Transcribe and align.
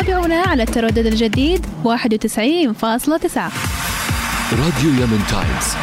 تابعونا 0.00 0.40
على 0.40 0.62
التردد 0.62 1.06
الجديد 1.06 1.66
91.9 1.84 3.52
راديو 4.52 4.90
يمن 4.90 5.22
تايمز. 5.30 5.76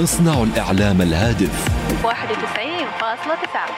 نصنع 0.00 0.42
الإعلام 0.42 1.02
الهادف. 1.02 1.68
91.9 2.02 3.68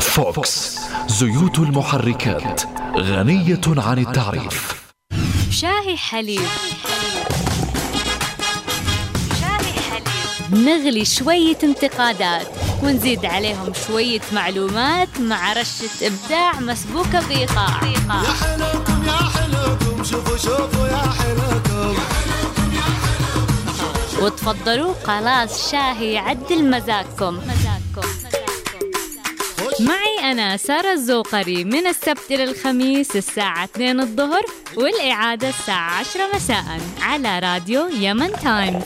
فوكس. 0.00 0.80
زيوت 1.06 1.58
المحركات. 1.58 2.62
غنية 2.96 3.60
عن 3.66 3.98
التعريف. 3.98 4.84
شاهي 5.50 5.96
حليب. 5.96 6.48
شاهي 9.40 9.80
حليب 9.90 10.64
نغلي 10.64 11.04
شوية 11.04 11.58
انتقادات 11.62 12.46
ونزيد 12.82 13.24
عليهم 13.24 13.72
شوية 13.86 14.20
معلومات 14.32 15.08
مع 15.20 15.52
رشة 15.52 16.06
إبداع 16.06 16.60
مسبوكة 16.60 17.28
بإيقاع 17.28 17.80
شوفوا 20.02 20.36
شوفوا 20.36 20.88
يا 20.88 21.10
وتفضلوا 24.22 24.94
خلاص 25.04 25.70
شاهي 25.70 26.12
يعدل 26.12 26.70
مزاجكم. 26.70 27.36
مزاجكم 27.36 28.08
معي 29.80 30.32
أنا 30.32 30.56
سارة 30.56 30.92
الزوقري 30.92 31.64
من 31.64 31.86
السبت 31.86 32.30
إلى 32.30 32.44
الخميس 32.44 33.16
الساعة 33.16 33.64
2 33.64 34.00
الظهر 34.00 34.42
والإعادة 34.76 35.48
الساعة 35.48 35.98
10 35.98 36.20
مساء 36.34 36.80
على 37.02 37.38
راديو 37.38 37.88
يمن 37.88 38.32
تايمز. 38.32 38.82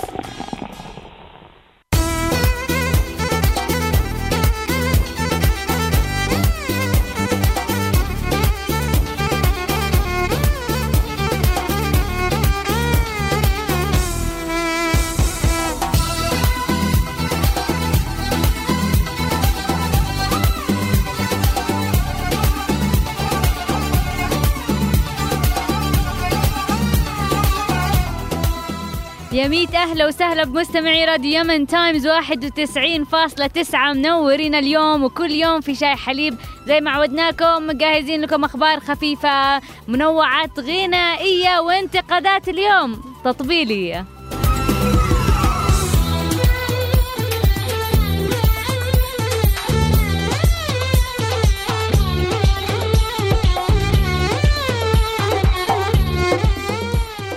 ميت 29.48 29.74
أهلا 29.74 30.06
وسهلا 30.06 30.44
بمستمعي 30.44 31.04
راديو 31.04 31.40
يمن 31.40 31.66
تايمز 31.66 32.06
91.9 32.06 33.74
منورين 33.74 34.54
اليوم 34.54 35.04
وكل 35.04 35.30
يوم 35.30 35.60
في 35.60 35.74
شاي 35.74 35.96
حليب. 35.96 36.34
زي 36.66 36.80
ما 36.80 36.90
عودناكم 36.90 37.66
مجهزين 37.66 38.20
لكم 38.20 38.44
أخبار 38.44 38.80
خفيفة 38.80 39.60
منوعات 39.88 40.60
غنائية 40.60 41.58
وانتقادات 41.60 42.48
اليوم. 42.48 43.04
تطبيلية 43.24 44.04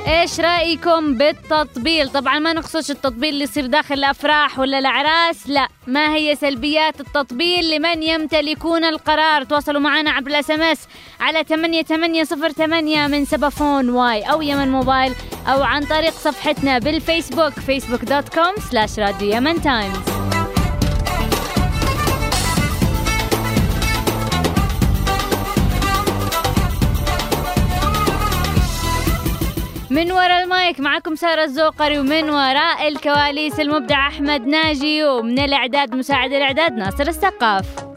إيش 0.08 0.40
رأيكم 0.40 1.14
بالتطبيل؟ 1.14 2.10
طبعا 2.10 2.40
ما 2.40 2.54
نقصدش 2.54 2.92
التطبيل 2.92 3.30
اللي 3.34 3.44
يصير 3.44 3.66
داخل 3.66 3.96
الأفراح 3.96 4.60
ولا 4.60 4.80
الأعراس 4.80 5.50
لا 5.50 5.68
ما 5.88 6.16
هي 6.16 6.36
سلبيات 6.36 7.00
التطبيل 7.00 7.72
لمن 7.76 8.04
يمتلكون 8.04 8.84
القرار؟ 8.84 9.44
تواصلوا 9.44 9.82
معنا 9.82 10.12
عبر 10.12 10.28
ال 10.28 10.52
SMS 10.52 10.88
على 11.20 11.44
8808 11.44 13.08
من 13.08 13.26
سبافون 13.26 13.90
واي 13.90 14.22
أو 14.24 14.42
يمن 14.42 14.72
موبايل 14.72 15.14
أو 15.48 15.64
عن 15.64 15.84
طريق 15.84 16.14
صفحتنا 16.14 16.80
بالفيسبوك 16.80 17.54
فيسبوك 17.54 18.04
من 29.98 30.12
وراء 30.12 30.44
المايك 30.44 30.80
معكم 30.80 31.16
سارة 31.16 31.44
الزوقري 31.44 32.00
ومن 32.00 32.30
وراء 32.30 32.88
الكواليس 32.88 33.60
المبدع 33.60 34.08
أحمد 34.08 34.48
ناجي 34.48 35.06
ومن 35.06 35.40
الإعداد 35.40 35.96
مساعد 35.96 36.34
الإعداد 36.34 36.74
ناصر 36.74 37.08
السقاف. 37.08 37.97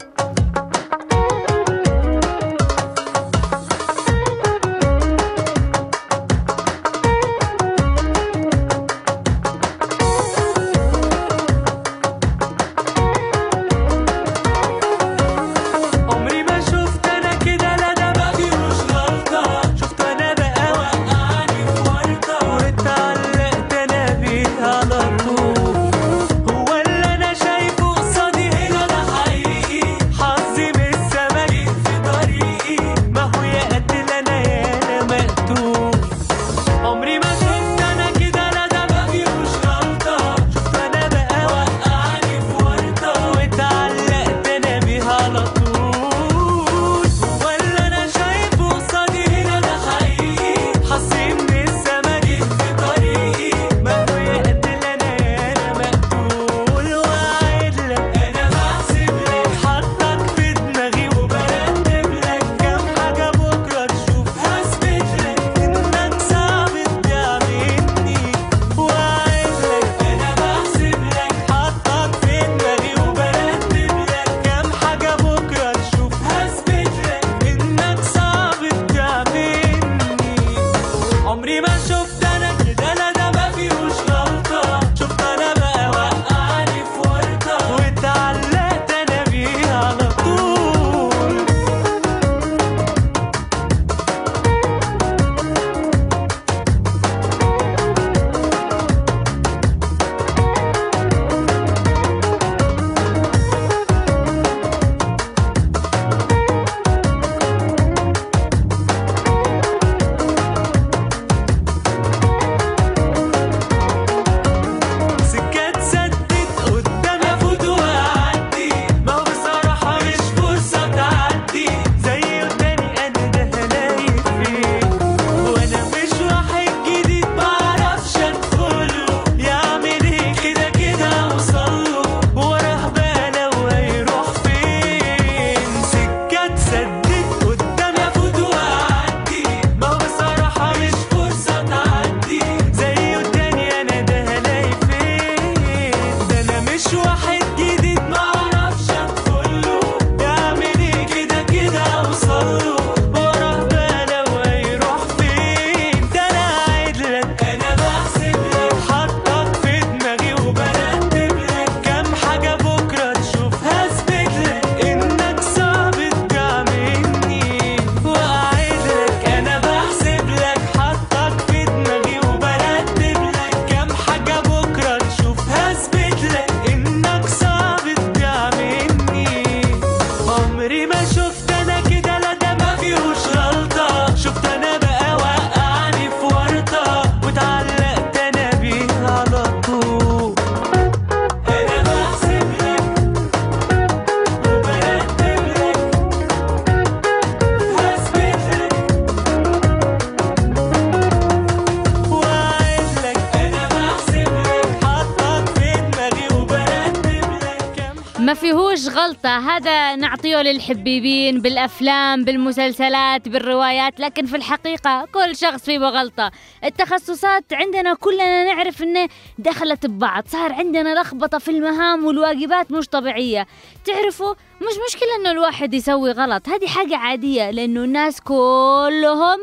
هذا 209.41 209.95
نعطيه 209.95 210.37
للحبيبين 210.37 211.41
بالأفلام 211.41 212.23
بالمسلسلات 212.23 213.29
بالروايات 213.29 213.99
لكن 213.99 214.25
في 214.25 214.35
الحقيقة 214.35 215.07
كل 215.13 215.35
شخص 215.35 215.65
فيه 215.65 215.77
غلطة 215.77 216.31
التخصصات 216.63 217.53
عندنا 217.53 217.93
كلنا 217.93 218.43
نعرف 218.53 218.83
انه 218.83 219.09
دخلت 219.37 219.85
ببعض 219.85 220.23
صار 220.27 220.53
عندنا 220.53 221.01
لخبطة 221.01 221.37
في 221.37 221.51
المهام 221.51 222.05
والواجبات 222.05 222.71
مش 222.71 222.87
طبيعية. 222.87 223.47
تعرفوا 223.85 224.33
مش 224.61 224.73
مشكلة 224.89 225.09
إنه 225.21 225.31
الواحد 225.31 225.73
يسوي 225.73 226.11
غلط 226.11 226.49
هذه 226.49 226.67
حاجة 226.67 226.97
عادية 226.97 227.49
لأنه 227.51 227.83
الناس 227.83 228.21
كلهم 228.21 229.39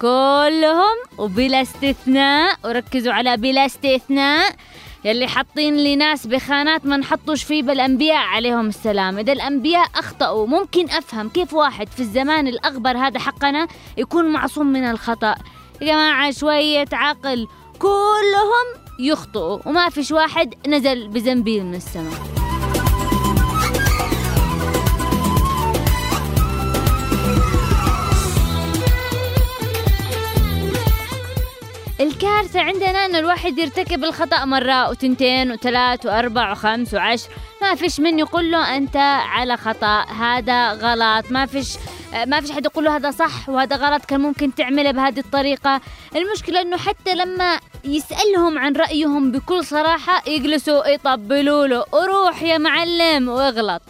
كلهم 0.00 0.96
وبلا 1.18 1.62
استثناء 1.62 2.56
وركزوا 2.64 3.12
على 3.12 3.36
بلا 3.36 3.66
استثناء. 3.66 4.52
يلي 5.04 5.26
حاطين 5.26 5.76
لي 5.76 5.96
ناس 5.96 6.26
بخانات 6.26 6.86
ما 6.86 6.96
نحطوش 6.96 7.44
فيه 7.44 7.62
بالانبياء 7.62 8.16
عليهم 8.16 8.68
السلام. 8.68 9.18
إذا 9.18 9.32
الأنبياء 9.32 9.86
أخطأوا 9.96 10.46
ممكن 10.46 10.90
أفهم 10.90 11.28
كيف 11.28 11.54
واحد 11.54 11.88
في 11.88 12.00
الزمان 12.00 12.46
الأغبر 12.48 12.96
هذا 12.96 13.18
حقنا 13.18 13.68
يكون 13.96 14.24
معصوم 14.24 14.66
من 14.66 14.84
الخطأ. 14.84 15.34
يا 15.80 15.86
جماعة 15.86 16.30
شوية 16.30 16.88
عقل. 16.92 17.48
كلهم 17.78 18.82
يخطئوا 19.00 19.58
وما 19.66 19.88
فيش 19.88 20.10
واحد 20.10 20.54
نزل 20.68 21.08
بزنبيل 21.08 21.64
من 21.64 21.74
السماء. 21.74 22.41
الكارثة 32.02 32.60
عندنا 32.60 33.06
أن 33.06 33.16
الواحد 33.16 33.58
يرتكب 33.58 34.04
الخطأ 34.04 34.44
مرة 34.44 34.90
وتنتين 34.90 35.52
وثلاث 35.52 36.06
وأربع 36.06 36.52
وخمس 36.52 36.94
وعشر. 36.94 37.28
ما 37.62 37.74
فيش 37.74 38.00
من 38.00 38.18
يقول 38.18 38.50
له 38.50 38.76
أنت 38.76 38.96
على 38.96 39.56
خطأ 39.56 40.02
هذا 40.02 40.72
غلط. 40.72 41.30
ما 41.30 41.46
فيش 41.46 41.68
ما 42.26 42.40
فيش 42.40 42.52
حد 42.52 42.64
يقول 42.64 42.84
له 42.84 42.96
هذا 42.96 43.10
صح 43.10 43.48
وهذا 43.48 43.76
غلط 43.76 44.04
كان 44.04 44.20
ممكن 44.20 44.54
تعمله 44.54 44.90
بهذه 44.90 45.18
الطريقة. 45.18 45.80
المشكلة 46.16 46.60
أنه 46.60 46.76
حتى 46.76 47.14
لما 47.14 47.58
يسألهم 47.84 48.58
عن 48.58 48.72
رأيهم 48.76 49.32
بكل 49.32 49.64
صراحة 49.64 50.22
يجلسوا 50.28 50.86
يطبلوا 50.86 51.66
له 51.66 51.84
روح 51.94 52.42
يا 52.42 52.58
معلم. 52.58 53.28
وأغلط. 53.28 53.82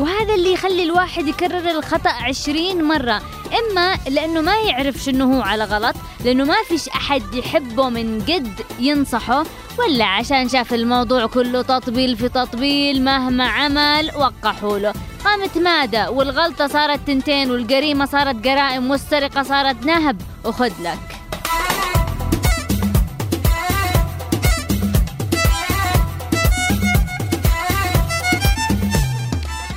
وهذا 0.00 0.34
اللي 0.34 0.52
يخلي 0.52 0.82
الواحد 0.82 1.28
يكرر 1.28 1.70
الخطأ 1.70 2.10
عشرين 2.10 2.84
مرة. 2.84 3.22
إما 3.60 3.96
لأنه 4.08 4.40
ما 4.40 4.56
يعرف 4.56 4.96
شنو 4.96 5.34
هو 5.34 5.42
على 5.42 5.64
غلط 5.64 5.94
لأنه 6.24 6.44
ما 6.44 6.54
فيش 6.68 6.88
أحد 6.88 7.34
يحبه 7.34 7.88
من 7.88 8.18
جد 8.18 8.60
ينصحه 8.78 9.44
ولا 9.78 10.04
عشان 10.04 10.48
شاف 10.48 10.74
الموضوع 10.74 11.26
كله 11.26 11.62
تطبيل 11.62 12.16
في 12.16 12.28
تطبيل 12.28 13.04
مهما 13.04 13.48
عمل 13.48 14.10
وقحوا 14.16 14.78
له. 14.78 14.94
قامت 15.24 15.58
مادة 15.58 16.10
والغلطة 16.10 16.66
صارت 16.66 17.00
تنتين 17.06 17.50
والجريمة 17.50 18.06
صارت 18.06 18.36
جرائم 18.36 18.90
والسرقة 18.90 19.42
صارت 19.42 19.86
نهب 19.86 20.22
وخد 20.44 20.72
لك. 20.82 21.19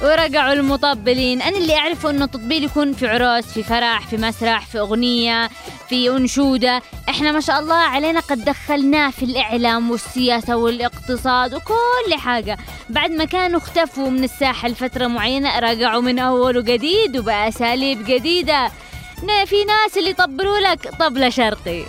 ورجعوا 0.03 0.53
المطبلين. 0.53 1.41
أنا 1.41 1.57
اللي 1.57 1.75
أعرفه 1.75 2.09
أنه 2.09 2.25
التطبيل 2.25 2.63
يكون 2.63 2.93
في 2.93 3.07
عروس 3.07 3.45
في 3.45 3.63
فرح 3.63 4.07
في 4.07 4.17
مسرح 4.17 4.65
في 4.65 4.79
أغنية 4.79 5.49
في 5.89 6.09
أنشودة. 6.09 6.81
إحنا 7.09 7.31
ما 7.31 7.39
شاء 7.39 7.59
الله 7.59 7.75
علينا 7.75 8.19
قد 8.19 8.45
دخلناه 8.45 9.09
في 9.09 9.25
الإعلام 9.25 9.91
والسياسة 9.91 10.55
والاقتصاد 10.55 11.53
وكل 11.53 12.13
حاجة. 12.17 12.57
بعد 12.89 13.11
ما 13.11 13.25
كانوا 13.25 13.59
اختفوا 13.59 14.09
من 14.09 14.23
الساحة 14.23 14.67
لفترة 14.69 15.07
معينة 15.07 15.59
رجعوا 15.59 16.01
من 16.01 16.19
أول 16.19 16.57
وجديد 16.57 17.17
وبأساليب 17.17 18.05
جديدة. 18.05 18.71
نا- 19.23 19.45
في 19.45 19.63
ناس 19.63 19.97
اللي 19.97 20.09
يطبلوا 20.09 20.59
لك 20.59 20.89
طبلة 20.99 21.29
شرقي. 21.29 21.83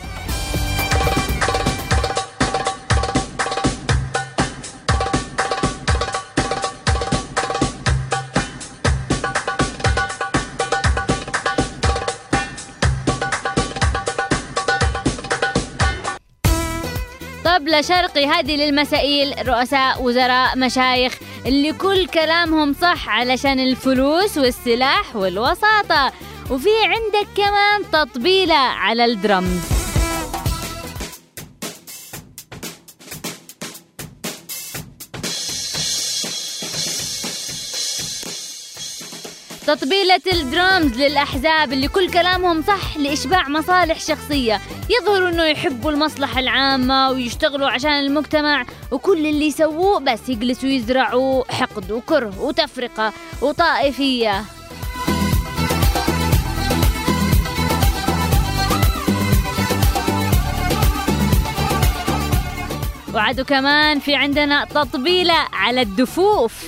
طبلة 17.65 17.81
شرقي 17.81 18.27
هذه 18.27 18.57
للمسائل 18.57 19.49
رؤساء 19.49 20.03
وزراء 20.03 20.59
مشايخ 20.59 21.19
اللي 21.47 21.73
كل 21.73 22.07
كلامهم 22.07 22.73
صح 22.73 23.09
علشان 23.09 23.61
الفلوس 23.61 24.39
والسلاح 24.39 25.17
والوساطة. 25.17 26.13
وفي 26.51 26.69
عندك 26.85 27.29
كمان 27.37 27.91
تطبيلة 27.93 28.55
على 28.55 29.05
الدرمز 29.05 29.74
تطبيلة 39.75 40.21
الدرامز 40.33 41.01
للأحزاب 41.01 41.73
اللي 41.73 41.89
كل 41.89 42.11
كلامهم 42.11 42.63
صح 42.63 42.97
لإشباع 42.97 43.49
مصالح 43.49 44.01
شخصية. 44.01 44.61
يظهروا 44.91 45.29
إنه 45.29 45.45
يحبوا 45.45 45.91
المصلحة 45.91 46.41
العامة 46.41 47.11
ويشتغلوا 47.11 47.69
عشان 47.69 47.91
المجتمع 47.91 48.65
وكل 48.91 49.27
اللي 49.27 49.47
يسووه 49.47 50.01
بس 50.01 50.29
يجلسوا 50.29 50.69
يزرعوا 50.69 51.53
حقد 51.53 51.93
وكره 51.93 52.41
وتفرقة 52.41 53.13
وطائفية. 53.43 54.45
وعدوا 63.15 63.45
كمان 63.45 63.99
في 63.99 64.15
عندنا 64.15 64.65
تطبيلة 64.65 65.47
على 65.53 65.81
الدفوف. 65.81 66.65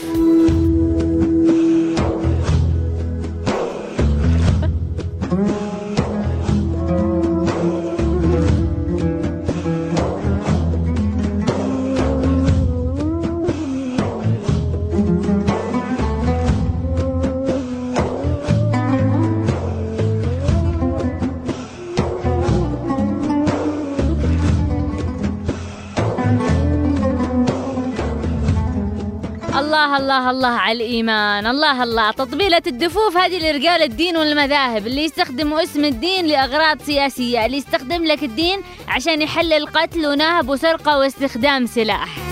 الله 29.76 29.96
الله 29.96 30.30
الله 30.30 30.48
على 30.48 30.84
الإيمان. 30.84 31.46
الله 31.46 31.82
الله. 31.82 32.10
تطبيلة 32.10 32.62
الدفوف 32.66 33.16
هذه 33.16 33.50
لرجال 33.50 33.82
الدين 33.82 34.16
والمذاهب 34.16 34.86
اللي 34.86 35.04
يستخدموا 35.04 35.62
اسم 35.62 35.84
الدين 35.84 36.26
لأغراض 36.26 36.82
سياسية 36.82 37.46
اللي 37.46 37.56
يستخدم 37.56 38.04
لك 38.04 38.22
الدين 38.22 38.62
عشان 38.88 39.22
يحلل 39.22 39.66
قتل 39.66 40.06
ونهب 40.06 40.48
وسرقة 40.48 40.98
واستخدام 40.98 41.66
سلاح. 41.66 42.25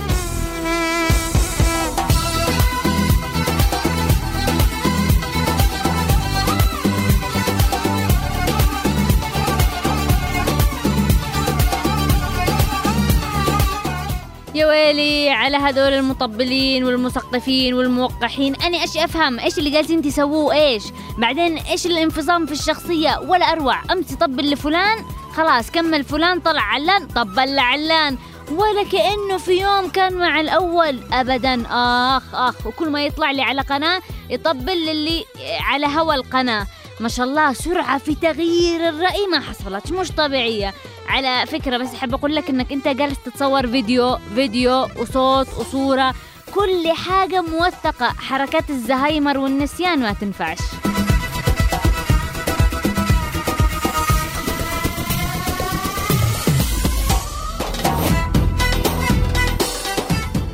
يا 14.55 14.67
ويلي 14.67 15.31
على 15.31 15.57
هذول 15.57 15.93
المطبلين 15.93 16.85
والمثقفين 16.85 17.75
والموقحين. 17.75 18.55
أنا 18.55 18.83
إيش 18.83 18.97
أفهم؟ 18.97 19.39
إيش 19.39 19.59
اللي 19.59 19.71
جالسين 19.71 20.03
تسووه؟ 20.03 20.55
إيش؟ 20.55 20.83
بعدين 21.19 21.59
إيش 21.59 21.87
الانفصام 21.87 22.47
في 22.47 22.53
الشخصية؟ 22.53 23.19
ولا 23.19 23.53
أروع. 23.53 23.83
أمس 23.93 24.13
يطبل 24.13 24.51
لفلان 24.51 24.99
خلاص 25.33 25.71
كمل. 25.71 26.05
فلان 26.05 26.41
طلع 26.41 26.63
علان 26.63 27.07
طبل 27.07 27.55
لعلان. 27.55 28.19
ولا 28.51 28.85
كأنه 28.93 29.39
في 29.39 29.53
يوم 29.53 29.89
كان 29.89 30.15
مع 30.15 30.41
الأول. 30.41 31.01
أبدا. 31.13 31.67
آخ 31.71 32.35
آخ. 32.35 32.67
وكل 32.67 32.91
ما 32.91 33.05
يطلع 33.05 33.31
لي 33.31 33.43
على 33.43 33.61
قناة 33.61 34.03
يطبل 34.31 34.87
للي 34.87 35.25
على 35.61 35.87
هوا 35.87 36.15
القناة. 36.15 36.67
ما 37.05 37.11
شاء 37.11 37.27
الله 37.27 37.53
سرعة 37.53 37.99
في 37.99 38.15
تغيير 38.15 38.89
الرأي 38.89 39.27
ما 39.33 39.41
حصلت 39.41 39.93
مش 39.93 40.13
طبيعية. 40.13 40.75
على 41.09 41.47
فكرة 41.47 41.77
بس 41.77 41.95
أحب 41.95 42.15
أقول 42.15 42.35
لك 42.35 42.51
إنك 42.51 42.73
أنت 42.73 42.89
جالس 42.89 43.17
تتصور 43.25 43.67
فيديو 43.67 44.19
فيديو 44.35 44.89
وصوت 44.99 45.49
وصورة 45.59 46.15
كل 46.55 46.93
حاجة 46.93 47.43
موثقة 47.43 48.07
حركات 48.07 48.71
الزهايمر 48.71 49.39
والنسيان 49.39 49.99
ما 50.01 50.13
تنفعش. 50.13 50.59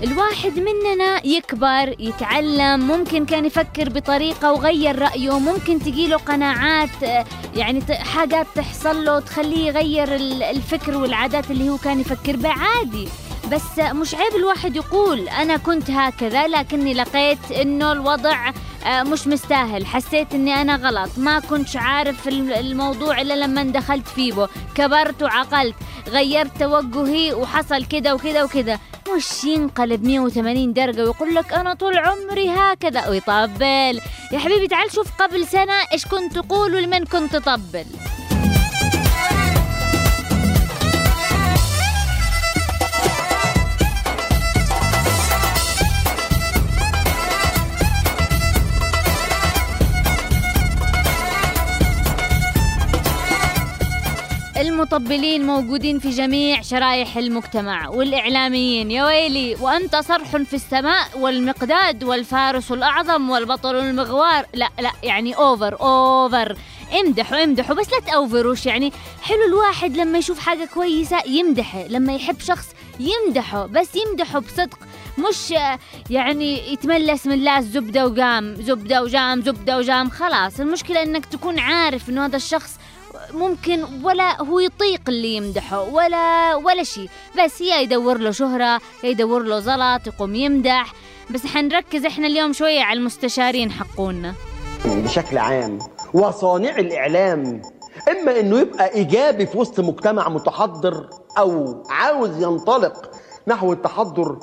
الواحد 0.03 0.59
مننا 0.59 1.27
يكبر 1.27 1.95
يتعلم 1.99 2.81
ممكن 2.81 3.27
كان 3.27 3.45
يفكر 3.45 3.89
بطريقة 3.89 4.53
وغير 4.53 4.99
رأيه 4.99 5.39
ممكن 5.39 5.79
تجيله 5.79 6.17
قناعات 6.17 6.89
يعني 7.55 7.83
حاجات 7.91 8.47
تحصل 8.55 9.05
له 9.05 9.21
تخليه 9.21 9.67
يغير 9.67 10.15
ال- 10.15 10.43
الفكر 10.43 10.97
والعادات 10.97 11.51
اللي 11.51 11.69
هو 11.69 11.77
كان 11.79 12.01
يفكر 12.01 12.37
بها 12.37 12.53
عادي. 12.53 13.09
بس 13.53 13.79
مش 13.79 14.15
عيب 14.15 14.37
الواحد 14.37 14.77
يقول 14.77 15.29
أنا 15.29 15.57
كنت 15.57 15.91
هكذا 15.91 16.47
لكني 16.49 16.95
لقيت 16.95 17.53
إنه 17.53 17.93
الوضع 17.93 18.51
آه، 18.87 19.03
مش 19.03 19.27
مستاهل. 19.27 19.87
حسيت 19.87 20.35
إني 20.35 20.55
أنا 20.63 20.77
غلط 20.77 21.11
ما 21.17 21.39
كنتش 21.41 21.77
عارف 21.77 22.29
الم- 22.29 22.53
الموضوع 22.53 23.21
إلا 23.21 23.35
لما 23.35 23.63
دخلت 23.63 24.09
فيه 24.09 24.49
كبرت 24.75 25.23
وعقلت 25.23 25.75
غيرت 26.09 26.57
توجهي 26.61 27.33
وحصل 27.35 27.85
كده 27.85 28.15
وكده 28.15 28.45
وكده. 28.45 28.79
مش 29.17 29.45
ينقلب 29.45 30.05
180 30.05 30.73
درجة 30.73 31.05
ويقول 31.05 31.35
لك 31.35 31.53
أنا 31.53 31.75
طول 31.75 31.99
عمري 31.99 32.51
هكذا. 32.51 33.09
ويطبل 33.09 34.01
يا 34.33 34.39
حبيبي 34.39 34.69
تعال 34.69 34.93
شوف 34.93 35.09
قبل 35.23 35.47
سنة 35.47 35.73
إيش 35.93 36.07
كنت 36.07 36.39
تقول 36.39 36.75
ولمن 36.75 37.05
كنت 37.05 37.37
تطبل. 37.37 37.85
المطبلين 54.61 55.47
موجودين 55.47 55.99
في 55.99 56.11
جميع 56.11 56.63
شرائح 56.63 57.17
المجتمع 57.17 57.89
والإعلاميين. 57.89 58.91
يا 58.91 59.05
ويلي 59.05 59.57
وأنت 59.61 59.97
صرح 59.97 60.37
في 60.37 60.55
السماء 60.57 61.19
والمقداد 61.19 62.05
والفارس 62.05 62.73
الأعظم 62.73 63.31
والبطل 63.31 63.77
المغوار. 63.77 64.47
لا 64.55 64.69
لا 64.81 64.91
يعني 65.03 65.35
أوفر 65.35 65.81
أوفر 65.81 66.57
امدحوا 67.01 67.45
امدحوا 67.45 67.75
بس 67.75 67.93
لا 67.93 68.01
تأوفروش. 68.01 68.67
يعني 68.67 68.93
حلو 69.23 69.45
الواحد 69.49 69.97
لما 69.97 70.19
يشوف 70.19 70.39
حاجة 70.39 70.69
كويسة 70.75 71.23
يمدحه 71.27 71.85
لما 71.89 72.15
يحب 72.15 72.41
شخص 72.41 72.67
يمدحه 73.01 73.67
بس 73.67 73.89
يمدحه 73.97 74.39
بصدق 74.39 74.79
مش 75.19 75.55
يعني 76.11 76.73
يتملس 76.73 77.27
من 77.27 77.39
لاس 77.39 77.65
زبدة 77.65 78.07
وقام 78.07 78.55
زبدة 78.55 79.03
وجام 79.03 79.43
زبدة 79.43 79.79
وجام. 79.79 80.11
خلاص 80.11 80.61
المشكلة 80.61 81.03
إنك 81.03 81.27
تكون 81.27 81.59
عارف 81.59 82.09
إنه 82.09 82.27
هذا 82.27 82.37
الشخص 82.37 82.79
ممكن 83.35 83.85
ولا 84.05 84.43
هو 84.43 84.59
يطيق 84.59 85.01
اللي 85.09 85.37
يمدحه 85.37 85.83
ولا 85.83 86.55
ولا 86.55 86.83
شيء 86.83 87.09
بس 87.45 87.61
يا 87.61 87.81
يدور 87.81 88.19
له 88.19 88.31
شهرة 88.31 88.81
يا 89.05 89.09
يدور 89.09 89.43
له 89.43 89.61
زلط 89.61 90.07
يقوم 90.07 90.35
يمدح. 90.35 90.93
بس 91.31 91.47
حنركز 91.47 92.05
إحنا 92.07 92.27
اليوم 92.27 92.53
شوية 92.53 92.81
على 92.83 92.99
المستشارين 92.99 93.71
حقونا. 93.71 94.35
بشكل 94.85 95.39
عام 95.39 95.79
وصانع 96.15 96.79
الإعلام. 96.79 97.63
إما 98.09 98.41
إنه 98.41 98.59
يبقى 98.59 98.95
إيجابي 98.95 99.47
في 99.47 99.59
وسط 99.59 99.81
مجتمع 99.81 100.29
متحضر 100.29 101.11
أو 101.39 101.83
عاوز 101.91 102.43
ينطلق 102.43 103.11
نحو 103.47 103.73
التحضر 103.73 104.39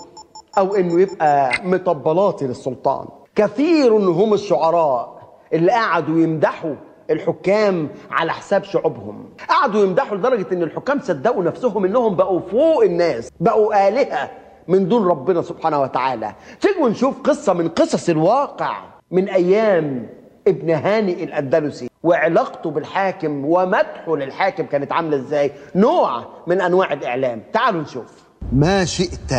أو 0.58 0.76
إنه 0.76 1.02
يبقى 1.02 1.52
مطبلاتي 1.64 2.48
للسلطان. 2.48 3.08
كثير 3.36 3.94
هم 3.94 4.34
الشعراء 4.34 5.18
اللي 5.54 5.72
قعدوا 5.72 6.20
يمدحوا 6.20 6.76
الحكام 7.10 7.90
على 8.12 8.34
حساب 8.34 8.64
شعوبهم. 8.64 9.30
قعدوا 9.50 9.84
يمدحوا 9.84 10.18
لدرجة 10.18 10.46
إن 10.52 10.64
الحكام 10.64 11.00
صدقوا 11.00 11.44
نفسهم 11.44 11.86
إنهم 11.86 12.16
بقوا 12.16 12.40
فوق 12.40 12.84
الناس 12.84 13.30
بقوا 13.40 13.88
آلهة 13.88 14.30
من 14.68 14.88
دون 14.88 15.08
ربنا 15.08 15.42
سبحانه 15.42 15.82
وتعالى. 15.82 16.36
تيجوا 16.62 16.90
نشوف 16.90 17.22
قصة 17.22 17.54
من 17.54 17.68
قصص 17.70 18.10
الواقع 18.10 18.78
من 19.12 19.30
أيام 19.30 20.10
ابن 20.48 20.70
هاني 20.70 21.24
الأندلسي. 21.24 21.90
وعلاقته 22.04 22.72
بالحاكم 22.72 23.46
ومدحه 23.46 24.16
للحاكم 24.16 24.66
كانت 24.66 24.92
عاملة 24.92 25.18
إزاي؟ 25.18 25.52
نوع 25.76 26.26
من 26.48 26.62
أنواع 26.62 26.94
الإعلام. 26.94 27.44
تعالوا 27.54 27.82
نشوف. 27.82 28.06
ما 28.54 28.86
شئت 28.86 29.32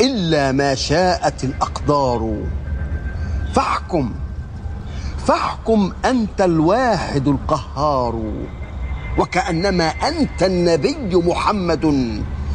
إلا 0.00 0.52
ما 0.52 0.74
شاءت 0.74 1.44
الأقدار. 1.44 2.36
فاحكم. 3.54 4.14
فاحكم 5.26 5.92
أنت 6.04 6.40
الواحد 6.40 7.28
القهار 7.28 8.22
وكأنما 9.18 9.88
أنت 9.88 10.42
النبي 10.42 11.16
محمد 11.16 11.84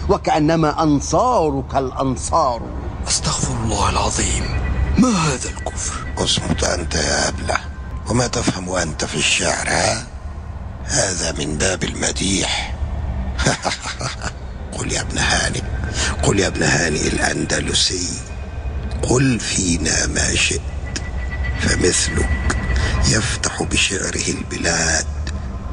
وكأنما 0.10 0.84
أنصارك 0.84 1.76
الأنصار. 1.76 2.62
أستغفر 3.08 3.64
الله 3.64 3.90
العظيم. 3.90 4.44
ما 4.98 5.10
هذا 5.10 5.50
الكفر؟ 5.50 5.94
اصمت 6.18 6.64
أنت 6.64 6.96
يا 6.96 7.28
أبلة 7.28 7.58
وما 8.10 8.28
تفهم 8.28 8.70
أنت 8.70 9.06
في 9.06 9.16
الشعر 9.16 9.68
ها؟ 9.68 10.08
هذا 10.86 11.32
من 11.32 11.58
باب 11.58 11.84
المديح. 11.84 12.76
قل 14.78 14.92
يا 14.92 15.02
ابن 15.02 15.18
هانئ 15.18 15.62
قل 16.24 16.40
يا 16.40 16.48
ابن 16.48 16.64
هانئ 16.64 17.08
الأندلسي 17.08 18.10
قل 19.10 19.40
فينا 19.40 20.08
ما 20.08 20.36
شئت. 20.36 20.77
فمثلك 21.60 22.58
يفتح 23.16 23.64
بشعره 23.64 24.38
البلاد 24.40 25.06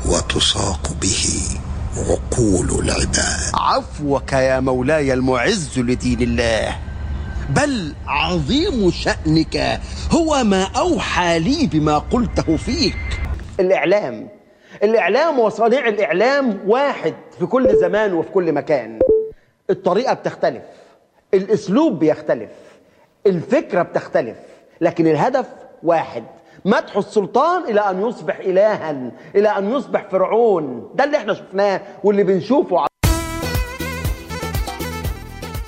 وتساق 0.06 0.92
به 1.02 1.26
عقول 1.96 2.84
العباد. 2.84 3.52
عفوك 3.54 4.32
يا 4.32 4.60
مولاي 4.60 5.12
المعز 5.12 5.78
لدين 5.78 6.22
الله 6.22 6.76
بل 7.50 7.94
عظيم 8.06 8.90
شأنك 8.90 9.80
هو 10.10 10.44
ما 10.44 10.62
أوحى 10.76 11.38
لي 11.38 11.66
بما 11.66 11.98
قلته 11.98 12.56
فيك. 12.56 12.96
الإعلام 13.60 14.28
الإعلام 14.82 15.38
وصانع 15.38 15.88
الإعلام 15.88 16.60
واحد 16.66 17.14
في 17.38 17.46
كل 17.46 17.76
زمان 17.80 18.12
وفي 18.12 18.28
كل 18.28 18.52
مكان. 18.52 18.98
الطريقة 19.70 20.14
بتختلف 20.14 20.62
الأسلوب 21.34 21.98
بيختلف 21.98 22.50
الفكرة 23.26 23.82
بتختلف 23.82 24.36
لكن 24.80 25.06
الهدف 25.06 25.46
واحد. 25.84 26.24
مدح 26.64 26.96
السلطان 26.96 27.64
إلى 27.64 27.80
أن 27.80 28.08
يصبح 28.08 28.38
إلها 28.38 29.10
إلى 29.34 29.48
أن 29.48 29.72
يصبح 29.72 30.08
فرعون. 30.12 30.90
ده 30.94 31.04
اللي 31.04 31.16
إحنا 31.16 31.34
شفناه 31.34 31.80
واللي 32.04 32.24
بنشوفه 32.24 32.78
على 32.78 32.88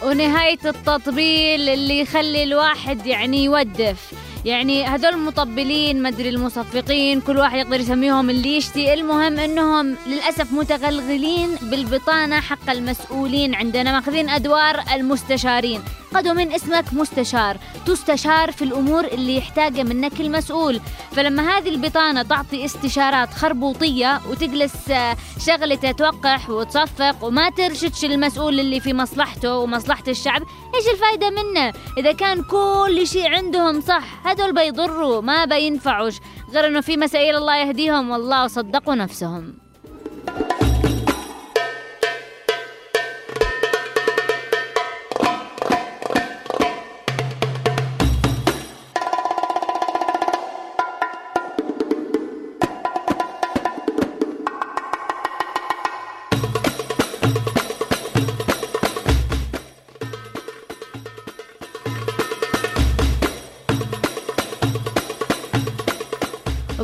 ونهاية 0.04 0.58
التطبيل 0.64 1.68
اللي 1.68 2.00
يخلي 2.00 2.42
الواحد 2.42 3.06
يعني 3.06 3.44
يودف. 3.44 4.12
يعني 4.44 4.84
هذول 4.84 5.12
المطبلين 5.12 6.02
مدري 6.02 6.28
المصفقين 6.28 7.20
كل 7.20 7.38
واحد 7.38 7.58
يقدر 7.58 7.80
يسميهم 7.80 8.30
اللي 8.30 8.56
يشتي. 8.56 8.94
المهم 8.94 9.38
إنهم 9.38 9.96
للأسف 10.06 10.52
متغلغلين 10.52 11.48
بالبطانة 11.62 12.40
حق 12.40 12.70
المسؤولين 12.70 13.54
عندنا 13.54 13.92
ماخذين 13.92 14.28
أدوار 14.28 14.82
المستشارين. 14.94 15.80
قدوا 16.16 16.32
من 16.32 16.52
اسمك 16.52 16.92
مستشار. 16.92 17.56
تستشار 17.86 18.52
في 18.52 18.62
الأمور 18.62 19.04
اللي 19.04 19.36
يحتاجها 19.36 19.82
منك 19.82 20.20
المسؤول. 20.20 20.80
فلما 21.12 21.58
هذه 21.58 21.68
البطانة 21.68 22.22
تعطي 22.22 22.64
استشارات 22.64 23.34
خربوطية 23.34 24.20
وتجلس 24.30 24.90
آه، 24.90 25.16
شغلته 25.46 25.92
توقح 25.92 26.50
وتصفق 26.50 27.24
وما 27.24 27.50
ترشدش 27.50 28.04
المسؤول 28.04 28.60
اللي 28.60 28.80
في 28.80 28.94
مصلحته 28.94 29.58
ومصلحة 29.58 30.04
الشعب 30.08 30.42
إيش 30.74 30.88
الفايدة 30.94 31.30
منه؟ 31.30 31.72
إذا 31.98 32.12
كان 32.12 32.42
كل 32.42 33.06
شيء 33.06 33.28
عندهم 33.34 33.80
صح 33.80 34.26
هذول 34.26 34.54
بيضروا 34.54 35.20
ما 35.20 35.44
بينفعوش. 35.44 36.14
غير 36.52 36.66
إنه 36.66 36.80
في 36.80 36.96
مسائل 36.96 37.36
الله 37.36 37.56
يهديهم 37.56 38.10
والله 38.10 38.46
صدقوا 38.46 38.94
نفسهم. 38.94 39.54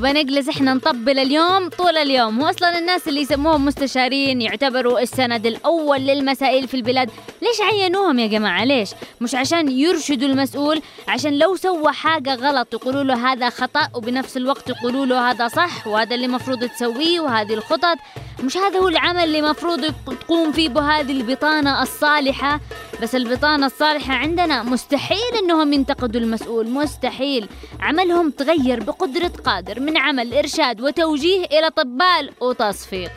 وبنجلس 0.03 0.49
إحنا 0.49 0.75
نطبل 0.75 1.19
اليوم 1.19 1.69
طول 1.69 1.97
اليوم. 1.97 2.43
واصلا 2.43 2.79
الناس 2.79 3.09
اللي 3.09 3.21
يسموهم 3.21 3.65
مستشارين 3.65 4.41
يعتبروا 4.43 5.01
السند 5.01 5.47
الأول 5.47 6.01
للمسائل 6.01 6.69
في 6.69 6.75
البلاد. 6.75 7.11
ليش 7.43 7.61
عينوهم 7.61 8.19
يا 8.19 8.27
جماعة؟ 8.27 8.65
ليش؟ 8.65 8.91
مش 9.21 9.35
عشان 9.35 9.71
يرشدوا 9.71 10.29
المسؤول 10.29 10.83
عشان 11.09 11.39
لو 11.39 11.57
سوى 11.57 11.93
حاجة 11.93 12.35
غلط 12.35 12.75
يقولوا 12.75 13.05
له 13.05 13.33
هذا 13.33 13.51
خطأ 13.51 13.89
وبنفس 13.95 14.37
الوقت 14.37 14.69
يقولوا 14.71 15.07
له 15.07 15.31
هذا 15.31 15.49
صح 15.49 15.87
وهذا 15.87 16.15
اللي 16.15 16.29
مفروض 16.29 16.65
تسويه 16.65 17.21
وهذه 17.21 17.55
الخطط. 17.55 17.97
مش 18.43 18.57
هذا 18.57 18.79
هو 18.79 18.89
العمل 18.89 19.25
اللي 19.25 19.43
مفروض 19.43 19.95
تقوم 20.21 20.53
فيه 20.53 20.69
بهذه 20.69 21.13
البطانة 21.13 21.83
الصالحة؟ 21.83 22.61
بس 23.03 23.15
البطانة 23.15 23.67
الصالحة 23.67 24.15
عندنا 24.15 24.63
مستحيل 24.63 25.35
إنهم 25.43 25.73
ينتقدوا 25.73 26.21
المسؤول 26.21 26.69
مستحيل. 26.71 27.49
عملهم 27.81 28.31
تغير 28.31 28.83
بقدرة 28.83 29.33
قادر 29.45 29.81
من 29.81 29.97
عمل 29.97 30.35
إرشاد 30.35 30.81
وتوجيه 30.81 31.45
إلى 31.45 31.71
طبال 31.71 32.31
وتصفيق. 32.41 33.11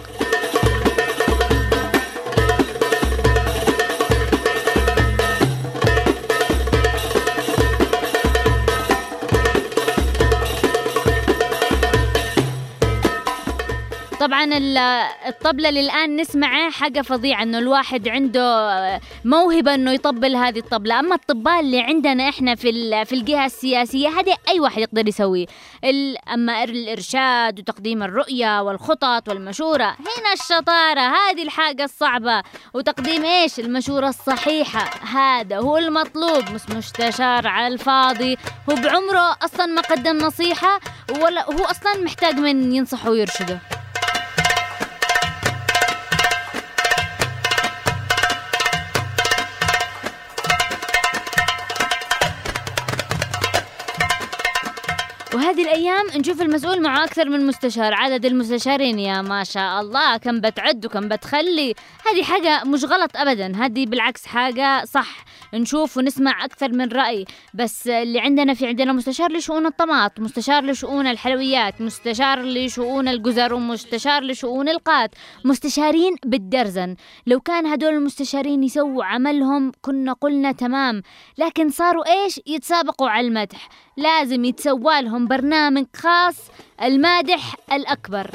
طبعا 14.25 14.43
ال- 14.43 14.77
الطبلة 15.27 15.69
اللي 15.69 15.79
الآن 15.79 16.15
نسمعه 16.15 16.69
حاجة 16.69 17.01
فظيعة 17.01 17.43
إنه 17.43 17.57
الواحد 17.57 18.07
عنده 18.07 18.99
موهبة 19.25 19.75
إنه 19.75 19.91
يطبل 19.91 20.35
هذه 20.35 20.59
الطبلة. 20.59 20.99
أما 20.99 21.15
الطبال 21.15 21.59
اللي 21.59 21.81
عندنا 21.81 22.29
إحنا 22.29 22.55
في 22.55 23.05
في 23.05 23.15
الجهة 23.15 23.45
السياسية 23.45 24.09
هذه 24.09 24.35
أي 24.49 24.59
واحد 24.59 24.77
يقدر 24.81 25.07
يسويه. 25.07 25.45
أما 26.33 26.63
الإرشاد 26.63 27.59
وتقديم 27.59 28.03
الرؤية 28.03 28.61
والخطط 28.61 29.29
والمشورة 29.29 29.85
هنا 29.85 30.33
الشطارة 30.33 31.01
هذه 31.01 31.43
الحاجة 31.43 31.83
الصعبة. 31.83 32.43
وتقديم 32.73 33.25
إيش؟ 33.25 33.59
المشورة 33.59 34.07
الصحيحة. 34.09 34.89
هذا 35.17 35.57
هو 35.57 35.77
المطلوب 35.77 36.43
مش 36.53 36.75
مستشار 36.75 37.47
على 37.47 37.73
الفاضي. 37.73 38.37
هو 38.69 38.75
بعمره 38.75 39.37
أصلا 39.43 39.65
ما 39.65 39.81
قدم 39.81 40.17
نصيحة 40.17 40.79
ولا 41.21 41.45
هو 41.45 41.65
أصلا 41.65 42.03
محتاج 42.03 42.35
من 42.35 42.71
ينصحه 42.75 43.09
ويرشده. 43.09 43.59
وهذه 55.35 55.63
الأيام 55.63 56.05
نشوف 56.15 56.41
المسؤول 56.41 56.81
مع 56.81 57.03
أكثر 57.03 57.29
من 57.29 57.47
مستشار 57.47 57.93
عدد 57.93 58.25
المستشارين 58.25 58.99
يا 58.99 59.21
ما 59.21 59.43
شاء 59.43 59.81
الله 59.81 60.17
كم 60.17 60.41
بتعد 60.41 60.85
وكم 60.85 61.07
بتخلي. 61.07 61.73
هذه 62.11 62.23
حاجة 62.23 62.63
مش 62.63 62.83
غلط 62.83 63.11
أبدا 63.15 63.55
هذه 63.55 63.85
بالعكس 63.85 64.25
حاجة 64.25 64.85
صح. 64.85 65.25
نشوف 65.53 65.97
ونسمع 65.97 66.45
أكثر 66.45 66.71
من 66.71 66.91
رأي. 66.91 67.25
بس 67.53 67.87
اللي 67.87 68.19
عندنا 68.19 68.53
في 68.53 68.67
عندنا 68.67 68.93
مستشار 68.93 69.31
لشؤون 69.31 69.65
الطماط 69.65 70.19
مستشار 70.19 70.65
لشؤون 70.65 71.07
الحلويات 71.07 71.81
مستشار 71.81 72.41
لشؤون 72.41 73.07
الجزر 73.07 73.53
ومستشار 73.53 74.23
لشؤون 74.23 74.69
القات. 74.69 75.11
مستشارين 75.45 76.15
بالدرزن. 76.25 76.95
لو 77.27 77.39
كان 77.39 77.65
هدول 77.65 77.93
المستشارين 77.93 78.63
يسووا 78.63 79.03
عملهم 79.03 79.71
كنا 79.81 80.13
قلنا 80.13 80.51
تمام. 80.51 81.01
لكن 81.37 81.69
صاروا 81.69 82.23
إيش؟ 82.23 82.41
يتسابقوا 82.47 83.09
على 83.09 83.27
المدح. 83.27 83.69
لازم 83.97 84.45
يتسوى 84.45 85.01
لهم 85.01 85.27
برنامج 85.27 85.85
خاص 85.95 86.35
المادح 86.81 87.55
الأكبر. 87.73 88.31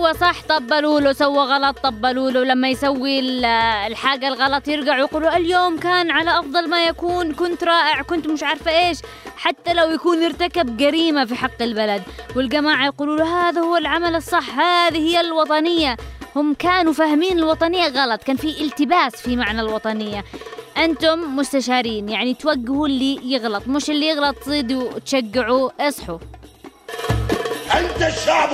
سوى 0.00 0.14
صح 0.14 0.42
طبلوا 0.48 1.00
له 1.00 1.12
سوى 1.12 1.38
غلط 1.38 1.78
طبلوا 1.78 2.30
له 2.30 2.44
لما 2.44 2.68
يسوي 2.68 3.18
ال- 3.20 3.44
الحاجة 3.90 4.28
الغلط 4.28 4.68
يرجعوا 4.68 4.98
يقولوا 4.98 5.36
اليوم 5.36 5.78
كان 5.78 6.10
على 6.10 6.38
أفضل 6.38 6.68
ما 6.70 6.84
يكون 6.84 7.32
كنت 7.34 7.64
رائع 7.64 8.02
كنت 8.02 8.26
مش 8.26 8.42
عارفة 8.42 8.70
إيش. 8.88 8.98
حتى 9.36 9.74
لو 9.74 9.90
يكون 9.90 10.22
ارتكب 10.22 10.76
جريمة 10.76 11.24
في 11.24 11.34
حق 11.34 11.62
البلد. 11.62 12.02
والجماعة 12.36 12.86
يقولوا 12.86 13.16
له 13.16 13.48
هذا 13.48 13.60
هو 13.60 13.76
العمل 13.76 14.14
الصح 14.16 14.58
هذه 14.58 14.98
هي 14.98 15.20
الوطنية. 15.20 15.96
هم 16.36 16.54
كانوا 16.54 16.92
فاهمين 16.92 17.38
الوطنية 17.38 17.88
غلط 17.88 18.22
كان 18.22 18.36
في 18.36 18.60
التباس 18.60 19.16
في 19.16 19.36
معنى 19.36 19.60
الوطنية. 19.60 20.24
أنتم 20.76 21.36
مستشارين 21.36 22.08
يعني 22.08 22.34
توجهوا 22.34 22.86
اللي 22.86 23.32
يغلط 23.32 23.62
مش 23.68 23.90
اللي 23.90 24.08
يغلط 24.08 24.36
تصيدوا 24.36 24.98
تشجعوا 24.98 25.70
اصحوا. 25.88 26.18
أنت 27.74 28.02
الشعب! 28.02 28.50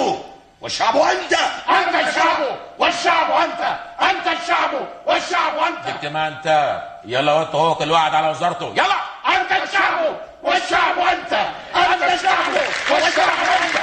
والشعب 0.67 0.97
أنت. 0.97 1.33
أنت 1.69 2.09
الشعب 2.09 2.39
والشعب 2.79 3.31
أنت. 3.31 3.79
أنت 4.03 4.41
الشعب 4.41 4.71
والشعب 5.07 5.59
أنت. 5.59 5.87
اجتماع 5.87 6.29
أنت. 6.29 6.81
يلا 7.05 7.33
وانت 7.33 7.55
هو 7.55 7.75
كل 7.75 7.93
واحد 7.93 8.15
على 8.15 8.29
وزارته. 8.31 8.73
يلا. 8.73 8.97
أنت 9.37 9.63
الشعب 9.63 10.17
والشعب 10.43 10.99
أنت. 10.99 11.33
أنت 11.77 12.03
الشعب 12.03 12.53
والشعب 12.91 13.39
أنت. 13.63 13.77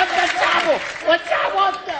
أنت. 0.00 0.24
الشعب 0.24 0.80
والشعب 1.08 1.68
أنت. 1.68 1.96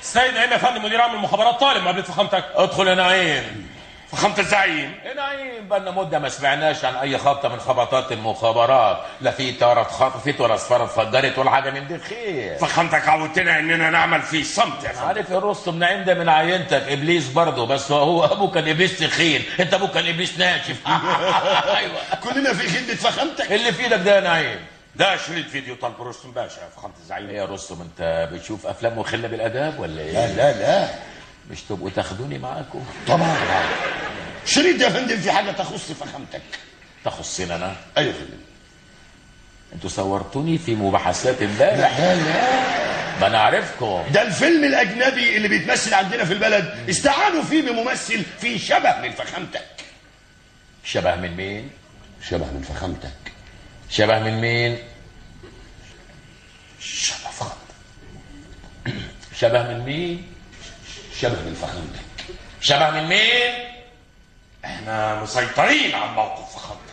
السيد 0.00 0.34
يا 0.34 0.56
فندم 0.56 0.84
مدير 0.84 1.00
عام 1.00 1.14
المخابرات 1.14 1.60
طالب 1.60 1.82
مقابلة 1.82 2.02
فخامتك 2.02 2.44
ادخل 2.54 2.88
يا 2.88 2.94
نعيم 2.94 3.70
فخامة 4.12 4.38
الزعيم 4.38 4.94
يا 5.04 5.14
نعيم 5.14 5.68
بقالنا 5.68 5.90
مدة 5.90 6.18
ما 6.18 6.28
سمعناش 6.28 6.84
عن 6.84 6.94
أي 6.94 7.18
خبطة 7.18 7.48
من 7.48 7.60
خبطات 7.60 8.12
المخابرات. 8.12 8.98
لا 9.20 9.30
في 9.30 9.52
طيارة 9.52 9.80
اتخطفت 9.80 10.40
ولا 10.40 10.56
سفارة 10.56 10.84
اتفجرت 10.84 11.38
ولا 11.38 11.50
حاجة 11.50 11.70
من 11.70 11.86
دي. 11.86 11.98
خير. 11.98 12.58
فخامتك 12.58 13.08
عودتنا 13.08 13.58
إننا 13.58 13.90
نعمل 13.90 14.22
في 14.22 14.44
صمت. 14.44 14.84
يا 14.84 14.88
فندم 14.92 15.06
عارف 15.06 15.30
يا 15.30 15.38
رستم 15.38 15.78
نعيم 15.78 16.04
ده 16.04 16.14
من 16.14 16.28
عينتك 16.28 16.82
إبليس 16.88 17.28
برضه 17.28 17.66
بس 17.66 17.92
هو 17.92 18.24
ابوه 18.24 18.50
كان 18.50 18.68
إبليس 18.68 18.98
تخين 18.98 19.42
أنت 19.60 19.74
أبوك 19.74 19.90
كان 19.90 20.06
إبليس 20.06 20.38
ناشف. 20.38 20.76
أيوه. 21.76 21.92
كلنا 22.24 22.52
في 22.54 22.68
خدمة 22.68 22.94
فخامتك 22.94 23.52
اللي 23.52 23.72
في 23.72 23.82
إيدك 23.84 23.98
ده 23.98 24.14
يا 24.16 24.20
نعيم؟ 24.20 24.58
ده 24.96 25.16
شريط 25.16 25.46
فيديو 25.46 25.74
طلب 25.74 26.02
رستم 26.02 26.30
باشا 26.32 26.60
يا 26.60 26.68
فخامة 26.76 26.94
الزعيم 27.02 27.30
يا 27.30 27.44
رستم 27.44 27.80
أنت 27.80 28.28
بتشوف 28.32 28.66
أفلام 28.66 28.98
مخله 28.98 29.28
بالاداب 29.28 29.80
ولا 29.80 30.02
إيه؟ 30.02 30.12
لا 30.12 30.26
لا 30.36 30.52
لا. 30.52 30.88
مش 31.50 31.60
تبقوا 31.62 31.90
تاخدوني 31.90 32.38
معاكم؟ 32.38 32.84
طبعا. 33.08 33.36
شريط 34.46 34.80
يا 34.80 34.88
فندم 34.88 35.16
في 35.16 35.32
حاجة 35.32 35.50
تخص 35.50 35.92
فخامتك. 35.92 36.42
تخصني 37.04 37.54
أنا؟ 37.54 37.76
أيوة 37.98 38.14
يا 38.14 38.18
فندم. 38.18 38.40
أنتوا 39.72 39.90
صورتوني 39.90 40.58
في 40.58 40.74
مباحثات 40.74 41.42
امبارح. 41.42 41.98
لا 42.00 42.14
لا 42.14 42.80
ما 43.20 43.26
أنا 43.26 43.38
عارفكم. 43.38 44.04
ده 44.12 44.22
الفيلم 44.22 44.64
الأجنبي 44.64 45.36
اللي 45.36 45.48
بيتمثل 45.48 45.94
عندنا 45.94 46.24
في 46.24 46.32
البلد. 46.32 46.88
استعانوا 46.90 47.42
فيه 47.42 47.62
بممثل 47.62 48.22
فيه 48.40 48.58
شبه 48.58 49.00
من 49.00 49.10
فخامتك. 49.12 49.66
شبه 50.84 51.16
من 51.16 51.36
مين؟ 51.36 51.70
شبه 52.28 52.46
من 52.46 52.62
فخامتك. 52.62 53.32
شبه 53.90 54.18
من 54.18 54.40
مين؟ 54.40 54.78
شبه 56.80 57.30
فخامتك. 57.30 57.56
شبه 59.36 59.62
من 59.62 59.84
مين؟ 59.84 60.26
شبه 61.20 61.42
من 61.46 61.54
فخامتك 61.54 62.36
شبه 62.60 62.90
من 62.90 63.08
مين؟ 63.08 63.52
إحنا 64.64 65.22
مسيطرين 65.22 65.94
على 65.94 66.10
الموقف 66.10 66.56
فخامتك 66.56 66.90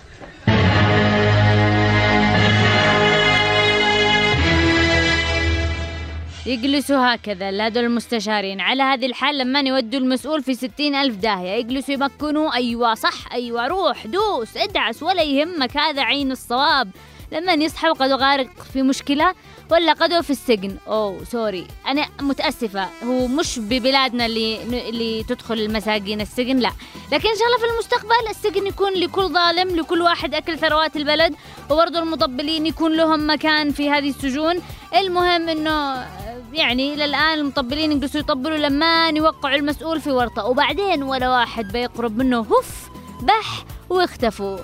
يجلسوا 6.46 7.14
هكذا 7.16 7.52
لهذول 7.52 7.84
المستشارين 7.84 8.62
على 8.62 8.84
هذه 8.84 9.06
الحال 9.06 9.38
لما 9.38 9.60
يودوا 9.60 10.00
المسؤول 10.00 10.44
في 10.44 10.54
ستين 10.54 10.96
ألف 10.96 11.16
داهية 11.16 11.50
يجلسوا 11.52 11.94
يمكنوا 11.94 12.54
أيوة 12.54 12.94
صح 12.94 13.32
أيوة 13.34 13.68
روح 13.68 14.08
دوس 14.08 14.58
ادعس 14.58 15.04
ولا 15.04 15.24
يهمك 15.24 15.78
هذا 15.78 16.02
عين 16.02 16.32
الصواب. 16.32 16.90
لما 17.32 17.54
يصحى 17.54 17.90
وقد 17.90 18.12
غارق 18.12 18.64
في 18.74 18.82
مشكلة 18.82 19.34
ولا 19.72 19.94
قدوا 19.94 20.22
في 20.22 20.30
السجن. 20.30 20.78
أوه 20.88 21.24
سوري. 21.24 21.68
أنا 21.88 22.06
متأسفة. 22.22 22.88
هو 23.04 23.28
مش 23.28 23.60
ببلادنا 23.60 24.26
اللي 24.26 24.64
اللي 24.90 25.24
تدخل 25.24 25.54
المساجين 25.54 26.22
السجن 26.22 26.58
لا. 26.58 26.72
لكن 27.12 27.30
إن 27.30 27.36
شاء 27.36 27.48
الله 27.48 27.58
في 27.58 27.74
المستقبل 27.74 28.30
السجن 28.30 28.68
يكون 28.68 28.94
لكل 28.94 29.34
ظالم 29.34 29.76
لكل 29.76 30.02
واحد 30.02 30.36
أكل 30.36 30.58
ثروات 30.58 30.96
البلد 30.96 31.36
وبرضه 31.70 32.00
المطبلين 32.00 32.66
يكون 32.66 32.98
لهم 32.98 33.30
مكان 33.30 33.72
في 33.72 33.90
هذه 33.90 34.10
السجون. 34.10 34.62
المهم 34.96 35.50
إنه 35.50 36.08
يعني 36.54 36.94
إلى 36.94 37.06
الآن 37.06 37.40
المطبلين 37.40 37.92
يجلسوا 37.92 38.20
يطبلوا 38.20 38.58
لما 38.58 39.10
يوقعوا 39.10 39.56
المسؤول 39.56 40.02
في 40.02 40.12
ورطة. 40.12 40.46
وبعدين 40.46 41.04
ولا 41.04 41.30
واحد 41.30 41.72
بيقرب 41.72 42.18
منه. 42.18 42.40
هف 42.40 42.90
بح 43.22 43.64
واختفوا. 43.90 44.58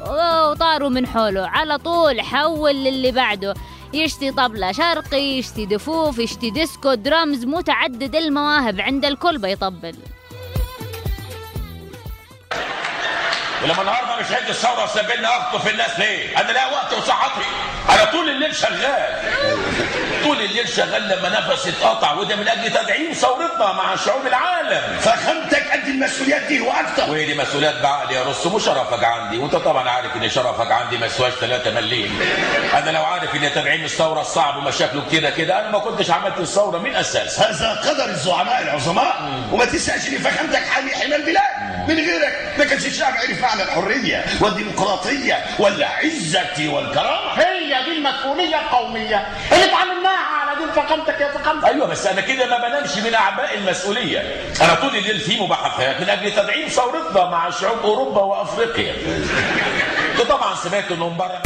وطاروا 0.51 0.89
من 0.89 1.07
حوله. 1.07 1.47
على 1.47 1.77
طول 1.77 2.21
حول 2.21 2.75
للي 2.75 3.11
بعده. 3.11 3.53
يشتي 3.93 4.31
طبلة 4.31 4.71
شرقي 4.71 5.37
يشتي 5.37 5.65
دفوف 5.65 6.19
يشتي 6.19 6.49
ديسكو 6.49 6.93
درامز 6.93 7.45
متعدد 7.45 8.15
المواهب 8.15 8.81
عند 8.81 9.05
الكل 9.05 9.37
بيطبل. 9.37 9.95
ولما 13.63 13.81
النهارده 13.81 14.15
مش 14.15 14.31
عيد 14.31 14.49
الثوره 14.49 14.83
وسايبني 14.83 15.27
اخطف 15.27 15.67
الناس 15.67 15.99
ليه؟ 15.99 16.37
أنا 16.37 16.51
لا 16.51 16.65
وقت 16.65 16.93
وصحتي. 16.93 17.45
أنا 17.89 18.05
طول 18.05 18.29
الليل 18.29 18.55
شغال. 18.55 19.15
طول 20.23 20.41
الليل 20.41 20.69
شغال 20.69 21.07
لما 21.09 21.29
نفسي 21.29 21.69
اتقطع 21.69 22.11
وده 22.11 22.35
من 22.35 22.47
أجل 22.47 22.71
تدعيم 22.71 23.13
ثورتنا 23.13 23.73
مع 23.73 23.95
شعوب 23.95 24.27
العالم. 24.27 24.99
فخامتك 24.99 25.71
قد 25.71 25.87
المسؤوليات 25.87 26.41
دي 26.41 26.61
وأكتر. 26.61 27.11
وايه 27.11 27.25
دي 27.25 27.33
مسؤوليات 27.33 27.75
بعقلي 27.75 28.15
يا 28.15 28.23
رستم 28.23 28.53
وشرفك 28.53 29.03
عندي. 29.03 29.37
وانت 29.37 29.55
طبعا 29.55 29.89
عارف 29.89 30.15
إن 30.15 30.29
شرفك 30.29 30.71
عندي 30.71 30.97
ما 30.97 31.05
يسواش 31.05 31.33
3 31.33 31.71
مليم. 31.71 32.19
أنا 32.73 32.89
لو 32.89 33.03
عارف 33.03 33.35
إن 33.35 33.53
تدعيم 33.53 33.83
الثورة 33.83 34.21
الصعب 34.21 34.57
ومشاكله 34.57 35.05
كتيره 35.07 35.29
كده 35.29 35.59
أنا 35.59 35.69
ما 35.69 35.79
كنتش 35.79 36.11
عملت 36.11 36.39
الثورة 36.39 36.77
من 36.77 36.95
اساسها 36.95 37.49
هذا 37.49 37.81
قدر 37.89 38.05
الزعماء 38.05 38.61
العظماء. 38.61 39.21
وما 39.51 39.65
فخامتك 39.65 40.67
حامي 40.67 40.91
حمى 40.91 41.15
البلاد 41.15 41.52
من 41.87 41.95
غيرك. 41.95 42.55
ما 42.57 42.65
كانش 42.65 42.85
الشعب 42.85 43.13
عرف 43.13 43.41
معنى 43.41 43.63
الحرية 43.63 44.25
والديمقراطية 44.41 45.45
والعزة 45.59 46.73
والكرامة. 46.73 47.31
هي 47.33 47.83
دي 47.85 47.97
المسؤوليه 47.97 48.55
القومية. 48.59 49.27
اللي 49.51 49.65
اتعلمناها 49.65 50.25
على 50.33 50.59
دين 50.59 50.71
فخامتك 50.71 51.21
يا 51.21 51.27
فخامتك 51.27 51.67
أيوه 51.67 51.87
بس 51.87 52.07
أنا 52.07 52.21
كده 52.21 52.45
ما 52.45 52.57
بنامش 52.57 52.97
من 52.97 53.13
أعباء 53.13 53.57
المسؤولية. 53.57 54.19
أنا 54.61 54.73
طول 54.73 54.95
الليل 54.95 55.19
في 55.19 55.39
مباحثات 55.41 56.01
من 56.01 56.09
أجل 56.09 56.31
تدعيم 56.31 56.67
ثورتنا 56.67 57.29
مع 57.29 57.49
شعوب 57.49 57.79
أوروبا 57.83 58.21
وأفريقيا. 58.21 58.93
انت 60.11 60.21
طبعا 60.29 60.55
سمعت 60.55 60.91
إنهم 60.91 61.17
بره 61.17 61.41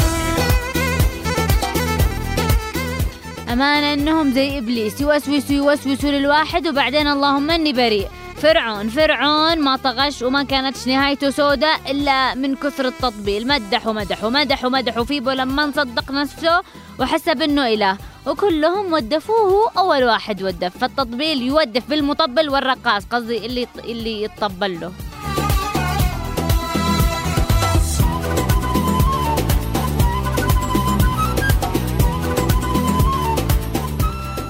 أمانة 3.50 3.94
إنهم 3.94 4.32
زي 4.32 4.58
إبليس. 4.58 5.02
يوسوسوا 5.02 5.56
يوسوسوا 5.56 6.10
للواحد 6.10 6.68
وبعدين 6.68 7.08
اللهم 7.08 7.52
إني 7.52 7.74
بريء. 7.74 8.08
فرعون. 8.38 8.90
فرعون 8.90 9.60
ما 9.62 9.76
طغش 9.76 10.22
وما 10.22 10.44
كانتش 10.44 10.88
نهايته 10.88 11.30
سوداء 11.30 11.92
إلا 11.92 12.36
من 12.36 12.56
كثر 12.56 12.88
التطبيل. 12.88 13.48
مدح 13.48 13.88
ومدح 13.88 14.24
ومدح 14.24 14.66
ومدح 14.66 14.98
وفيبو 14.98 15.30
لما 15.30 15.72
صدق 15.72 16.12
نفسه 16.12 16.62
وحسب 17.00 17.42
إنه 17.42 17.68
إله. 17.68 17.98
وكلهم 18.28 18.94
ودفوه 18.94 19.72
أول 19.78 20.04
واحد 20.04 20.44
ودف. 20.44 20.78
فالتطبيل 20.78 21.42
يودف 21.42 21.90
بالمطبل 21.90 22.50
والرقاص 22.50 23.06
قصدي 23.06 23.46
اللي 23.46 23.68
اللي 23.84 24.22
يتطبل 24.22 24.80
له. 24.80 24.92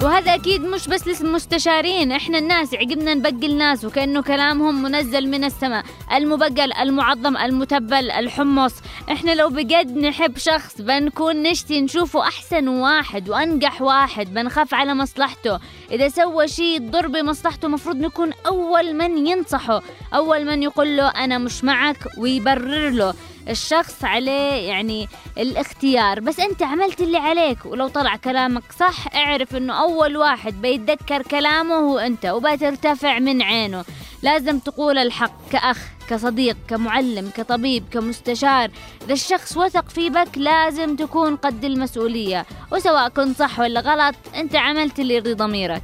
وهذا 0.02 0.34
أكيد 0.34 0.60
مش 0.60 0.88
بس 0.88 1.22
للمستشارين 1.22 2.12
إحنا 2.12 2.38
الناس 2.38 2.74
عقبنا 2.74 3.14
نبقي 3.14 3.46
الناس 3.46 3.84
وكأنه 3.84 4.22
كلامهم 4.22 4.82
منزل 4.82 5.28
من 5.28 5.44
السماء. 5.44 5.84
المبقل 6.12 6.72
المعظم 6.72 7.36
المتبل 7.36 8.10
الحمص. 8.10 8.74
إحنا 9.12 9.34
لو 9.34 9.48
بجد 9.48 9.98
نحب 9.98 10.38
شخص 10.38 10.80
بنكون 10.80 11.42
نشتي 11.42 11.80
نشوفه 11.80 12.22
أحسن 12.22 12.68
واحد 12.68 13.28
وأنجح 13.28 13.82
واحد 13.82 14.34
بنخاف 14.34 14.74
على 14.74 14.94
مصلحته. 14.94 15.58
إذا 15.90 16.08
سوى 16.08 16.48
شيء 16.48 16.76
يضر 16.76 17.06
بمصلحته 17.06 17.68
مفروض 17.68 17.96
نكون 17.96 18.32
أول 18.46 18.94
من 18.94 19.26
ينصحه. 19.26 19.82
أول 20.14 20.44
من 20.44 20.62
يقول 20.62 20.96
له 20.96 21.08
أنا 21.08 21.38
مش 21.38 21.64
معك 21.64 21.96
ويبرر 22.18 22.90
له. 22.90 23.14
الشخص 23.48 24.04
عليه 24.04 24.68
يعني 24.68 25.08
الاختيار. 25.38 26.20
بس 26.20 26.40
أنت 26.40 26.62
عملت 26.62 27.00
اللي 27.00 27.18
عليك 27.18 27.66
ولو 27.66 27.88
طلع 27.88 28.16
كلامك 28.16 28.62
صح 28.78 29.14
اعرف 29.14 29.56
إنه 29.56 29.82
أول 29.82 30.16
واحد 30.16 30.62
بيتذكر 30.62 31.22
كلامه 31.22 31.74
هو 31.74 31.98
أنت 31.98 32.26
وبترتفع 32.26 33.18
من 33.18 33.42
عينه. 33.42 33.84
لازم 34.22 34.58
تقول 34.58 34.98
الحق 34.98 35.48
كأخ. 35.52 35.97
كصديق 36.10 36.56
كمعلم 36.68 37.30
كطبيب 37.36 37.84
كمستشار 37.90 38.70
إذا 39.04 39.12
الشخص 39.12 39.56
وثق 39.56 39.88
في 39.88 40.10
بك 40.10 40.38
لازم 40.38 40.96
تكون 40.96 41.36
قد 41.36 41.64
المسؤولية 41.64 42.46
وسواء 42.72 43.08
كنت 43.08 43.38
صح 43.38 43.60
ولا 43.60 43.80
غلط 43.80 44.14
أنت 44.36 44.56
عملت 44.56 44.98
اللي 45.00 45.14
يرضي 45.14 45.34
ضميرك. 45.34 45.82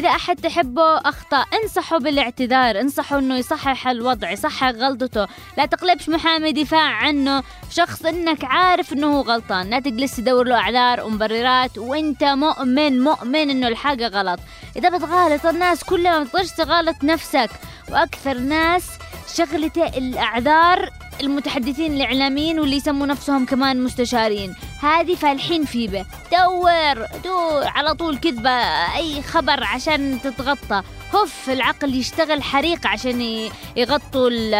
وإذا 0.00 0.10
أحد 0.10 0.36
تحبه 0.36 0.96
أخطأ. 0.96 1.44
انصحه 1.62 1.98
بالاعتذار 1.98 2.80
انصحه 2.80 3.18
أنه 3.18 3.36
يصحح 3.36 3.88
الوضع 3.88 4.30
يصحح 4.30 4.68
غلطته. 4.68 5.26
لا 5.58 5.66
تقلبش 5.66 6.08
محامي 6.08 6.52
دفاع 6.52 6.90
عنه. 6.90 7.42
شخص 7.70 8.06
أنك 8.06 8.44
عارف 8.44 8.92
أنه 8.92 9.06
هو 9.06 9.20
غلطان. 9.20 9.70
لا 9.70 9.78
تجلس 9.78 10.16
تدور 10.16 10.46
له 10.46 10.54
أعذار 10.54 11.04
ومبررات 11.04 11.78
وأنت 11.78 12.24
مؤمن 12.24 13.00
مؤمن 13.00 13.50
أنه 13.50 13.68
الحاجة 13.68 14.08
غلط. 14.08 14.40
إذا 14.76 14.88
بتغالط 14.88 15.46
الناس 15.46 15.84
كلها 15.84 16.18
ما 16.18 16.24
تقدرش 16.24 16.50
تغالط 16.50 17.04
نفسك. 17.04 17.50
وأكثر 17.90 18.38
ناس 18.38 18.90
شغلته 19.36 19.86
الأعذار 19.86 20.90
المتحدثين 21.20 21.92
الإعلاميين 21.92 22.60
واللي 22.60 22.76
يسموا 22.76 23.06
نفسهم 23.06 23.46
كمان 23.46 23.84
مستشارين. 23.84 24.54
هذه 24.82 25.14
فالحين 25.14 25.64
في 25.64 25.86
به 25.88 26.04
دور 26.32 27.06
دور 27.24 27.64
على 27.66 27.94
طول 27.94 28.18
كذبة 28.18 28.50
أي 28.96 29.22
خبر 29.22 29.64
عشان 29.64 30.18
تتغطى. 30.24 30.82
هف 31.14 31.50
العقل 31.50 31.94
يشتغل 31.94 32.42
حريق 32.42 32.86
عشان 32.86 33.20
يغطوا 33.76 34.28
ال- 34.30 34.54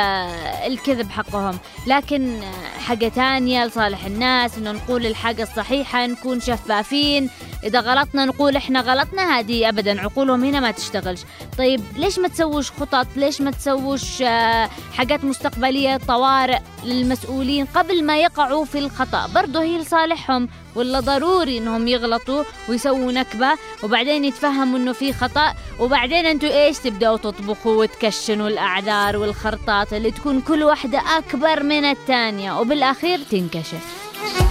الكذب 0.73 1.11
حقهم. 1.11 1.59
لكن 1.87 2.41
حاجة 2.87 3.09
تانية 3.09 3.65
لصالح 3.67 4.05
الناس 4.05 4.59
إنه 4.59 4.73
نقول 4.73 5.07
الحاجة 5.07 5.43
الصحيحة 5.43 6.07
نكون 6.07 6.41
شفافين. 6.41 7.31
إذا 7.65 7.81
غلطنا 7.81 8.25
نقول 8.25 8.57
إحنا 8.57 8.81
غلطنا 8.81 9.39
هذه 9.39 9.69
أبدا 9.69 10.01
عقولهم 10.01 10.45
هنا 10.45 10.61
ما 10.61 10.71
تشتغلش. 10.71 11.21
طيب 11.59 11.81
ليش 11.97 12.19
ما 12.19 12.29
تسووش 12.29 12.71
خطط؟ 12.71 13.07
ليش 13.17 13.41
ما 13.41 13.51
تسووش 13.51 14.23
آه، 14.23 14.71
حاجات 14.97 15.25
مستقبلية 15.25 15.97
طوارئ 15.97 16.59
للمسؤولين 16.85 17.67
قبل 17.75 18.05
ما 18.05 18.19
يقعوا 18.21 18.65
في 18.65 18.79
الخطأ؟ 18.79 19.27
برضه 19.35 19.63
هي 19.63 19.77
لصالحهم 20.11 20.49
ولا 20.75 21.01
ضروري 21.01 21.59
إنهم 21.59 21.89
يغلطوا 21.89 22.45
ويسووا 22.69 23.13
نكبة؟ 23.13 23.53
وبعدين 23.83 24.25
يتفهموا 24.25 24.79
إنه 24.79 24.93
في 24.93 25.13
خطأ؟ 25.13 25.55
وبعدين 25.81 26.27
أنتوا 26.27 26.67
إيش 26.67 26.79
تبدأوا 26.79 27.17
تطبخوا 27.17 27.75
وتكشنوا 27.77 28.49
الأعذار 28.49 29.17
والخرطات 29.17 29.93
اللي 29.93 30.11
تكون 30.11 30.41
كل 30.41 30.63
واحدة 30.63 31.03
أكبر 31.19 31.63
من 31.63 31.85
الثانية 31.85 32.61
وبالأخير 32.61 33.19
تنكشف؟ 33.31 34.50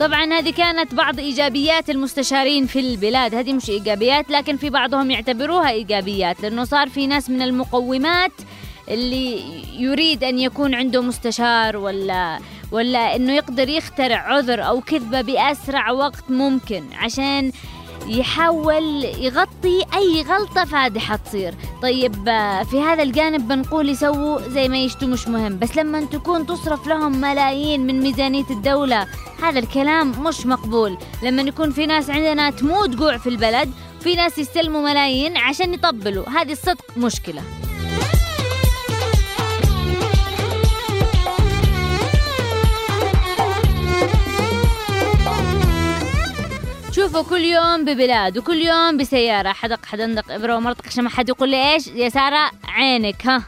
طبعا 0.00 0.24
هذه 0.24 0.50
كانت 0.50 0.94
بعض 0.94 1.18
إيجابيات 1.18 1.90
المستشارين 1.90 2.66
في 2.66 2.80
البلاد. 2.80 3.34
هذه 3.34 3.52
مش 3.52 3.70
إيجابيات 3.70 4.30
لكن 4.30 4.56
في 4.56 4.70
بعضهم 4.70 5.10
يعتبروها 5.10 5.70
إيجابيات 5.70 6.40
لأنه 6.40 6.64
صار 6.64 6.88
في 6.88 7.06
ناس 7.06 7.30
من 7.30 7.42
المقومات 7.42 8.32
اللي 8.88 9.40
يريد 9.78 10.24
أن 10.24 10.38
يكون 10.38 10.74
عنده 10.74 11.02
مستشار 11.02 11.76
ولا 11.76 12.38
ولا 12.72 13.16
إنه 13.16 13.32
يقدر 13.32 13.68
يخترع 13.68 14.16
عذر 14.16 14.66
أو 14.66 14.80
كذبة 14.80 15.20
بأسرع 15.20 15.90
وقت 15.90 16.30
ممكن. 16.30 16.84
عشان 16.92 17.52
يحاول 18.06 19.04
يغطي 19.04 19.84
أي 19.94 20.22
غلطة 20.22 20.64
فادحه 20.64 21.16
تصير 21.16 21.54
طيب 21.82 22.28
آه، 22.28 22.62
في 22.62 22.80
هذا 22.80 23.02
الجانب 23.02 23.48
بنقول 23.48 23.88
يسووا 23.88 24.48
زي 24.48 24.68
ما 24.68 24.78
يشتوا 24.78 25.08
مش 25.08 25.28
مهم. 25.28 25.58
بس 25.58 25.76
لما 25.76 26.00
تكون 26.04 26.46
تصرف 26.46 26.86
لهم 26.86 27.20
ملايين 27.20 27.86
من 27.86 28.00
ميزانية 28.00 28.44
الدولة 28.50 29.06
هذا 29.42 29.58
الكلام 29.58 30.22
مش 30.24 30.46
مقبول. 30.46 30.98
لما 31.22 31.42
يكون 31.42 31.70
في 31.70 31.86
ناس 31.86 32.10
عندنا 32.10 32.50
تموت 32.50 32.88
جوع 32.88 33.16
في 33.16 33.28
البلد 33.28 33.72
في 34.00 34.14
ناس 34.14 34.38
يستلموا 34.38 34.82
ملايين 34.90 35.36
عشان 35.36 35.74
يطبلوا. 35.74 36.28
هذه 36.28 36.52
الصدق 36.52 36.84
مشكلة. 36.96 37.42
شوفوا 47.10 47.30
كل 47.30 47.44
يوم 47.44 47.84
ببلاد 47.84 48.38
وكل 48.38 48.56
يوم 48.62 48.96
بسيارة. 48.96 49.52
حدق 49.52 49.86
حدندق 49.86 50.32
إبرة 50.32 50.56
ومرتق 50.56 50.86
عشان 50.86 51.04
ما 51.04 51.10
حد 51.10 51.28
يقول 51.28 51.48
لي 51.48 51.72
إيش؟ 51.72 51.86
يا 51.86 52.08
سارة 52.08 52.50
عينك 52.68 53.26
ها. 53.26 53.42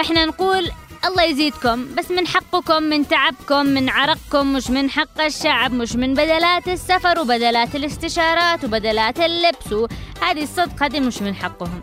إحنا 0.00 0.24
نقول 0.24 0.70
الله 1.04 1.22
يزيدكم 1.22 1.94
بس 1.94 2.10
من 2.10 2.26
حقكم 2.26 2.82
من 2.82 3.08
تعبكم 3.08 3.66
من 3.66 3.88
عرقكم 3.88 4.52
مش 4.52 4.70
من 4.70 4.90
حق 4.90 5.20
الشعب 5.20 5.72
مش 5.72 5.96
من 5.96 6.14
بدلات 6.14 6.68
السفر 6.68 7.20
وبدلات 7.20 7.74
الاستشارات 7.76 8.64
وبدلات 8.64 9.20
اللبس 9.20 9.90
هذه 10.22 10.42
الصدق 10.42 10.82
هذه 10.82 11.00
مش 11.00 11.22
من 11.22 11.34
حقهم. 11.34 11.82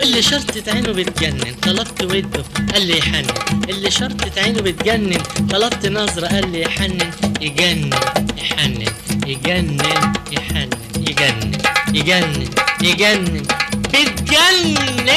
اللي 0.02 0.22
شرطت 0.22 0.70
عينه 0.70 0.92
بتجنن 0.92 1.54
طلبت 1.62 2.04
وده 2.04 2.44
قال 2.74 2.88
لي 2.88 2.98
يحنن. 2.98 3.26
اللي 3.70 3.92
شرطت 3.92 4.38
عينه 4.38 4.62
بتجنن 4.62 5.18
طلبت 5.52 5.86
نظرة 5.86 6.28
قال 6.28 6.52
لي 6.52 6.62
يحنن. 6.62 7.12
يجنن 7.42 7.90
يحنن 8.38 8.86
يجنن 9.28 10.14
يحنن 10.32 10.70
يجنن 10.98 11.52
يجنن 11.94 12.50
يجنن. 12.82 13.44
بتجنن. 13.94 15.12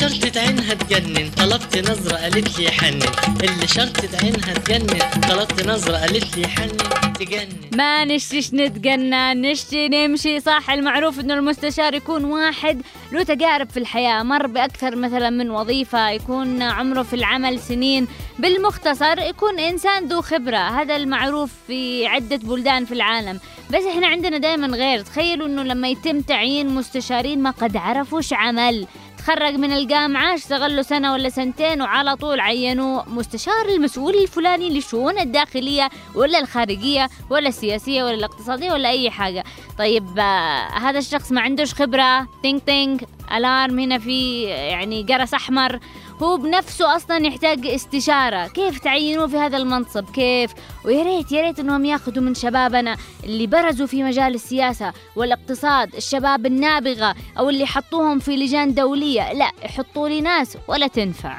شرطت 0.00 0.36
عينها 0.36 0.74
تجنن. 0.74 1.30
طلبت 1.30 1.90
نظرة 1.90 2.16
قالت 2.16 2.58
لي 2.58 2.64
يحنن 2.64 3.02
اللي 3.42 3.66
شرطت 3.66 4.24
عينها 4.24 4.54
تجنن. 4.54 4.98
طلبت 5.28 5.66
نظرة 5.66 5.96
قالت 5.96 6.36
لي 6.36 6.42
يحنن 6.42 6.76
تجنن. 7.20 7.48
ما 7.74 8.04
نشتيش 8.04 8.54
نتقنى 8.54 9.34
نشتي 9.34 9.88
نمشي. 9.88 10.40
صح 10.40 10.70
المعروف 10.70 11.20
إنه 11.20 11.34
المستشار 11.34 11.94
يكون 11.94 12.24
واحد 12.24 12.82
له 13.12 13.22
تجارب 13.22 13.70
في 13.70 13.76
الحياة. 13.76 14.22
مر 14.22 14.46
بأكثر 14.46 14.96
مثلا 14.96 15.30
من 15.30 15.50
وظيفة 15.50 16.10
يكون 16.10 16.62
عمره 16.62 17.02
في 17.02 17.16
العمل 17.16 17.60
سنين. 17.60 18.08
بالمختصر 18.38 19.18
يكون 19.18 19.58
إنسان 19.58 20.06
ذو 20.06 20.22
خبرة. 20.22 20.80
هذا 20.80 20.96
المعروف 20.96 21.50
في 21.66 22.06
عدة 22.06 22.36
بلدان 22.36 22.84
في 22.84 22.92
العالم. 22.92 23.40
بس 23.70 23.82
إحنا 23.84 24.06
عندنا 24.06 24.38
دائما 24.38 24.66
غير. 24.66 25.00
تخيلوا 25.00 25.46
إنه 25.46 25.62
لما 25.62 25.88
يتم 25.88 26.20
تعيين 26.20 26.68
مستشارين 26.68 27.42
ما 27.42 27.50
قد 27.50 27.76
عرفوش 27.76 28.32
عمل. 28.32 28.86
تخرج 29.28 29.54
من 29.54 29.72
الجامعة 29.72 30.34
اشتغل 30.34 30.76
له 30.76 30.82
سنة 30.82 31.12
ولا 31.12 31.28
سنتين 31.28 31.82
وعلى 31.82 32.16
طول 32.16 32.40
عينوه 32.40 33.08
مستشار 33.08 33.68
المسؤول 33.68 34.14
الفلاني 34.14 34.70
للشؤون 34.70 35.18
الداخلية 35.18 35.88
ولا 36.14 36.38
الخارجية 36.38 37.08
ولا 37.30 37.48
السياسية 37.48 38.04
ولا 38.04 38.14
الاقتصادية 38.14 38.72
ولا 38.72 38.88
أي 38.88 39.10
حاجة. 39.10 39.44
طيب 39.78 40.18
آه، 40.18 40.68
هذا 40.68 40.98
الشخص 40.98 41.32
ما 41.32 41.40
عندوش 41.40 41.74
خبرة؟ 41.74 42.28
تينك 42.42 42.62
تينك 42.62 43.00
alarm 43.36 43.78
هنا 43.78 43.98
في 43.98 44.42
يعني 44.42 45.02
جرس 45.02 45.34
أحمر. 45.34 45.78
هو 46.22 46.36
بنفسه 46.36 46.96
أصلا 46.96 47.26
يحتاج 47.26 47.66
استشارة. 47.66 48.46
كيف 48.46 48.78
تعينوه 48.78 49.26
في 49.26 49.36
هذا 49.36 49.56
المنصب؟ 49.56 50.10
كيف؟ 50.10 50.50
ويا 50.84 51.02
ريت 51.02 51.32
يا 51.32 51.42
ريت 51.42 51.58
إنهم 51.58 51.84
ياخذوا 51.84 52.22
من 52.22 52.34
شبابنا 52.34 52.96
اللي 53.24 53.46
برزوا 53.46 53.86
في 53.86 54.02
مجال 54.02 54.34
السياسة 54.34 54.92
والاقتصاد 55.16 55.94
الشباب 55.94 56.46
النابغة 56.46 57.14
أو 57.38 57.48
اللي 57.48 57.66
حطوهم 57.66 58.18
في 58.18 58.36
لجان 58.36 58.74
دولية. 58.74 59.32
لا 59.32 59.50
يحطوا 59.64 60.08
لي 60.08 60.20
ناس 60.20 60.56
ولا 60.68 60.86
تنفع. 60.86 61.38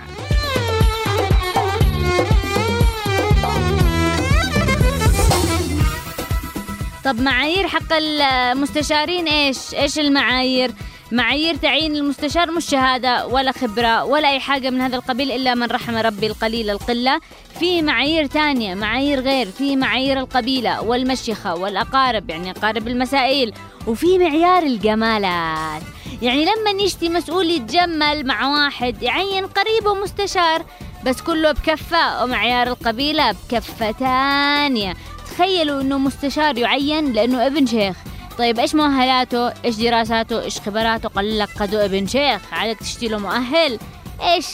طب 7.06 7.22
معايير 7.22 7.68
حق 7.68 7.94
المستشارين 7.94 9.28
إيش؟ 9.28 9.74
إيش 9.74 10.00
المعايير؟ 10.00 10.72
معايير 11.12 11.56
تعيين 11.56 11.96
المستشار 11.96 12.52
مش 12.52 12.66
شهادة 12.66 13.28
ولا 13.28 13.52
خبرة 13.52 14.04
ولا 14.04 14.30
أي 14.30 14.40
حاجة 14.40 14.70
من 14.70 14.82
هذا 14.82 14.96
القبيل 14.96 15.32
إلا 15.32 15.56
من 15.56 15.64
رحم 15.64 15.96
ربي 15.96 16.28
القليل 16.28 16.70
القلة. 16.70 17.20
في 17.60 17.82
معايير 17.82 18.26
تانية 18.26 18.76
معايير 18.76 19.20
غير 19.20 19.48
في 19.52 19.76
معايير 19.76 20.20
القبيلة 20.20 20.82
والمشيخة 20.82 21.56
والأقارب 21.56 22.30
يعني 22.30 22.52
أقارب 22.52 22.88
المسائل 22.88 23.54
وفي 23.88 24.18
معيار 24.18 24.64
الجمالات. 24.64 25.82
يعني 26.22 26.46
لما 26.46 26.84
يشتي 26.84 27.10
مسؤول 27.10 27.50
يتجمل 27.50 28.26
مع 28.26 28.48
واحد 28.48 29.04
يعين 29.04 29.48
قريبه 29.48 29.94
مستشار 29.94 30.66
بس 31.06 31.22
كله 31.22 31.52
بكفة 31.52 32.24
ومعيار 32.24 32.68
القبيلة 32.68 33.32
بكفة 33.32 33.92
تانية. 33.92 34.94
تخيلوا 35.26 35.82
إنه 35.82 35.98
مستشار 35.98 36.58
يعين 36.58 37.14
لأنه 37.14 37.46
ابن 37.46 37.66
شيخ. 37.66 37.96
طيب 38.40 38.60
إيش 38.60 38.76
مؤهلاته؟ 38.76 39.54
إيش 39.66 39.76
دراساته؟ 39.76 40.42
إيش 40.42 40.60
خبراته؟ 40.60 41.10
قال 41.10 41.40
لك 41.40 41.50
قدو 41.60 41.78
ابن 41.78 42.08
شيخ. 42.08 42.42
عادك 42.52 42.80
تشتي 42.80 43.08
له 43.08 43.18
مؤهل. 43.18 43.80
إيش؟ 44.22 44.46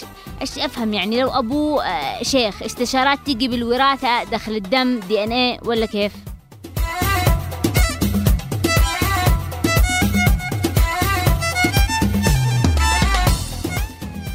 إيش 0.41 0.59
أفهم 0.59 0.93
يعني 0.93 1.21
لو 1.21 1.29
ابوه 1.29 1.85
آه، 1.85 2.23
شيخ 2.23 2.63
استشارات 2.63 3.19
تيجي 3.25 3.47
بالوراثة 3.47 4.23
دخل 4.23 4.51
الدم 4.51 4.99
دي 4.99 5.23
إن 5.23 5.31
إيه 5.31 5.59
ولا 5.65 5.85
كيف؟ 5.85 6.11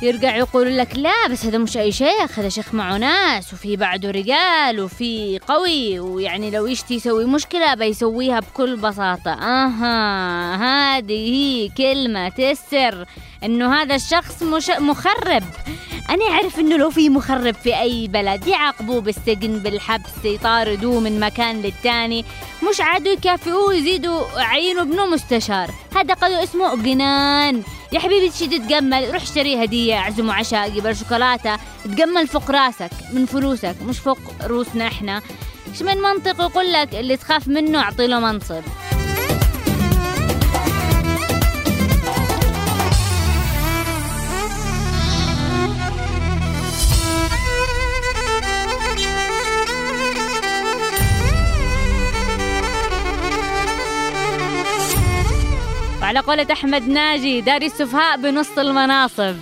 يرجع 0.02 0.36
يقول 0.36 0.78
لك 0.78 0.96
لا 0.96 1.28
بس 1.30 1.44
هذا 1.44 1.58
مش 1.58 1.76
أي 1.76 1.92
شيخ 1.92 2.38
هذا 2.38 2.48
شيخ 2.48 2.74
معه 2.74 2.98
ناس 2.98 3.52
وفي 3.52 3.76
بعده 3.76 4.10
رجال 4.10 4.80
وفي 4.80 5.40
قوي 5.48 6.00
ويعني 6.00 6.50
لو 6.50 6.66
يشتي 6.66 6.94
يسوي 6.94 7.24
مشكلة 7.24 7.74
بيسويها 7.74 8.40
بكل 8.40 8.76
بساطة. 8.76 9.32
أها 9.32 10.54
هذه 10.56 11.32
هي 11.32 11.68
كلمة 11.68 12.32
السر 12.38 13.04
إنه 13.44 13.74
هذا 13.74 13.94
الشخص 13.94 14.42
مش 14.42 14.70
مخرب. 14.70 15.42
أنا 16.10 16.24
أعرف 16.30 16.58
إنه 16.58 16.76
لو 16.76 16.90
في 16.90 17.08
مخرب 17.08 17.54
في 17.54 17.80
أي 17.80 18.08
بلد 18.08 18.46
يعاقبوه 18.46 19.00
بالسجن 19.00 19.58
بالحبس 19.58 20.24
يطاردوه 20.24 21.00
من 21.00 21.20
مكان 21.20 21.62
للتاني. 21.62 22.24
مش 22.70 22.80
عادوا 22.80 23.12
يكافئوه 23.12 23.68
ويزيدوا 23.68 24.22
عينوا 24.36 24.82
ابنه 24.82 25.06
مستشار. 25.06 25.70
هذا 25.96 26.14
قالوا 26.14 26.42
اسمه 26.42 26.82
جنان 26.82 27.62
يا 27.92 27.98
حبيبي 27.98 28.30
تشي 28.30 28.46
تتجمل 28.46 29.12
روح 29.12 29.22
اشتري 29.22 29.64
هدية 29.64 29.94
اعزمه 29.94 30.34
عشاء 30.34 30.70
جيب 30.70 30.92
شوكولاتة. 30.92 31.58
تجمل 31.84 32.26
فوق 32.26 32.50
راسك 32.50 32.90
من 33.12 33.26
فلوسك 33.26 33.76
مش 33.82 33.98
فوق 33.98 34.18
روسنا 34.44 34.86
إحنا. 34.86 35.22
إيش 35.68 35.82
من 35.82 35.96
منطق 35.96 36.40
يقول 36.40 36.72
لك 36.72 36.94
اللي 36.94 37.16
تخاف 37.16 37.48
منه 37.48 37.78
أعطي 37.78 38.06
له 38.06 38.20
منصب. 38.20 38.62
وعلى 56.10 56.20
قولة 56.20 56.46
أحمد 56.52 56.88
ناجي 56.88 57.40
داري 57.40 57.66
السفهاء 57.66 58.16
بنص 58.16 58.58
المناصب. 58.58 59.36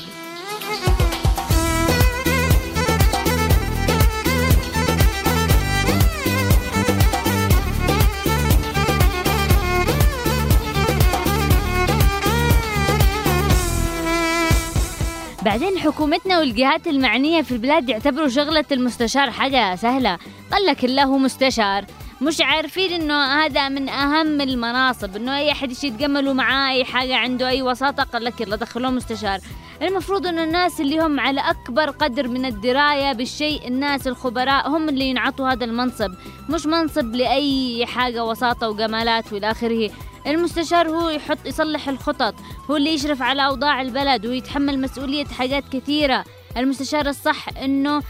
بعدين 15.43 15.79
حكومتنا 15.79 16.39
والجهات 16.39 16.87
المعنية 16.87 17.43
في 17.43 17.53
البلاد 17.53 17.89
يعتبروا 17.89 18.29
شغلة 18.29 18.65
المستشار 18.73 19.31
حاجة 19.31 19.77
سهلة. 19.77 20.19
قال 20.53 20.67
لك 20.67 20.85
الله 20.85 21.19
مستشار. 21.19 21.85
مش 22.21 22.41
عارفين 22.41 22.93
إنه 22.93 23.25
هذا 23.25 23.69
من 23.69 23.89
أهم 23.89 24.41
المناصب 24.41 25.17
إنه 25.17 25.39
أي 25.39 25.53
أحد 25.53 25.71
يجي 25.71 25.87
يتجملوا 25.87 26.35
معاه 26.35 26.73
أي 26.73 26.85
حاجة 26.85 27.17
عنده 27.17 27.49
أي 27.49 27.63
وساطة 27.63 28.03
قال 28.03 28.25
لك 28.25 28.41
يلا 28.41 28.57
دخلوه 28.57 28.91
مستشار. 28.91 29.39
المفروض 29.83 30.27
إنه 30.27 30.45
الناس 30.45 30.81
اللي 30.81 31.01
هم 31.01 31.21
على 31.21 31.41
أكبر 31.41 31.91
قدر 31.91 32.29
من 32.29 32.45
الدراية 32.45 33.13
بالشيء 33.13 33.69
الناس 33.69 34.07
الخبراء 34.07 34.69
هم 34.69 34.89
اللي 34.89 35.05
ينعطوا 35.05 35.49
هذا 35.49 35.65
المنصب 35.65 36.11
مش 36.49 36.67
منصب 36.67 37.15
لأي 37.15 37.87
حاجة 37.87 38.25
وساطة 38.25 38.69
وجمالات 38.69 39.33
وإلى 39.33 39.51
آخره. 39.51 39.91
المستشار 40.27 40.89
هو 40.89 41.09
يحط 41.09 41.47
يصلح 41.47 41.89
الخطط 41.89 42.35
هو 42.71 42.77
اللي 42.77 42.95
يشرف 42.95 43.23
على 43.23 43.47
أوضاع 43.47 43.81
البلد 43.81 44.27
ويتحمل 44.27 44.81
مسؤولية 44.81 45.25
حاجات 45.25 45.65
كثيرة. 45.73 46.25
المستشار 46.57 47.07
الصح 47.09 47.49
إنه 47.63 48.03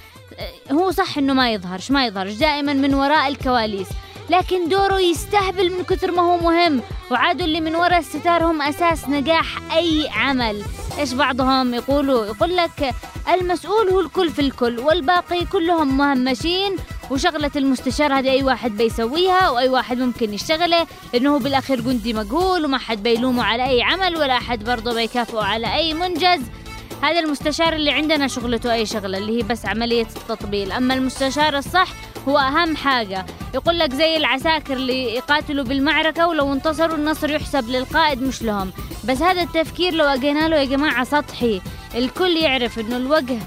هو 0.72 0.90
صح 0.90 1.18
إنه 1.18 1.32
ما 1.32 1.52
يظهرش 1.52 1.90
ما 1.90 2.06
يظهرش 2.06 2.32
دائما 2.32 2.72
من 2.72 2.94
وراء 2.94 3.28
الكواليس. 3.28 3.88
لكن 4.30 4.68
دوره 4.68 5.00
يستهبل 5.00 5.72
من 5.72 5.84
كثر 5.84 6.10
ما 6.10 6.22
هو 6.22 6.36
مهم 6.36 6.82
وعادوا 7.10 7.46
اللي 7.46 7.60
من 7.60 7.74
وراء 7.74 7.98
الستار 7.98 8.44
هم 8.44 8.62
أساس 8.62 9.08
نجاح 9.08 9.72
أي 9.76 10.08
عمل. 10.12 10.62
إيش 10.98 11.12
بعضهم 11.12 11.74
يقولوا؟ 11.74 12.26
يقول 12.26 12.56
لك 12.56 12.94
المسؤول 13.34 13.88
هو 13.88 14.00
الكل 14.00 14.30
في 14.30 14.38
الكل 14.38 14.78
والباقي 14.78 15.44
كلهم 15.44 15.96
مهمشين 15.96 16.76
وشغلة 17.10 17.50
المستشار 17.56 18.18
هذه 18.18 18.30
أي 18.30 18.42
واحد 18.42 18.76
بيسويها 18.76 19.50
وأي 19.50 19.68
واحد 19.68 19.98
ممكن 19.98 20.34
يشتغله 20.34 20.86
لأنه 21.12 21.34
هو 21.34 21.38
بالأخير 21.38 21.80
جندي 21.80 22.12
مقهول 22.12 22.64
وما 22.64 22.78
حد 22.78 23.02
بيلومه 23.02 23.44
على 23.44 23.64
أي 23.66 23.82
عمل 23.82 24.16
ولا 24.16 24.36
أحد 24.36 24.64
برضه 24.64 24.94
بيكافئه 24.94 25.40
على 25.40 25.74
أي 25.74 25.94
منجز. 25.94 26.40
هذا 27.02 27.20
المستشار 27.20 27.72
اللي 27.72 27.90
عندنا 27.90 28.28
شغلته 28.28 28.72
أي 28.72 28.86
شغلة 28.86 29.18
اللي 29.18 29.38
هي 29.38 29.42
بس 29.42 29.66
عملية 29.66 30.06
التطبيل. 30.16 30.72
أما 30.72 30.94
المستشار 30.94 31.58
الصح 31.58 31.88
هو 32.28 32.38
أهم 32.38 32.76
حاجة. 32.76 33.26
يقول 33.54 33.78
لك 33.78 33.92
زي 33.94 34.16
العساكر 34.16 34.72
اللي 34.72 35.14
يقاتلوا 35.14 35.64
بالمعركة 35.64 36.28
ولو 36.28 36.52
انتصروا 36.52 36.96
النصر 36.96 37.30
يحسب 37.30 37.68
للقائد 37.68 38.22
مش 38.22 38.42
لهم. 38.42 38.72
بس 39.04 39.22
هذا 39.22 39.42
التفكير 39.42 39.94
لو 39.94 40.04
أجينا 40.04 40.48
له 40.48 40.56
يا 40.56 40.64
جماعة 40.64 41.04
سطحي. 41.04 41.60
الكل 41.94 42.36
يعرف 42.36 42.78
إنه 42.78 42.96
الوجه 42.96 43.38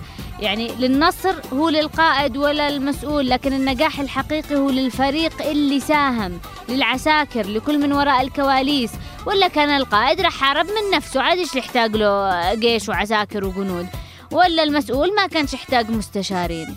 يعني 0.41 0.67
للنصر 0.80 1.36
هو 1.54 1.69
للقائد 1.69 2.38
ولا 2.38 2.67
المسؤول 2.67 3.30
لكن 3.30 3.54
النجاح 3.54 3.99
الحقيقي 3.99 4.56
هو 4.56 4.69
للفريق 4.69 5.41
اللي 5.41 5.80
ساهم 5.80 6.39
للعساكر 6.69 7.47
لكل 7.47 7.77
من 7.77 7.93
وراء 7.93 8.21
الكواليس 8.21 8.91
ولا 9.27 9.47
كان 9.47 9.69
القائد 9.69 10.21
راح 10.21 10.34
حارب 10.34 10.65
من 10.65 10.97
نفسه 10.97 11.21
عاد 11.21 11.38
إيش 11.38 11.56
يحتاج 11.56 11.95
له 11.95 12.54
جيش 12.54 12.89
وعساكر 12.89 13.45
وجنود 13.45 13.88
ولا 14.32 14.63
المسؤول 14.63 15.15
ما 15.15 15.27
كانش 15.27 15.54
يحتاج 15.54 15.89
مستشارين 15.89 16.67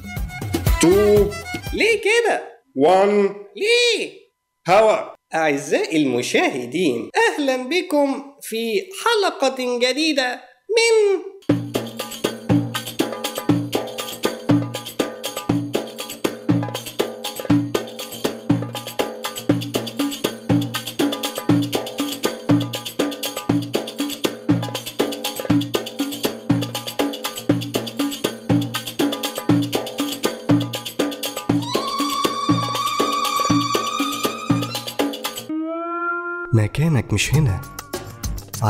تو 0.81 1.31
ليه 1.75 2.01
كده؟ 2.01 2.43
1 2.75 3.09
ليه؟ 3.57 4.13
هوا 4.69 5.15
أعزائي 5.35 6.03
المشاهدين 6.03 7.11
أهلا 7.29 7.57
بكم 7.57 8.25
في 8.43 8.83
حلقة 9.05 9.79
جديدة 9.79 10.41
من 10.71 11.23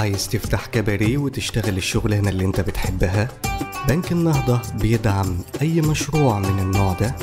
عايز 0.05 0.29
تفتح 0.29 0.67
كباريه 0.67 1.19
وتشتغل 1.19 1.77
الشغلانة 1.77 2.29
اللي 2.29 2.45
انت 2.45 2.61
بتحبها؟ 2.61 3.29
بنك 3.89 4.13
النهضة 4.13 4.61
بيدعم 4.81 5.39
أي 5.63 5.81
مشروع 5.81 6.39
من 6.39 6.59
النوع 6.59 6.93
ده 6.93 7.15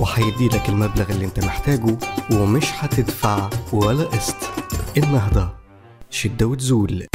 وهيديلك 0.00 0.68
المبلغ 0.68 1.10
اللي 1.10 1.24
انت 1.24 1.44
محتاجه 1.44 1.96
ومش 2.32 2.64
هتدفع 2.78 3.50
ولا 3.72 4.04
قسط. 4.04 4.36
النهضة 4.96 5.48
شدة 6.10 6.46
وتزول. 6.46 7.06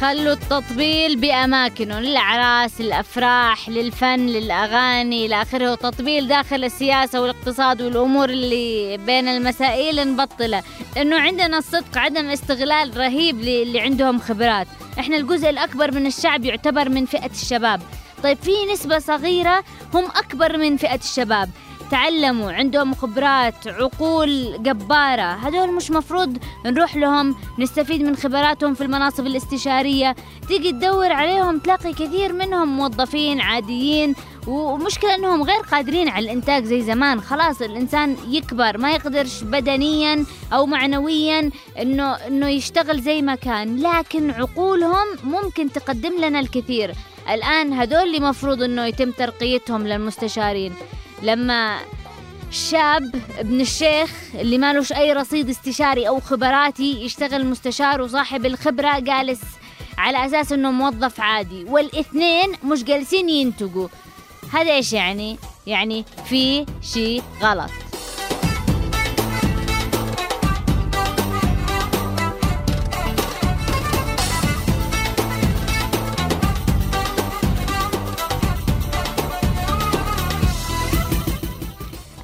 خلوا 0.00 0.32
التطبيل 0.32 1.16
بأماكنه 1.16 2.00
للأعراس 2.00 2.80
للأفراح 2.80 3.68
للفن 3.68 4.26
للأغاني 4.26 5.26
إلى 5.26 5.42
آخره. 5.42 5.72
وتطبيل 5.72 6.28
داخل 6.28 6.64
السياسة 6.64 7.20
والاقتصاد 7.20 7.82
والأمور 7.82 8.30
اللي 8.30 8.96
بين 8.96 9.28
المسائل 9.28 10.12
نبطلها 10.12 10.62
لأنه 10.96 11.20
عندنا 11.20 11.58
الصدق 11.58 11.98
عدم 11.98 12.28
استغلال 12.28 12.96
رهيب 12.96 13.40
للي 13.40 13.80
عندهم 13.80 14.20
خبرات. 14.20 14.66
إحنا 14.98 15.16
الجزء 15.16 15.50
الأكبر 15.50 15.94
من 15.94 16.06
الشعب 16.06 16.44
يعتبر 16.44 16.88
من 16.88 17.06
فئة 17.06 17.30
الشباب. 17.30 17.80
طيب 18.22 18.38
في 18.42 18.72
نسبة 18.72 18.98
صغيرة 18.98 19.64
هم 19.94 20.04
أكبر 20.04 20.58
من 20.58 20.76
فئة 20.76 21.00
الشباب. 21.00 21.50
تعلموا 21.90 22.52
عندهم 22.52 22.94
خبرات 22.94 23.68
عقول 23.68 24.62
جبارة. 24.62 25.22
هدول 25.22 25.72
مش 25.72 25.90
مفروض 25.90 26.38
نروح 26.66 26.96
لهم 26.96 27.36
نستفيد 27.58 28.02
من 28.02 28.16
خبراتهم 28.16 28.74
في 28.74 28.80
المناصب 28.84 29.26
الاستشارية. 29.26 30.16
تيجي 30.48 30.72
تدور 30.72 31.12
عليهم 31.12 31.58
تلاقي 31.58 31.92
كثير 31.92 32.32
منهم 32.32 32.76
موظفين 32.76 33.40
عاديين 33.40 34.14
ومشكلة 34.46 35.14
إنهم 35.14 35.42
غير 35.42 35.60
قادرين 35.60 36.08
على 36.08 36.24
الإنتاج 36.24 36.64
زي 36.64 36.82
زمان. 36.82 37.20
خلاص 37.20 37.62
الإنسان 37.62 38.16
يكبر 38.28 38.78
ما 38.78 38.92
يقدرش 38.92 39.42
بدنيا 39.42 40.24
أو 40.52 40.66
معنويا 40.66 41.50
إنه 41.80 42.12
إنه 42.14 42.48
يشتغل 42.48 43.00
زي 43.00 43.22
ما 43.22 43.34
كان. 43.34 43.82
لكن 43.82 44.30
عقولهم 44.30 45.06
ممكن 45.24 45.72
تقدم 45.72 46.12
لنا 46.20 46.40
الكثير. 46.40 46.94
الآن 47.30 47.72
هدول 47.72 48.02
اللي 48.02 48.20
مفروض 48.20 48.62
إنه 48.62 48.86
يتم 48.86 49.10
ترقيتهم 49.10 49.86
للمستشارين. 49.86 50.74
لما 51.22 51.78
شاب 52.50 53.14
ابن 53.38 53.60
الشيخ 53.60 54.10
اللي 54.34 54.58
مالوش 54.58 54.92
أي 54.92 55.12
رصيد 55.12 55.48
استشاري 55.48 56.08
أو 56.08 56.20
خبراتي 56.20 57.04
يشتغل 57.04 57.46
مستشار 57.46 58.02
وصاحب 58.02 58.46
الخبرة 58.46 58.98
جالس 58.98 59.40
على 59.98 60.26
أساس 60.26 60.52
إنه 60.52 60.70
موظف 60.70 61.20
عادي. 61.20 61.64
والإثنين 61.64 62.52
مش 62.64 62.84
جالسين 62.84 63.28
ينتجوا 63.28 63.88
هذا 64.52 64.72
إيش 64.72 64.92
يعني؟ 64.92 65.38
يعني 65.66 66.04
في 66.24 66.66
شيء 66.82 67.22
غلط. 67.42 67.70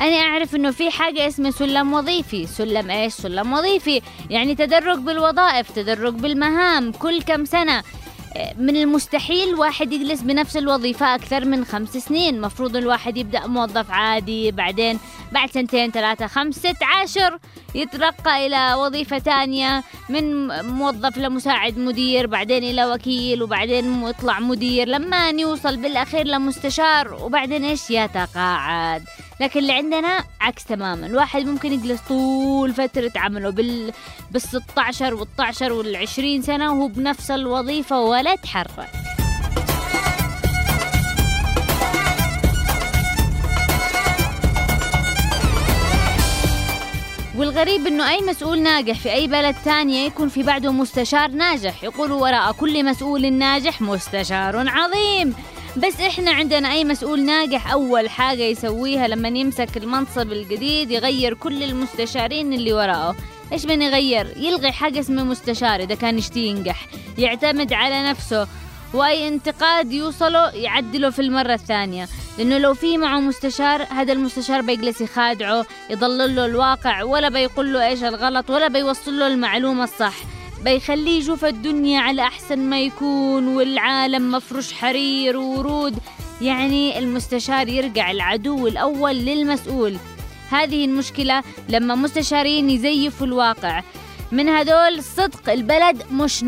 أنا 0.07 0.17
أعرف 0.17 0.55
إنه 0.55 0.71
في 0.71 0.91
حاجة 0.91 1.29
اسمها 1.29 1.51
سلم 1.51 1.93
وظيفي، 1.93 2.47
سلم 2.47 2.91
إيش؟ 2.91 3.13
سلم 3.13 3.53
وظيفي، 3.53 4.03
يعني 4.31 4.55
تدرج 4.55 4.99
بالوظائف، 4.99 5.71
تدرج 5.71 6.15
بالمهام 6.15 6.93
كل 6.93 7.23
كم 7.23 7.45
سنة. 7.45 7.83
من 8.59 8.77
المستحيل 8.77 9.55
واحد 9.55 9.93
يجلس 9.93 10.21
بنفس 10.23 10.57
الوظيفة 10.57 11.15
أكثر 11.15 11.45
من 11.45 11.65
خمس 11.65 11.97
سنين. 11.97 12.41
مفروض 12.41 12.77
الواحد 12.77 13.17
يبدأ 13.17 13.47
موظف 13.47 13.91
عادي 13.91 14.51
بعدين 14.51 14.99
بعد 15.33 15.51
سنتين 15.51 15.91
ثلاثة 15.91 16.27
خمس 16.27 16.55
ست 16.55 16.83
عشر 16.83 17.39
يترقى 17.75 18.47
إلى 18.47 18.75
وظيفة 18.75 19.19
تانية. 19.19 19.85
من 20.09 20.47
موظف 20.63 21.19
لمساعد 21.19 21.79
مدير 21.79 22.27
بعدين 22.27 22.65
إلى 22.65 22.87
وكيل 22.87 23.43
وبعدين 23.43 24.03
يطلع 24.03 24.41
مدير. 24.41 24.89
لما 24.89 25.29
يوصل 25.29 25.77
بالأخير 25.77 26.27
لمستشار 26.27 27.15
وبعدين 27.23 27.65
إيش؟ 27.65 27.91
يتقاعد. 27.91 29.05
لكن 29.41 29.61
اللي 29.61 29.73
عندنا 29.73 30.25
عكس 30.41 30.65
تماما. 30.65 31.07
الواحد 31.07 31.45
ممكن 31.45 31.73
يجلس 31.73 32.01
طول 32.01 32.73
فترة 32.75 33.13
عمله 33.17 33.51
بال 33.51 33.93
بال 34.31 34.41
16 34.41 35.15
وال 35.15 35.23
12 35.23 35.73
وال 35.73 35.97
20 35.97 36.43
سنة 36.43 36.73
وهو 36.73 36.89
بنفس 36.89 37.31
الوظيفة 37.31 38.01
ولا 38.01 38.37
تحرك 38.37 38.89
والغريب 47.37 47.87
إنه 47.87 48.11
أي 48.11 48.21
مسؤول 48.21 48.63
ناجح 48.63 48.99
في 48.99 49.13
أي 49.13 49.27
بلد 49.27 49.57
تانية 49.65 50.07
يكون 50.07 50.29
في 50.29 50.43
بعده 50.43 50.73
مستشار 50.73 51.31
ناجح. 51.31 51.85
يقولوا 51.85 52.23
وراء 52.23 52.53
كل 52.53 52.85
مسؤول 52.85 53.33
ناجح 53.33 53.81
مستشار 53.81 54.69
عظيم. 54.69 55.35
بس 55.77 56.01
إحنا 56.01 56.31
عندنا 56.31 56.73
أي 56.73 56.85
مسؤول 56.85 57.23
ناجح 57.23 57.73
أول 57.73 58.11
حاجة 58.11 58.43
يسويها 58.43 59.09
لما 59.09 59.29
يمسك 59.29 59.77
المنصب 59.77 60.33
الجديد 60.33 60.91
يغير 60.91 61.35
كل 61.35 61.63
المستشارين 61.63 62.53
اللي 62.53 62.73
وراءه 62.73 63.17
إيش 63.53 63.67
بين 63.67 63.83
يغير؟ 63.83 64.35
يلغي 64.37 64.73
حاجة 64.73 65.01
اسمه 65.01 65.25
مستشار 65.25 65.81
إذا 65.81 65.95
كان 65.95 66.19
يشتي 66.19 66.41
ينجح. 66.47 66.87
يعتمد 67.19 67.73
على 67.73 68.11
نفسه. 68.11 68.49
وأي 68.95 69.29
انتقاد 69.29 69.93
يوصله 69.93 70.51
يعدله 70.51 71.11
في 71.11 71.23
المرة 71.23 71.55
الثانية. 71.55 72.09
لأنه 72.39 72.59
لو 72.59 72.75
في 72.75 72.99
معه 72.99 73.21
مستشار 73.21 73.83
هذا 73.83 74.13
المستشار 74.13 74.61
بيجلس 74.61 75.01
يخادعه 75.01 75.67
يضلل 75.91 76.37
له 76.37 76.47
الواقع 76.47 77.03
ولا 77.03 77.29
بيقول 77.29 77.73
له 77.73 77.87
إيش 77.87 78.05
الغلط 78.05 78.51
ولا 78.51 78.69
بيوصل 78.69 79.19
له 79.19 79.27
المعلومة 79.27 79.85
الصح. 79.85 80.15
بيخليه 80.67 81.19
يشوف 81.19 81.45
الدنيا 81.45 82.01
على 82.01 82.23
أحسن 82.23 82.59
ما 82.59 82.81
يكون 82.81 83.49
والعالم 83.49 84.31
مفروش 84.31 84.73
حرير 84.73 85.37
وورود. 85.37 85.99
يعني 86.43 86.99
المستشار 86.99 87.69
يرجع 87.69 88.11
العدو 88.11 88.67
الأول 88.67 89.15
للمسؤول. 89.17 89.97
هذه 90.51 90.85
المشكلة 90.85 91.43
لما 91.69 91.95
مستشارين 91.95 92.71
يزيفوا 92.71 93.27
الواقع. 93.27 93.83
من 94.33 94.49
هدول 94.49 95.03
صدق 95.03 95.51
البلد 95.51 96.03
مش 96.13 96.45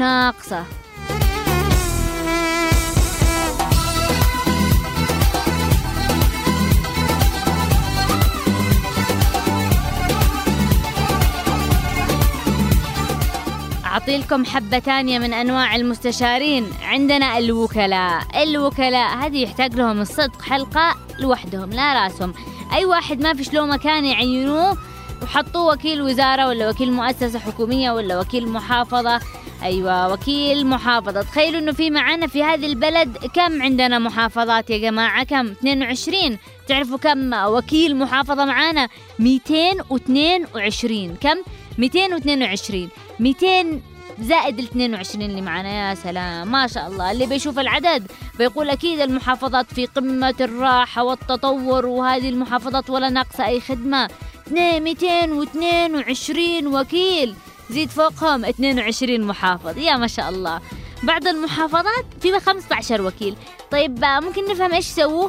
ناقصة 13.88 14.00
أعطيلكم 14.02 14.44
حبة 14.44 14.78
تانية 14.78 15.18
من 15.18 15.32
أنواع 15.32 15.76
المستشارين. 15.76 16.66
عندنا 16.82 17.38
الوكلاء. 17.38 18.42
الوكلاء 18.42 19.16
هذه 19.16 19.42
يحتاج 19.42 19.74
لهم 19.74 20.00
الصدق 20.00 20.42
حلقة 20.42 20.94
لوحدهم 21.18 21.70
لا 21.70 22.04
رأسهم. 22.04 22.34
أي 22.72 22.84
واحد 22.84 23.20
ما 23.20 23.34
فيش 23.34 23.52
له 23.52 23.66
مكان 23.66 24.04
يعينوه 24.04 24.76
وحطوه 25.22 25.72
وكيل 25.72 26.02
وزارة 26.02 26.48
ولا 26.48 26.70
وكيل 26.70 26.92
مؤسسة 26.92 27.38
حكومية 27.38 27.90
ولا 27.90 28.20
وكيل 28.20 28.48
محافظة. 28.48 29.20
أيوه 29.62 30.12
وكيل 30.12 30.66
محافظة. 30.66 31.22
تخيلوا 31.22 31.60
إنه 31.60 31.72
في 31.72 31.90
معانا 31.90 32.26
في 32.26 32.42
هذه 32.42 32.66
البلد 32.66 33.16
كم 33.34 33.62
عندنا 33.62 33.98
محافظات 33.98 34.70
يا 34.70 34.78
جماعة؟ 34.78 35.24
كم؟ 35.24 35.46
22 35.46 36.38
تعرفوا 36.68 36.98
كم 36.98 37.32
وكيل 37.32 37.96
محافظة 37.96 38.44
معانا؟ 38.44 38.88
222 39.18 41.16
كم؟ 41.20 41.36
222 41.78 42.88
200 43.20 43.80
زائد 44.20 44.58
ال 44.58 44.64
22 44.64 45.24
اللي 45.24 45.40
معنا 45.40 45.90
يا 45.90 45.94
سلام. 45.94 46.52
ما 46.52 46.66
شاء 46.66 46.86
الله. 46.86 47.10
اللي 47.10 47.26
بيشوف 47.26 47.58
العدد 47.58 48.06
بيقول 48.38 48.70
أكيد 48.70 49.00
المحافظات 49.00 49.74
في 49.74 49.86
قمة 49.86 50.34
الراحة 50.40 51.02
والتطور 51.04 51.86
وهذه 51.86 52.28
المحافظات 52.28 52.90
ولا 52.90 53.08
ناقصة 53.08 53.46
أي 53.46 53.60
خدمة. 53.60 54.08
222 54.50 56.66
وكيل. 56.66 57.34
زيد 57.70 57.90
فوقهم 57.90 58.44
22 58.44 59.20
محافظ. 59.20 59.78
يا 59.78 59.96
ما 59.96 60.06
شاء 60.06 60.28
الله. 60.28 60.60
بعض 61.02 61.26
المحافظات 61.26 62.04
في 62.20 62.40
15 62.40 63.02
وكيل. 63.02 63.36
طيب 63.70 64.04
ممكن 64.04 64.48
نفهم 64.50 64.72
إيش 64.72 64.90
يسووا؟ 64.90 65.28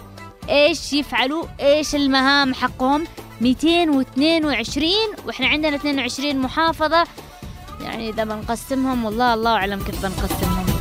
إيش 0.50 0.94
يفعلوا؟ 0.94 1.46
إيش 1.60 1.96
المهام 1.96 2.54
حقهم؟ 2.54 3.04
222 3.42 4.90
وإحنا 5.26 5.48
عندنا 5.48 5.76
22 5.76 6.38
محافظة. 6.38 7.08
يعني 7.82 8.10
إذا 8.10 8.24
بنقسمهم 8.24 9.06
والله 9.06 9.34
الله 9.34 9.52
أعلم 9.52 9.80
كيف 9.80 10.06
بنقسمهم. 10.06 10.79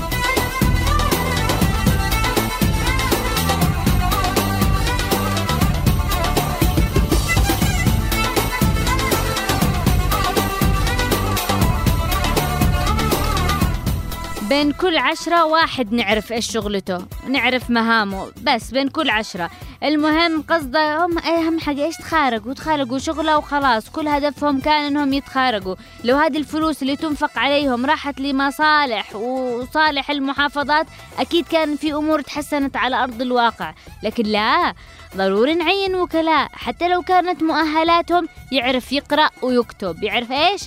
بين 14.48 14.72
كل 14.72 14.98
عشرة 14.98 15.44
واحد 15.44 15.92
نعرف 15.92 16.32
إيش 16.32 16.52
شغلته 16.52 17.06
نعرف 17.28 17.70
مهامه 17.70 18.32
بس 18.42 18.70
بين 18.70 18.88
كل 18.88 19.10
عشرة. 19.10 19.50
المهم 19.82 20.42
قصده 20.42 21.04
هم 21.06 21.18
أهم 21.18 21.60
حاجة 21.60 21.84
إيش 21.84 21.96
تخارجوا 21.96 22.54
تخارجوا 22.54 22.98
شغله 22.98 23.38
وخلاص 23.38 23.90
كل 23.90 24.08
هدفهم 24.08 24.60
كان 24.60 24.84
إنهم 24.84 25.12
يتخارجوا 25.12 25.74
لو 26.04 26.16
هذه 26.16 26.36
الفلوس 26.36 26.82
اللي 26.82 26.96
تنفق 26.96 27.38
عليهم 27.38 27.86
راحت 27.86 28.20
لمصالح 28.20 29.16
وصالح 29.16 30.10
المحافظات 30.10 30.86
أكيد 31.18 31.46
كان 31.46 31.76
في 31.76 31.92
أمور 31.92 32.20
تحسنت 32.20 32.76
على 32.76 32.96
أرض 32.96 33.22
الواقع. 33.22 33.74
لكن 34.02 34.24
لا 34.26 34.74
ضروري 35.16 35.54
نعين 35.54 35.94
وكلاء. 35.94 36.48
حتى 36.52 36.88
لو 36.88 37.02
كانت 37.02 37.42
مؤهلاتهم 37.42 38.28
يعرف 38.52 38.92
يقرأ 38.92 39.30
ويكتب. 39.42 40.02
يعرف 40.02 40.32
إيش؟ 40.32 40.62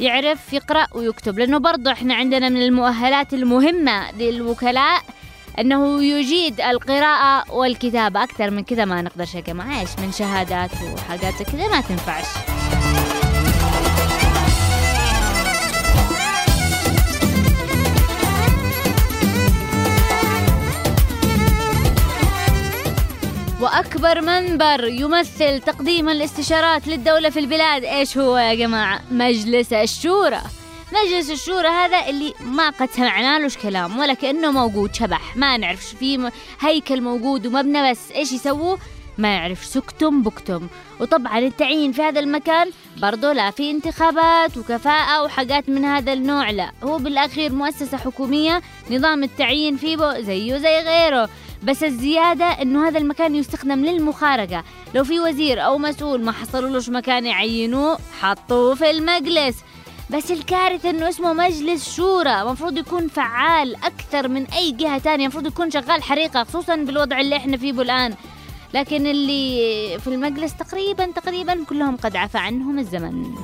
يعرف 0.00 0.52
يقرأ 0.52 0.86
ويكتب 0.94 1.38
لأنه 1.38 1.58
برضو 1.58 1.90
إحنا 1.90 2.14
عندنا 2.14 2.48
من 2.48 2.62
المؤهلات 2.62 3.34
المهمة 3.34 4.12
للوكلاء 4.12 5.02
أنه 5.58 6.04
يجيد 6.04 6.60
القراءة 6.60 7.52
والكتابة. 7.52 8.22
أكثر 8.22 8.50
من 8.50 8.62
كذا 8.62 8.84
ما 8.84 9.02
نقدرش 9.02 9.34
يا 9.34 9.40
جماعة 9.40 9.80
إيش 9.80 9.90
من 9.98 10.12
شهادات 10.12 10.70
وحاجات 10.94 11.42
كذا 11.42 11.68
ما 11.68 11.80
تنفعش. 11.80 12.26
وأكبر 23.64 24.20
منبر 24.20 24.84
يمثل 24.84 25.60
تقديم 25.60 26.08
الاستشارات 26.08 26.88
للدولة 26.88 27.30
في 27.30 27.40
البلاد 27.40 27.84
إيش 27.84 28.18
هو 28.18 28.38
يا 28.38 28.54
جماعة؟ 28.54 29.00
مجلس 29.10 29.72
الشورى. 29.72 30.40
مجلس 30.92 31.30
الشورى 31.30 31.68
هذا 31.68 32.08
اللي 32.08 32.34
ما 32.40 32.70
قد 32.70 32.90
سمعنا 32.90 33.38
لهش 33.38 33.56
كلام 33.56 33.98
ولا 33.98 34.14
كأنه 34.14 34.50
موجود 34.50 34.94
شبح. 34.94 35.36
ما 35.36 35.56
نعرف 35.56 35.94
في 35.94 36.30
هيكل 36.60 37.00
موجود 37.00 37.46
ومبنى 37.46 37.90
بس 37.90 38.12
إيش 38.14 38.32
يسووا 38.32 38.76
ما 39.18 39.34
يعرف. 39.34 39.64
سكتم 39.64 40.22
بكتم. 40.22 40.68
وطبعا 41.00 41.38
التعيين 41.38 41.92
في 41.92 42.02
هذا 42.02 42.20
المكان 42.20 42.70
برضو 42.96 43.30
لا 43.30 43.50
في 43.50 43.70
انتخابات 43.70 44.56
وكفاءة 44.56 45.22
وحاجات 45.22 45.68
من 45.68 45.84
هذا 45.84 46.12
النوع 46.12 46.50
لا. 46.50 46.70
هو 46.82 46.98
بالأخير 46.98 47.52
مؤسسة 47.52 47.98
حكومية 47.98 48.62
نظام 48.90 49.22
التعيين 49.22 49.76
فيه 49.76 50.20
زيه 50.20 50.58
زي 50.58 50.78
غيره. 50.80 51.28
بس 51.64 51.84
الزيادة 51.84 52.44
إنه 52.44 52.88
هذا 52.88 52.98
المكان 52.98 53.34
يستخدم 53.34 53.84
للمخارجة. 53.84 54.64
لو 54.94 55.04
في 55.04 55.20
وزير 55.20 55.64
أو 55.64 55.78
مسؤول 55.78 56.24
ما 56.24 56.32
حصلولوش 56.32 56.88
مكان 56.88 57.26
يعينوه 57.26 57.98
حطوه 58.20 58.74
في 58.74 58.90
المجلس. 58.90 59.56
بس 60.10 60.30
الكارثة 60.30 60.90
إنه 60.90 61.08
اسمه 61.08 61.32
مجلس 61.32 61.96
شورى 61.96 62.44
مفروض 62.44 62.78
يكون 62.78 63.08
فعال 63.08 63.74
أكثر 63.74 64.28
من 64.28 64.46
أي 64.46 64.70
جهة 64.72 64.98
تانية 64.98 65.28
مفروض 65.28 65.46
يكون 65.46 65.70
شغال 65.70 66.02
حريقة 66.02 66.44
خصوصا 66.44 66.76
بالوضع 66.76 67.20
اللي 67.20 67.36
إحنا 67.36 67.56
فيه 67.56 67.70
الان 67.70 68.14
لكن 68.74 69.06
اللي 69.06 69.98
في 69.98 70.06
المجلس 70.06 70.54
تقريبا 70.56 71.06
تقريبا 71.06 71.64
كلهم 71.68 71.96
قد 71.96 72.16
عفى 72.16 72.38
عنهم 72.38 72.78
الزمن. 72.78 73.34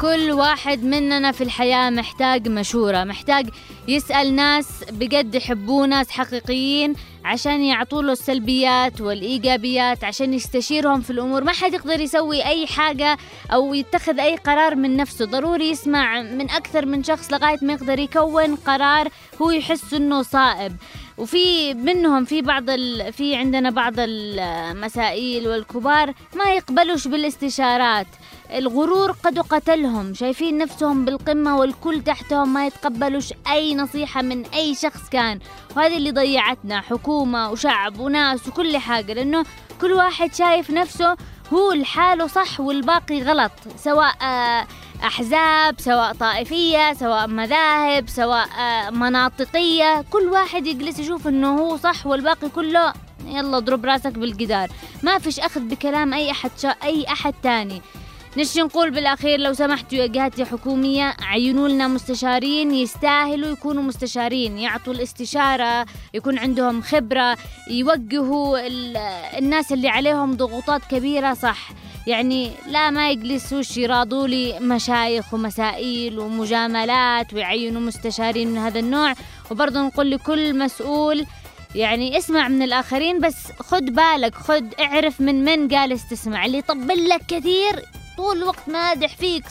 كل 0.00 0.30
واحد 0.32 0.84
مننا 0.84 1.32
في 1.32 1.44
الحياة 1.44 1.90
محتاج 1.90 2.48
مشورة 2.48 3.04
محتاج 3.04 3.48
يسأل 3.88 4.34
ناس 4.34 4.84
بجد 4.92 5.34
يحبوه 5.34 5.86
ناس 5.86 6.10
حقيقيين 6.10 6.94
عشان 7.24 7.60
يعطوا 7.60 8.02
له 8.02 8.12
السلبيات 8.12 9.00
والإيجابيات 9.00 10.04
عشان 10.04 10.34
يستشيرهم 10.34 11.00
في 11.00 11.10
الأمور. 11.10 11.44
ما 11.44 11.52
حد 11.52 11.74
يقدر 11.74 12.00
يسوي 12.00 12.46
أي 12.46 12.66
حاجة 12.66 13.18
أو 13.52 13.74
يتخذ 13.74 14.20
أي 14.20 14.36
قرار 14.36 14.74
من 14.74 14.96
نفسه. 14.96 15.24
ضروري 15.24 15.70
يسمع 15.70 16.22
من 16.22 16.50
أكثر 16.50 16.86
من 16.86 17.04
شخص 17.04 17.32
لغاية 17.32 17.58
ما 17.62 17.72
يقدر 17.72 17.98
يكون 17.98 18.56
قرار 18.56 19.08
هو 19.42 19.50
يحس 19.50 19.94
إنه 19.94 20.22
صائب. 20.22 20.76
وفي 21.20 21.74
منهم 21.74 22.24
في 22.24 22.42
بعض 22.42 22.70
ال... 22.70 23.12
في 23.12 23.36
عندنا 23.36 23.70
بعض 23.70 23.94
المسائل 23.98 25.48
والكبار 25.48 26.14
ما 26.36 26.44
يقبلوش 26.54 27.08
بالاستشارات. 27.08 28.06
الغرور 28.52 29.10
قد 29.10 29.38
قتلهم 29.38 30.14
شايفين 30.14 30.58
نفسهم 30.58 31.04
بالقمة 31.04 31.56
والكل 31.58 32.02
تحتهم 32.02 32.52
ما 32.54 32.66
يتقبلوش 32.66 33.32
أي 33.50 33.74
نصيحة 33.74 34.22
من 34.22 34.46
أي 34.46 34.74
شخص 34.74 35.08
كان. 35.10 35.38
وهذه 35.76 35.96
اللي 35.96 36.10
ضيعتنا 36.10 36.80
حكومة 36.80 37.50
وشعب 37.50 37.98
وناس 38.00 38.48
وكل 38.48 38.76
حاجة 38.76 39.12
لأنه 39.12 39.44
كل 39.80 39.92
واحد 39.92 40.34
شايف 40.34 40.70
نفسه 40.70 41.16
هو 41.52 41.72
لحاله 41.72 42.26
صح 42.26 42.60
والباقي 42.60 43.22
غلط 43.22 43.52
سواء 43.76 44.14
آه، 44.22 44.66
أحزاب 45.02 45.80
سواء 45.80 46.12
طائفية 46.12 46.92
سواء 46.94 47.26
مذاهب 47.26 48.08
سواء 48.08 48.48
آه، 48.58 48.90
مناطقية. 48.90 50.04
كل 50.10 50.28
واحد 50.28 50.66
يجلس 50.66 50.98
يشوف 50.98 51.28
إنه 51.28 51.58
هو 51.58 51.76
صح 51.76 52.06
والباقي 52.06 52.48
كله 52.48 52.92
يلا 53.26 53.56
اضرب 53.56 53.84
راسك 53.84 54.12
بالجدار. 54.12 54.68
ما 55.02 55.18
فيش 55.18 55.40
أخذ 55.40 55.60
بكلام 55.60 56.14
أي 56.14 56.30
أحد 56.30 56.50
شا... 56.58 56.68
أي 56.68 57.04
أحد 57.08 57.34
تاني. 57.42 57.82
نشي 58.36 58.60
نقول 58.62 58.90
بالأخير 58.90 59.40
لو 59.40 59.52
سمحتوا 59.52 59.98
يا 59.98 60.06
جهات 60.06 60.40
حكومية 60.42 61.16
عينوا 61.22 61.68
لنا 61.68 61.88
مستشارين 61.88 62.70
يستاهلوا 62.74 63.48
يكونوا 63.52 63.82
مستشارين 63.82 64.58
يعطوا 64.58 64.92
الاستشارة 64.92 65.86
يكون 66.14 66.38
عندهم 66.38 66.82
خبرة 66.82 67.36
يوجهوا 67.70 68.66
ال- 68.66 68.96
الناس 69.38 69.72
اللي 69.72 69.88
عليهم 69.88 70.36
ضغوطات 70.36 70.80
كبيرة 70.90 71.34
صح. 71.34 71.68
يعني 72.06 72.50
لا 72.66 72.90
ما 72.90 73.10
يجلسوش 73.10 73.76
يراضوا 73.76 74.28
لي 74.28 74.60
مشايخ 74.60 75.34
ومسائل 75.34 76.18
ومجاملات 76.18 77.34
ويعينوا 77.34 77.80
مستشارين 77.80 78.48
من 78.48 78.58
هذا 78.58 78.78
النوع. 78.80 79.14
وبرضه 79.50 79.80
نقول 79.80 80.10
لكل 80.10 80.58
مسؤول 80.58 81.26
يعني 81.74 82.18
اسمع 82.18 82.48
من 82.48 82.62
الآخرين 82.62 83.20
بس 83.20 83.36
خد 83.60 83.84
بالك 83.84 84.34
خد 84.34 84.74
اعرف 84.80 85.20
من 85.20 85.44
من 85.44 85.68
جالس 85.68 86.08
تسمع 86.08 86.44
اللي 86.46 86.58
يطبل 86.58 87.08
لك 87.08 87.20
كثير 87.28 87.82
طول 88.16 88.36
الوقت 88.36 88.68
مادح 88.68 89.16
فيك 89.16 89.44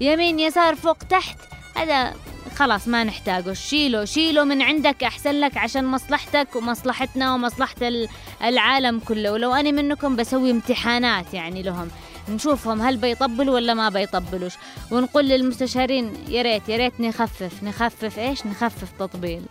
يمين 0.00 0.40
يسار 0.40 0.74
فوق 0.74 0.96
تحت 0.96 1.36
هذا 1.76 2.14
خلاص 2.52 2.88
ما 2.88 3.04
نحتاجه. 3.04 3.52
شيله 3.52 4.04
شيله 4.04 4.44
من 4.44 4.62
عندك 4.62 5.04
أحسن 5.04 5.40
لك 5.40 5.56
عشان 5.56 5.84
مصلحتك 5.84 6.56
ومصلحتنا 6.56 7.34
ومصلحة 7.34 7.74
ال- 7.82 8.08
العالم 8.44 8.98
كله. 8.98 9.32
ولو 9.32 9.54
أنا 9.54 9.70
منكم 9.70 10.16
بسوي 10.16 10.50
امتحانات 10.50 11.34
يعني 11.34 11.62
لهم. 11.62 11.88
نشوفهم 12.28 12.80
هل 12.82 12.96
بيطبلوا 12.96 13.54
ولا 13.54 13.74
ما 13.74 13.88
بيطبلوش. 13.88 14.52
ونقول 14.90 15.24
للمستشارين 15.28 16.12
يا 16.28 16.42
ريت 16.42 16.68
يا 16.68 16.76
ريت 16.76 17.00
نخفف. 17.00 17.62
نخفف 17.62 18.18
إيش؟ 18.18 18.46
نخفف 18.46 18.88
تطبيل. 18.98 19.42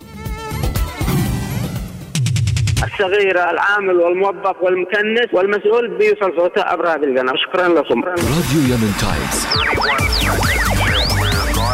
الصغيرة 2.83 3.51
العامل 3.51 3.95
والموظف 3.95 4.55
والمكنس 4.61 5.33
والمسؤول 5.33 5.97
بيوصل 5.97 6.33
صوته 6.37 6.61
عبر 6.61 6.87
هذه 6.87 7.03
القناة 7.03 7.33
شكرا 7.35 7.67
لكم. 7.67 8.03
راديو 8.03 8.61
يمن 8.69 8.93
تايمز. 9.01 10.70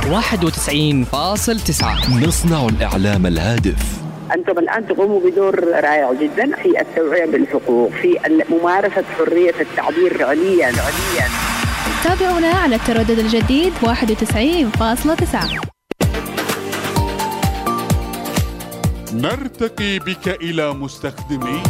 91.9 0.08 0.14
نصنع 2.24 2.66
الإعلام 2.66 3.26
الهادف. 3.26 4.02
أنتم 4.34 4.60
الآن 4.60 4.88
تقوموا 4.88 5.20
بدور 5.20 5.64
رائع 5.64 6.14
جدا 6.14 6.56
في 6.56 6.82
التوعية 6.82 7.26
بالحقوق 7.26 7.92
في 7.92 8.20
ممارسة 8.50 9.04
حرية 9.18 9.54
التعبير 9.62 10.26
عليا 10.26 10.66
عليا. 10.66 11.28
تابعونا 12.04 12.48
على 12.48 12.76
التردد 12.76 13.20
الجديد 13.20 13.74
91.9 13.82 15.62
نرتقي 19.14 20.00
بك 20.00 20.28
إلى 20.42 20.74
مستخدمي 20.74 21.64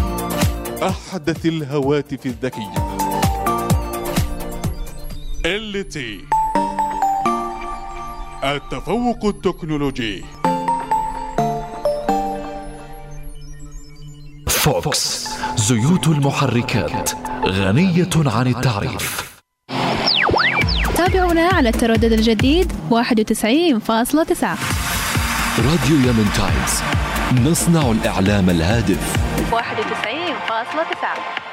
أحدث 0.83 1.45
الهواتف 1.45 2.25
الذكية. 2.25 2.73
LT 5.45 5.97
التفوق 8.43 9.25
التكنولوجي. 9.25 10.25
فوكس. 14.49 15.27
زيوت 15.55 16.07
المحركات. 16.07 17.11
غنية 17.45 18.09
عن 18.15 18.47
التعريف. 18.47 19.33
تابعونا 20.95 21.49
على 21.53 21.69
التردد 21.69 22.11
الجديد 22.11 22.71
91.9 22.89 24.57
راديو 25.57 25.95
يمن 25.95 26.29
تايمز. 26.35 26.81
نصنع 27.51 27.91
الإعلام 27.91 28.49
الهادف. 28.49 29.17
91.9 29.51 31.46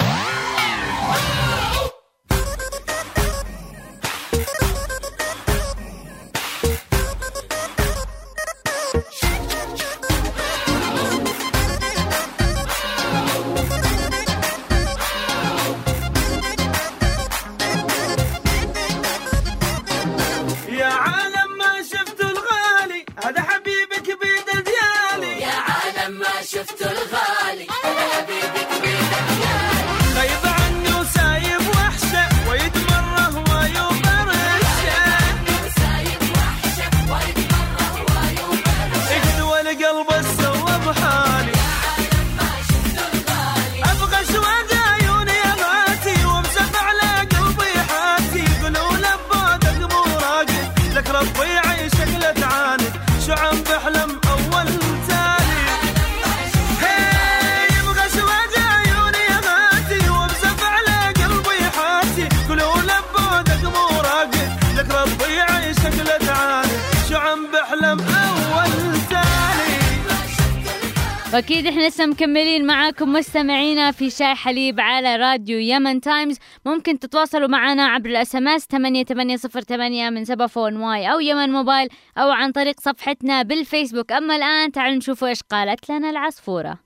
واكيد 71.45 71.67
إحنا 71.67 71.89
لسه 71.89 72.07
مكملين 72.07 72.67
معاكم 72.67 73.13
مستمعينا 73.13 73.91
في 73.91 74.11
شاي 74.11 74.35
حليب 74.35 74.81
على 74.81 75.17
راديو 75.17 75.59
يمن 75.59 76.01
تايمز. 76.01 76.39
ممكن 76.67 76.99
تتواصلوا 76.99 77.49
معنا 77.49 77.87
عبر 77.87 78.11
ال 78.11 78.37
SMS 78.37 78.67
8808 78.67 80.11
من 80.11 80.25
سبافون 80.25 80.77
واي 80.77 81.13
أو 81.13 81.21
يمن 81.21 81.51
موبايل 81.51 81.89
أو 82.19 82.31
عن 82.31 82.53
طريق 82.53 82.81
صفحتنا 82.81 83.43
بالفيسبوك. 83.43 84.13
أما 84.13 84.37
الآن 84.37 84.73
تعالوا 84.73 84.97
نشوفوا 84.97 85.29
إيش 85.29 85.41
قالت 85.51 85.91
لنا 85.91 86.11
العصفورة. 86.11 86.79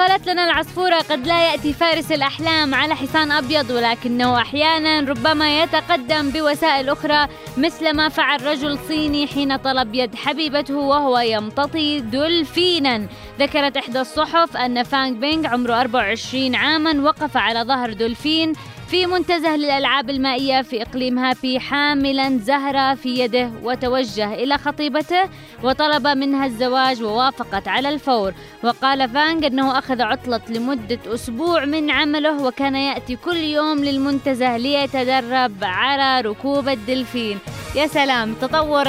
وقالت 0.00 0.28
لنا 0.28 0.44
العصفورة 0.44 0.98
قد 0.98 1.26
لا 1.26 1.50
يأتي 1.50 1.72
فارس 1.72 2.12
الأحلام 2.12 2.74
على 2.74 2.96
حصان 2.96 3.32
أبيض 3.32 3.70
ولكنه 3.70 4.40
أحيانا 4.40 5.00
ربما 5.00 5.62
يتقدم 5.62 6.30
بوسائل 6.30 6.88
أخرى 6.88 7.28
مثل 7.56 7.96
ما 7.96 8.08
فعل 8.08 8.46
رجل 8.46 8.78
صيني 8.88 9.26
حين 9.26 9.56
طلب 9.56 9.94
يد 9.94 10.14
حبيبته 10.14 10.76
وهو 10.76 11.18
يمتطي 11.18 12.00
دولفينا. 12.00 13.06
ذكرت 13.40 13.76
إحدى 13.76 14.00
الصحف 14.00 14.56
أن 14.56 14.82
فانغ 14.82 15.18
بينغ 15.18 15.46
عمره 15.46 15.80
24 15.80 16.54
عاما 16.54 17.02
وقف 17.02 17.36
على 17.36 17.62
ظهر 17.62 17.92
دولفين 17.92 18.52
في 18.90 19.06
منتزه 19.06 19.56
للألعاب 19.56 20.10
المائية 20.10 20.62
في 20.62 20.82
إقليم 20.82 21.18
هابي 21.18 21.60
حاملا 21.60 22.38
زهرة 22.38 22.94
في 22.94 23.18
يده 23.18 23.50
وتوجه 23.62 24.34
إلى 24.34 24.58
خطيبته 24.58 25.22
وطلب 25.62 26.06
منها 26.06 26.46
الزواج 26.46 27.02
ووافقت 27.02 27.68
على 27.68 27.88
الفور. 27.88 28.32
وقال 28.64 29.08
فانغ 29.08 29.46
أنه 29.46 29.78
أخذ 29.78 30.02
عطلة 30.02 30.40
لمدة 30.48 30.98
أسبوع 31.06 31.64
من 31.64 31.90
عمله 31.90 32.42
وكان 32.42 32.74
يأتي 32.74 33.16
كل 33.16 33.36
يوم 33.36 33.84
للمنتزه 33.84 34.56
ليتدرب 34.56 35.52
على 35.62 36.28
ركوب 36.28 36.68
الدلفين. 36.68 37.38
يا 37.76 37.86
سلام 37.86 38.34
تطور 38.34 38.84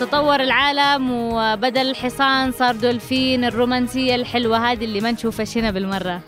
تطور 0.00 0.40
العالم 0.40 1.10
وبدل 1.10 1.90
الحصان 1.90 2.52
صار 2.52 2.76
دولفين 2.76 3.44
الرومانسية 3.44 4.14
الحلوة 4.14 4.72
هذه 4.72 4.84
اللي 4.84 5.00
ما 5.00 5.10
نشوفها 5.10 5.46
هنا 5.56 5.70
بالمرة. 5.70 6.20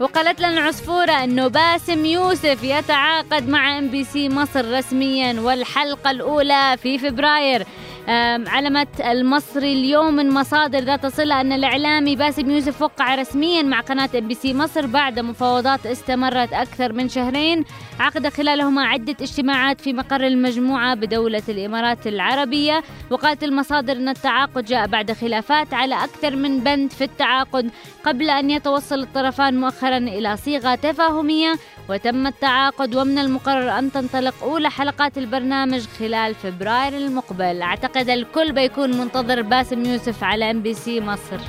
وقالت 0.00 0.40
لنا 0.40 0.48
العصفورة 0.48 1.12
أنه 1.24 1.48
باسم 1.48 2.04
يوسف 2.04 2.64
يتعاقد 2.64 3.48
مع 3.48 3.78
ام 3.78 3.88
بي 3.88 4.04
سي 4.04 4.28
مصر 4.28 4.78
رسميا 4.78 5.40
والحلقة 5.40 6.10
الأولى 6.10 6.76
في 6.82 6.98
فبراير. 6.98 7.66
علمت 8.08 9.00
المصري 9.00 9.72
اليوم 9.72 10.14
من 10.14 10.30
مصادر 10.30 10.78
ذات 10.78 11.06
صلة 11.06 11.40
أن 11.40 11.52
الإعلامي 11.52 12.16
باسم 12.16 12.50
يوسف 12.50 12.82
وقع 12.82 13.14
رسميا 13.14 13.62
مع 13.62 13.80
قناة 13.80 14.10
إم 14.18 14.28
بي 14.28 14.34
سي 14.34 14.54
مصر 14.54 14.86
بعد 14.86 15.18
مفاوضات 15.18 15.86
استمرت 15.86 16.52
أكثر 16.52 16.92
من 16.92 17.08
شهرين. 17.08 17.64
عقد 18.00 18.28
خلالهما 18.28 18.84
عدة 18.84 19.16
اجتماعات 19.20 19.80
في 19.80 19.92
مقر 19.92 20.26
المجموعة 20.26 20.94
بدولة 20.94 21.42
الإمارات 21.48 22.06
العربية. 22.06 22.82
وقالت 23.10 23.44
المصادر 23.44 23.92
أن 23.92 24.08
التعاقد 24.08 24.64
جاء 24.64 24.86
بعد 24.86 25.12
خلافات 25.12 25.74
على 25.74 25.94
أكثر 26.04 26.36
من 26.36 26.60
بند 26.60 26.92
في 26.92 27.04
التعاقد 27.04 27.70
قبل 28.04 28.30
أن 28.30 28.50
يتوصل 28.50 29.00
الطرفان 29.00 29.60
مؤخرا 29.60 29.98
إلى 29.98 30.36
صيغة 30.36 30.74
تفاهمية. 30.74 31.54
وتم 31.88 32.26
التعاقد 32.26 32.94
ومن 32.94 33.18
المقرر 33.18 33.78
أن 33.78 33.92
تنطلق 33.92 34.34
أولى 34.42 34.70
حلقات 34.70 35.18
البرنامج 35.18 35.80
خلال 35.98 36.34
فبراير 36.34 36.96
المقبل. 36.96 37.62
أعتقد 37.62 38.08
الكل 38.08 38.52
بيكون 38.52 38.96
منتظر 38.98 39.42
باسم 39.42 39.84
يوسف 39.84 40.24
على 40.24 40.50
إم 40.50 40.62
بي 40.62 40.74
سي 40.74 41.00
مصر. 41.00 41.40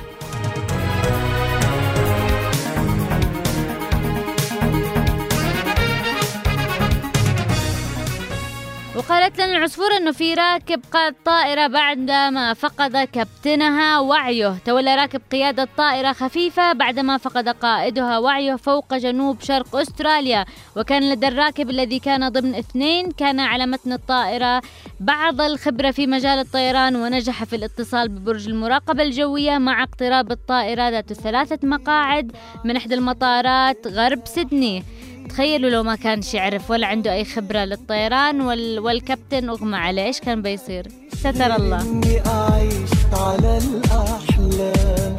وقالت 8.98 9.40
لنا 9.40 9.56
العصفور 9.56 9.96
إنه 9.96 10.12
في 10.12 10.34
راكب 10.34 10.80
قاد 10.92 11.14
طائرة 11.24 11.66
بعدما 11.66 12.54
فقد 12.54 12.96
كابتنها 12.96 13.98
وعيه. 13.98 14.58
تولى 14.64 14.94
راكب 14.94 15.20
قيادة 15.32 15.68
طائرة 15.76 16.12
خفيفة 16.12 16.72
بعدما 16.72 17.18
فقد 17.18 17.48
قائدها 17.48 18.18
وعيه 18.18 18.54
فوق 18.54 18.94
جنوب 18.94 19.40
شرق 19.40 19.76
أستراليا. 19.76 20.44
وكان 20.76 21.10
لدى 21.10 21.28
الراكب 21.28 21.70
الذي 21.70 21.98
كان 21.98 22.28
ضمن 22.28 22.54
اثنين 22.54 23.10
كان 23.10 23.40
على 23.40 23.66
متن 23.66 23.92
الطائرة 23.92 24.62
بعض 25.00 25.40
الخبرة 25.40 25.90
في 25.90 26.06
مجال 26.06 26.38
الطيران 26.38 26.96
ونجح 26.96 27.44
في 27.44 27.56
الاتصال 27.56 28.08
ببرج 28.08 28.48
المراقبة 28.48 29.02
الجوية 29.02 29.58
مع 29.58 29.82
اقتراب 29.82 30.32
الطائرة 30.32 30.88
ذات 30.88 31.10
الثلاثة 31.10 31.68
مقاعد 31.68 32.32
من 32.64 32.76
إحدى 32.76 32.94
المطارات 32.94 33.86
غرب 33.86 34.20
سيدني. 34.24 34.84
تخيلوا 35.28 35.70
لو 35.70 35.82
ما 35.82 35.96
كانش 35.96 36.34
يعرف 36.34 36.70
ولا 36.70 36.86
عنده 36.86 37.12
أي 37.12 37.24
خبرة 37.24 37.64
للطيران 37.64 38.40
وال... 38.40 38.78
والكابتن 38.78 39.48
أغمى 39.48 39.76
عليه 39.76 40.02
إيش 40.02 40.20
كان 40.20 40.42
بيصير؟ 40.42 40.86
ستر 41.14 41.56
الله. 41.56 41.80
إني 41.80 42.26
أعيش 42.26 42.90
على 43.12 43.58
الأحلام 43.58 45.16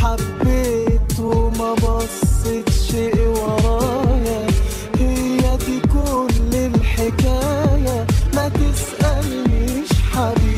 حبيت 0.00 1.20
وما 1.20 1.74
بصيت 1.74 2.70
شيء 2.90 3.18
ورايا. 3.28 4.46
هي 4.98 5.56
دي 5.66 5.80
كل 5.80 6.56
الحكاية. 6.56 8.06
ما 8.34 8.48
تسألنيش 8.48 9.88
حبيبي. 10.12 10.49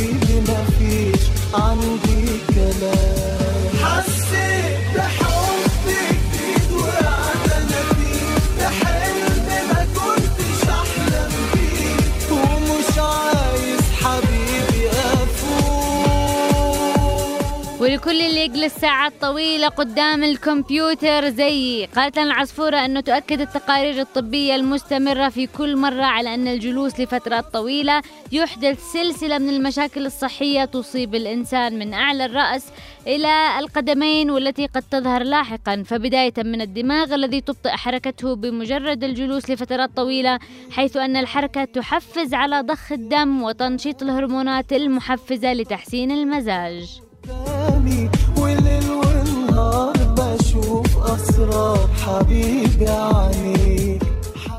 ولكل 18.03 18.21
اللي 18.21 18.45
يجلس 18.45 18.75
ساعات 18.75 19.13
طويلة 19.21 19.69
قدام 19.69 20.25
الكمبيوتر 20.25 21.29
زيي 21.29 21.87
قالت 21.87 22.19
لنا 22.19 22.27
العصفورة 22.27 22.77
أنه 22.77 23.01
تؤكد 23.01 23.41
التقارير 23.41 24.01
الطبية 24.01 24.55
المستمرة 24.55 25.29
في 25.29 25.47
كل 25.47 25.77
مرة 25.77 26.03
على 26.03 26.35
أن 26.35 26.49
الجلوس 26.49 27.01
لفترات 27.01 27.45
طويلة 27.45 28.03
يحدث 28.33 28.93
سلسلة 28.93 29.39
من 29.39 29.49
المشاكل 29.49 30.07
الصحية 30.07 30.65
تصيب 30.65 31.15
الإنسان 31.15 31.79
من 31.79 31.95
أعلى 31.95 32.25
الرأس 32.25 32.67
إلى 33.07 33.59
القدمين 33.59 34.31
والتي 34.31 34.67
قد 34.67 34.83
تظهر 34.91 35.23
لاحقا. 35.23 35.83
فبداية 35.87 36.35
من 36.39 36.61
الدماغ 36.61 37.15
الذي 37.15 37.41
تبطئ 37.41 37.71
حركته 37.71 38.37
بمجرد 38.37 39.05
الجلوس 39.05 39.51
لفترات 39.51 39.91
طويلة 39.97 40.39
حيث 40.71 40.97
أن 40.97 41.17
الحركة 41.17 41.65
تحفز 41.65 42.35
على 42.35 42.61
ضخ 42.61 42.93
الدم 42.93 43.43
وتنشيط 43.43 44.03
الهرمونات 44.03 44.73
المحفزة 44.73 45.53
لتحسين 45.53 46.11
المزاج. 46.11 47.12
قدامي 47.29 48.11
والليل 48.39 48.91
والنهار 48.91 49.93
بشوف 50.19 50.99
أسرار 50.99 51.89
حبيبي 52.07 52.87
عنيك 52.89 53.82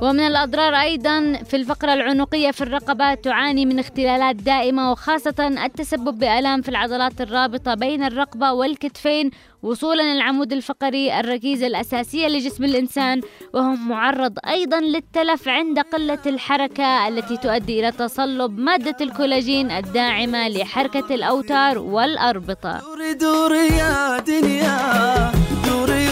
ومن 0.04 0.20
الأضرار 0.20 0.76
أيضا 0.76 1.34
في 1.50 1.56
الفقرة 1.56 1.94
العنقية 1.94 2.52
في 2.52 2.62
الرقبة 2.62 3.14
تعاني 3.14 3.66
من 3.66 3.80
اختلالات 3.80 4.36
دائمة 4.36 4.92
وخاصة 4.92 5.48
التسبب 5.66 6.20
بآلام 6.20 6.62
في 6.62 6.70
العضلات 6.70 7.22
الرابطة 7.22 7.74
بين 7.74 8.04
الرقبة 8.04 8.52
والكتفين 8.54 9.32
وصولا 9.64 10.14
للعمود 10.16 10.54
الفقري 10.54 11.20
الركيزة 11.20 11.68
الأساسية 11.68 12.28
لجسم 12.28 12.64
الإنسان 12.64 13.22
وهو 13.54 13.76
معرض 13.76 14.38
أيضا 14.48 14.80
للتلف 14.80 15.48
عند 15.48 15.80
قلة 15.80 16.20
الحركة 16.26 17.08
التي 17.08 17.38
تؤدي 17.38 17.80
إلى 17.80 17.92
تصلب 17.92 18.60
مادة 18.60 18.96
الكولاجين 19.02 19.72
الداعمة 19.72 20.48
لحركة 20.50 21.16
الأوتار 21.16 21.78
والأربطة. 21.78 22.80
دوري 22.80 23.14
دوري 23.14 23.68
يا 23.68 24.20
دنيا 24.20 25.32
دوري 25.68 26.03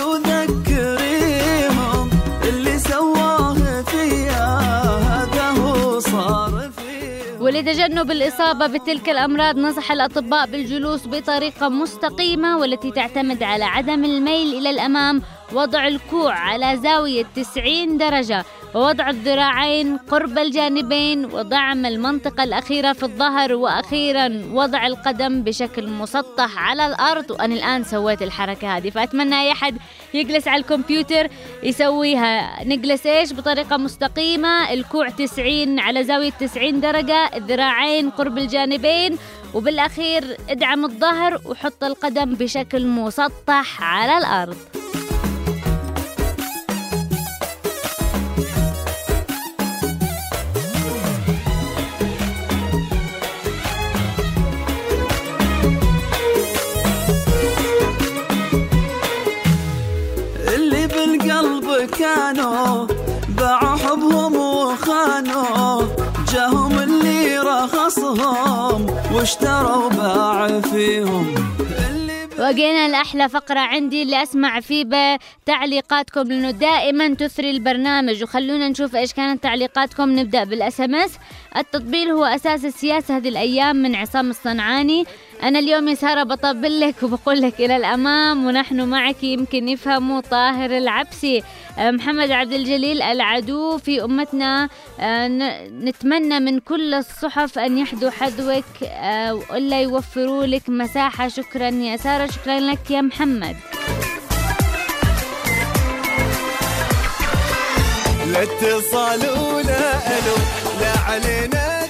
ولتجنب 7.41 8.11
الإصابة 8.11 8.67
بتلك 8.67 9.09
الأمراض 9.09 9.57
نصح 9.57 9.91
الأطباء 9.91 10.45
بالجلوس 10.45 11.07
بطريقة 11.07 11.69
مستقيمة 11.69 12.57
والتي 12.57 12.91
تعتمد 12.91 13.43
على 13.43 13.63
عدم 13.63 14.05
الميل 14.05 14.53
إلى 14.57 14.69
الأمام 14.69 15.21
وضع 15.53 15.87
الكوع 15.87 16.33
على 16.33 16.77
زاوية 16.77 17.25
90 17.35 17.97
درجة. 17.97 18.45
ووضع 18.75 19.09
الذراعين 19.09 19.97
قرب 19.97 20.37
الجانبين 20.37 21.25
ودعم 21.25 21.85
المنطقة 21.85 22.43
الأخيرة 22.43 22.93
في 22.93 23.03
الظهر 23.03 23.53
وأخيرا 23.53 24.41
وضع 24.53 24.87
القدم 24.87 25.41
بشكل 25.43 25.87
مسطح 25.89 26.57
على 26.57 26.85
الأرض. 26.85 27.31
وأنا 27.31 27.55
الآن 27.55 27.83
سويت 27.83 28.21
الحركة 28.21 28.77
هذه 28.77 28.89
فأتمنى 28.89 29.41
أي 29.41 29.51
أحد 29.51 29.77
يجلس 30.13 30.47
على 30.47 30.61
الكمبيوتر 30.61 31.27
يسويها. 31.63 32.63
نجلس 32.63 33.05
إيش؟ 33.05 33.33
بطريقة 33.33 33.77
مستقيمة 33.77 34.73
الكوع 34.73 35.09
90 35.09 35.79
على 35.79 36.03
زاوية 36.03 36.31
90 36.31 36.81
درجة 36.81 37.29
الذراعين 37.35 38.09
قرب 38.09 38.37
الجانبين 38.37 39.17
وبالأخير 39.53 40.37
ادعم 40.49 40.85
الظهر 40.85 41.41
وحط 41.45 41.83
القدم 41.83 42.33
بشكل 42.33 42.87
مسطح 42.87 43.83
على 43.83 44.17
الأرض. 44.17 44.57
بالقلب 61.31 61.89
كانوا 61.89 62.87
باعوا 63.29 63.77
حبهم 63.77 64.35
وخانوا 64.35 65.81
جاهم 66.33 66.79
اللي 66.79 67.37
رخصهم 67.37 68.85
واشتروا 69.13 69.89
باع 69.89 70.61
فيهم. 70.61 71.35
وجينا 72.39 72.87
لأحلى 72.87 73.29
فقرة 73.29 73.59
عندي 73.59 74.03
اللي 74.03 74.23
أسمع 74.23 74.59
فيه 74.59 75.17
بتعليقاتكم 75.43 76.21
لأنه 76.21 76.51
دائما 76.51 77.13
تثري 77.13 77.51
البرنامج. 77.51 78.23
وخلونا 78.23 78.69
نشوف 78.69 78.95
إيش 78.95 79.13
كانت 79.13 79.43
تعليقاتكم. 79.43 80.19
نبدأ 80.19 80.43
بالأس 80.43 80.81
ام 80.81 80.95
اس 80.95 81.11
التطبيل 81.57 82.09
هو 82.09 82.23
أساس 82.23 82.65
السياسة 82.65 83.17
هذه 83.17 83.29
الأيام 83.29 83.75
من 83.75 83.95
عصام 83.95 84.29
الصنعاني. 84.29 85.05
أنا 85.43 85.59
اليوم 85.59 85.87
يا 85.87 85.95
سارة 85.95 86.23
بطبل 86.23 86.79
لك 86.79 86.95
وبقول 87.03 87.41
لك 87.41 87.59
إلى 87.59 87.75
الأمام 87.75 88.45
ونحن 88.45 88.81
معك 88.81 89.23
يمكن 89.23 89.69
يفهموا 89.69 90.21
طاهر 90.21 90.77
العبسي 90.77 91.43
آه، 91.79 91.91
محمد 91.91 92.31
عبد 92.31 92.53
الجليل 92.53 93.01
العدو 93.01 93.77
في 93.77 94.03
أمتنا. 94.03 94.69
آه، 94.99 95.27
نتمنى 95.67 96.39
من 96.39 96.59
كل 96.59 96.93
الصحف 96.93 97.59
أن 97.59 97.77
يحدوا 97.77 98.09
حذوك 98.09 98.63
آه، 98.83 99.33
وإلا 99.33 99.81
يوفروا 99.81 100.45
لك 100.45 100.69
مساحة. 100.69 101.27
شكرا 101.27 101.69
يا 101.69 101.97
سارة. 101.97 102.27
شكرا 102.27 102.59
لك 102.59 102.91
يا 102.91 103.01
محمد. 103.01 103.55
لا 108.31 108.43
اتصال 108.43 109.29
ولا 109.29 110.17
ألو 110.17 110.35
لا 110.81 110.99
علينا 110.99 111.80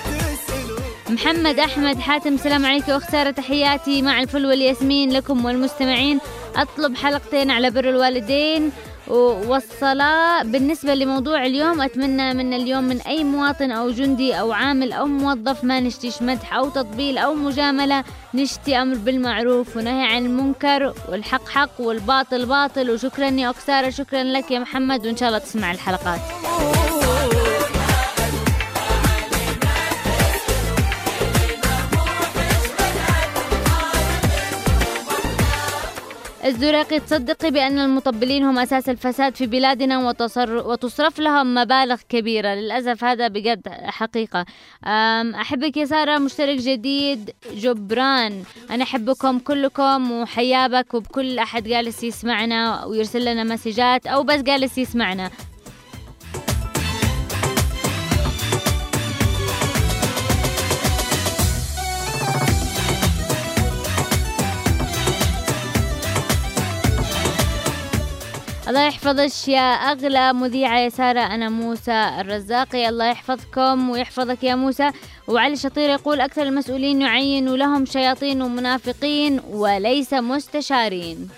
محمد 1.11 1.59
أحمد 1.59 1.99
حاتم 1.99 2.37
سلام 2.37 2.65
عليك 2.65 2.87
واخت 2.87 3.11
سارة 3.11 3.31
تحياتي 3.31 4.01
مع 4.01 4.21
الفل 4.21 4.45
والياسمين 4.45 5.11
لكم 5.11 5.45
والمستمعين. 5.45 6.19
أطلب 6.55 6.95
حلقتين 6.95 7.51
على 7.51 7.69
بر 7.69 7.89
الوالدين 7.89 8.71
والصلاة 9.07 10.43
بالنسبة 10.43 10.93
لموضوع 10.93 11.45
اليوم 11.45 11.81
أتمنى 11.81 12.33
من 12.33 12.53
اليوم 12.53 12.83
من 12.83 13.01
أي 13.01 13.23
مواطن 13.23 13.71
أو 13.71 13.89
جندي 13.89 14.33
أو 14.33 14.51
عامل 14.51 14.91
أو 14.91 15.05
موظف 15.05 15.63
ما 15.63 15.79
نشتيش 15.79 16.21
مدح 16.21 16.53
أو 16.53 16.69
تطبيل 16.69 17.17
أو 17.17 17.33
مجاملة 17.33 18.03
نشتي 18.33 18.81
أمر 18.81 18.95
بالمعروف 18.95 19.77
ونهي 19.77 20.05
عن 20.05 20.25
المنكر 20.25 20.93
والحق 21.09 21.49
حق 21.49 21.81
والباطل 21.81 22.45
باطل. 22.45 22.91
وشكرا 22.91 23.29
يا 23.29 23.49
أكسارة 23.49 23.89
شكرا 23.89 24.23
لك 24.23 24.51
يا 24.51 24.59
محمد 24.59 25.05
وإن 25.05 25.17
شاء 25.17 25.29
الله 25.29 25.39
تسمع 25.39 25.71
الحلقات. 25.71 26.21
الزرقي 36.45 36.99
تصدقي 36.99 37.51
بأن 37.51 37.79
المطبلين 37.79 38.43
هم 38.43 38.59
أساس 38.59 38.89
الفساد 38.89 39.35
في 39.35 39.47
بلادنا 39.47 40.07
وتصر 40.07 40.67
وتصرف 40.67 41.19
لهم 41.19 41.53
مبالغ 41.53 42.01
كبيرة. 42.09 42.53
للأسف 42.53 43.03
هذا 43.03 43.27
بجد 43.27 43.67
حقيقة. 43.67 44.45
أحبك 45.41 45.77
يا 45.77 45.85
سارة 45.85 46.17
مشترك 46.17 46.57
جديد 46.57 47.31
جبران. 47.53 48.43
أنا 48.71 48.83
أحبكم 48.83 49.39
كلكم 49.39 50.11
وحيابك 50.11 50.93
وبكل 50.93 51.39
أحد 51.39 51.63
جالس 51.63 52.03
يسمعنا 52.03 52.85
ويرسل 52.85 53.25
لنا 53.25 53.43
مسجات 53.43 54.07
أو 54.07 54.23
بس 54.23 54.41
جالس 54.41 54.77
يسمعنا. 54.77 55.31
الله 68.71 68.87
يحفظك 68.87 69.47
يا 69.47 69.73
أغلى 69.91 70.33
مذيعة 70.33 70.79
يا 70.79 70.89
سارة 70.89 71.19
أنا 71.19 71.49
موسى 71.49 72.11
الرزاقي. 72.19 72.89
الله 72.89 73.05
يحفظكم 73.05 73.89
ويحفظك 73.89 74.43
يا 74.43 74.55
موسى. 74.55 74.91
وعلي 75.27 75.55
شطير 75.55 75.89
يقول 75.89 76.21
أكثر 76.21 76.41
المسؤولين 76.41 77.01
يعين 77.01 77.55
لهم 77.55 77.85
شياطين 77.85 78.41
ومنافقين 78.41 79.41
وليس 79.49 80.13
مستشارين. 80.13 81.29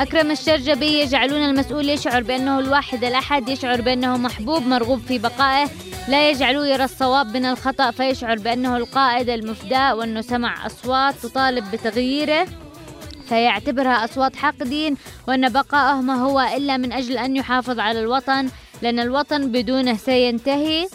أكرم 0.00 0.30
الشرجبي 0.30 1.00
يجعلون 1.00 1.44
المسؤول 1.44 1.88
يشعر 1.88 2.22
بأنه 2.22 2.58
الواحد 2.58 3.04
الأحد 3.04 3.48
يشعر 3.48 3.80
بأنه 3.80 4.16
محبوب 4.16 4.66
مرغوب 4.66 5.00
في 5.00 5.18
بقائه 5.18 5.68
لا 6.08 6.30
يجعلوه 6.30 6.66
يرى 6.66 6.84
الصواب 6.84 7.36
من 7.36 7.44
الخطأ 7.44 7.90
فيشعر 7.90 8.38
بأنه 8.38 8.76
القائد 8.76 9.28
المفدى 9.28 9.92
وأنه 9.92 10.20
سمع 10.20 10.66
أصوات 10.66 11.14
تطالب 11.14 11.70
بتغييره 11.70 12.46
فيعتبرها 13.28 14.04
أصوات 14.04 14.36
حاقدين 14.36 14.96
وأن 15.28 15.48
بقاءه 15.48 16.00
ما 16.00 16.14
هو 16.14 16.40
إلا 16.40 16.76
من 16.76 16.92
أجل 16.92 17.18
أن 17.18 17.36
يحافظ 17.36 17.78
على 17.78 18.00
الوطن 18.00 18.48
لأن 18.82 18.98
الوطن 18.98 19.52
بدونه 19.52 19.96
سينتهي. 19.96 20.88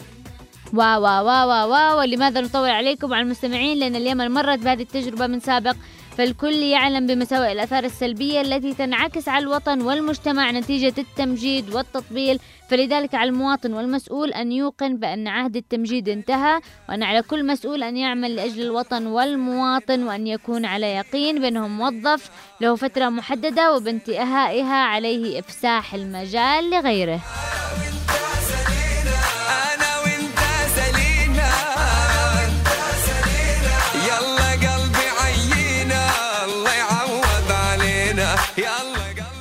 وا 0.72 0.96
وا 0.96 1.20
وا 1.20 1.44
وا 1.44 1.64
وا 1.64 1.94
ولماذا 1.94 2.40
نطول 2.40 2.70
عليكم 2.70 3.10
وعلى 3.10 3.22
المستمعين؟ 3.22 3.78
لأن 3.78 3.96
اليمن 3.96 4.30
مرت 4.30 4.58
بهذه 4.58 4.82
التجربة 4.82 5.26
من 5.26 5.40
سابق 5.40 5.76
فالكل 6.16 6.54
يعلم 6.54 7.06
بمساوئ 7.06 7.52
الآثار 7.52 7.84
السلبية 7.84 8.40
التي 8.40 8.74
تنعكس 8.74 9.28
على 9.28 9.42
الوطن 9.42 9.82
والمجتمع 9.82 10.50
نتيجة 10.50 10.94
التمجيد 10.98 11.74
والتطبيل. 11.74 12.38
فلذلك 12.68 13.14
على 13.14 13.30
المواطن 13.30 13.72
والمسؤول 13.72 14.32
أن 14.32 14.52
يوقن 14.52 14.96
بأن 14.96 15.28
عهد 15.28 15.56
التمجيد 15.56 16.08
انتهى 16.08 16.60
وأن 16.88 17.02
على 17.02 17.22
كل 17.22 17.46
مسؤول 17.46 17.82
أن 17.82 17.96
يعمل 17.96 18.36
لأجل 18.36 18.62
الوطن 18.62 19.06
والمواطن 19.06 20.02
وأن 20.02 20.26
يكون 20.26 20.64
على 20.64 20.86
يقين 20.86 21.40
بأنه 21.40 21.68
موظف 21.68 22.30
له 22.60 22.76
فترة 22.76 23.08
محددة 23.08 23.74
وبانتهائها 23.74 24.76
عليه 24.76 25.38
إفساح 25.38 25.94
المجال 25.94 26.70
لغيره. 26.70 27.20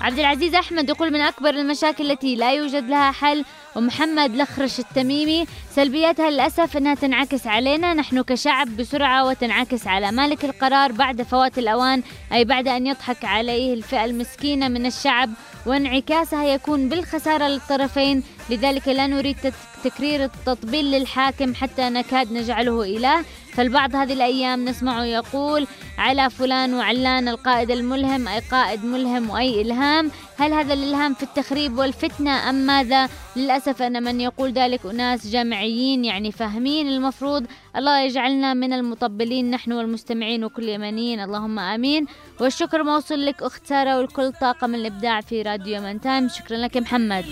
عبد 0.06 0.20
العزيز 0.20 0.56
أحمد 0.56 0.90
يقول 0.90 1.14
من 1.14 1.22
أكبر 1.22 1.50
المشاكل 1.50 2.12
التي 2.12 2.36
لا 2.36 2.54
يوجد 2.54 2.90
لها 2.90 3.12
حل 3.12 3.46
ومحمد 3.76 4.36
لخرش 4.36 4.80
التميمي 4.80 5.46
سلبياتها 5.76 6.30
للأسف 6.30 6.78
إنها 6.78 6.96
تنعكس 6.96 7.48
علينا. 7.48 7.94
نحن 7.94 8.22
كشعب 8.22 8.78
بسرعة 8.78 9.26
وتنعكس 9.26 9.88
على 9.88 10.12
مالك 10.12 10.46
القرار 10.46 10.92
بعد 10.92 11.22
فوات 11.22 11.58
الأوان 11.58 12.04
أي 12.34 12.46
بعد 12.46 12.68
أن 12.68 12.88
يضحك 12.88 13.26
عليه 13.26 13.74
الفئة 13.74 14.06
المسكينة 14.06 14.68
من 14.68 14.86
الشعب. 14.86 15.30
وانعكاسها 15.66 16.46
يكون 16.46 16.90
بالخسارة 16.90 17.48
للطرفين 17.48 18.24
لذلك 18.50 18.88
لا 18.88 19.08
نريد 19.08 19.54
تكرير 19.84 20.24
التطبيل 20.24 20.92
للحاكم 20.92 21.56
حتى 21.56 21.90
نكاد 21.90 22.34
نجعله 22.34 22.84
إله. 22.84 23.26
فالبعض 23.58 23.96
هذه 23.96 24.14
الأيام 24.14 24.66
نسمعه 24.66 25.04
يقول 25.04 25.68
على 25.98 26.30
فلان 26.30 26.74
وعلان 26.74 27.28
القائد 27.28 27.72
الملهم 27.72 28.28
أي 28.28 28.40
قائد 28.40 28.86
ملهم 28.86 29.30
وأي 29.30 29.62
إلهام. 29.62 30.12
هل 30.38 30.54
هذا 30.54 30.74
الإلهام 30.74 31.14
في 31.14 31.24
التخريب 31.24 31.78
والفتنة 31.78 32.50
أم 32.50 32.56
ماذا؟ 32.56 33.10
للأسف 33.36 33.82
أن 33.82 34.04
من 34.04 34.22
يقول 34.22 34.52
ذلك 34.52 34.86
أناس 34.86 35.28
جامعيين 35.28 36.06
يعني 36.06 36.32
فاهمين. 36.32 36.88
المفروض 36.88 37.46
الله 37.76 38.02
يجعلنا 38.02 38.54
من 38.54 38.74
المطبلين 38.74 39.52
نحن 39.52 39.72
والمستمعين 39.72 40.44
وكل 40.44 40.70
يمنيين. 40.70 41.20
اللهم 41.20 41.60
آمين. 41.60 42.06
والشكر 42.40 42.84
موصول 42.84 43.26
لك 43.26 43.44
أخت 43.44 43.68
سارة 43.68 43.98
ولكل 43.98 44.32
طاقم 44.42 44.76
الإبداع 44.76 45.22
في 45.22 45.42
راديو 45.42 45.82
يمن 45.82 46.02
تايمز 46.02 46.30
شكرا 46.30 46.58
لك 46.58 46.78
محمد. 46.78 47.26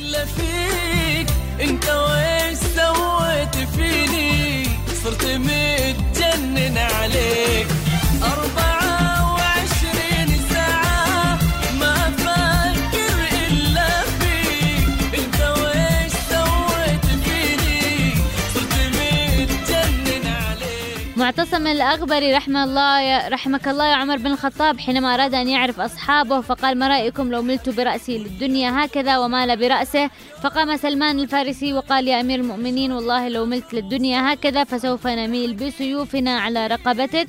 انت 1.61 1.85
ويش 1.85 2.57
سويت 2.57 3.55
فيني؟ 3.55 4.52
صرت 5.03 5.25
متجنن 5.25 6.77
عليك. 6.77 7.67
أربعة 8.23 8.82
معتصم 21.23 21.67
الأغبري 21.67 22.33
رحمة 22.33 22.63
الله 22.63 23.27
رحمك 23.27 23.67
الله 23.67 23.85
يا 23.85 23.95
عمر 23.95 24.17
بن 24.17 24.27
الخطاب 24.27 24.79
حينما 24.79 25.13
أراد 25.13 25.33
أن 25.33 25.47
يعرف 25.47 25.79
أصحابه 25.79 26.41
فقال 26.41 26.79
ما 26.79 26.87
رأيكم 26.87 27.31
لو 27.31 27.41
ملت 27.41 27.69
برأسي 27.69 28.17
للدنيا 28.17 28.85
هكذا 28.85 29.17
ومال 29.17 29.57
برأسه؟ 29.57 30.09
فقام 30.41 30.77
سلمان 30.77 31.19
الفارسي 31.19 31.73
وقال 31.73 32.07
يا 32.07 32.21
أمير 32.21 32.39
المؤمنين 32.39 32.91
والله 32.91 33.29
لو 33.29 33.45
ملت 33.45 33.73
للدنيا 33.73 34.33
هكذا 34.33 34.63
فسوف 34.63 35.07
نميل 35.07 35.53
بسيوفنا 35.53 36.39
على 36.39 36.67
رقبتك 36.67 37.27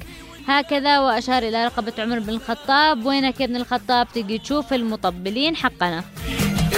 هكذا 0.48 0.98
وأشار 0.98 1.42
إلى 1.42 1.64
رقبة 1.64 1.92
عمر 1.98 2.18
بن 2.18 2.28
الخطاب. 2.28 3.06
وينك 3.06 3.40
يا 3.40 3.46
ابن 3.46 3.56
الخطاب؟ 3.56 4.08
تجي 4.14 4.38
تشوف 4.38 4.72
المطبلين 4.72 5.56
حقنا. 5.56 6.04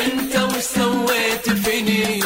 انت 0.06 0.36
وش 0.36 0.62
سويت 0.62 1.50
فيني. 1.50 2.20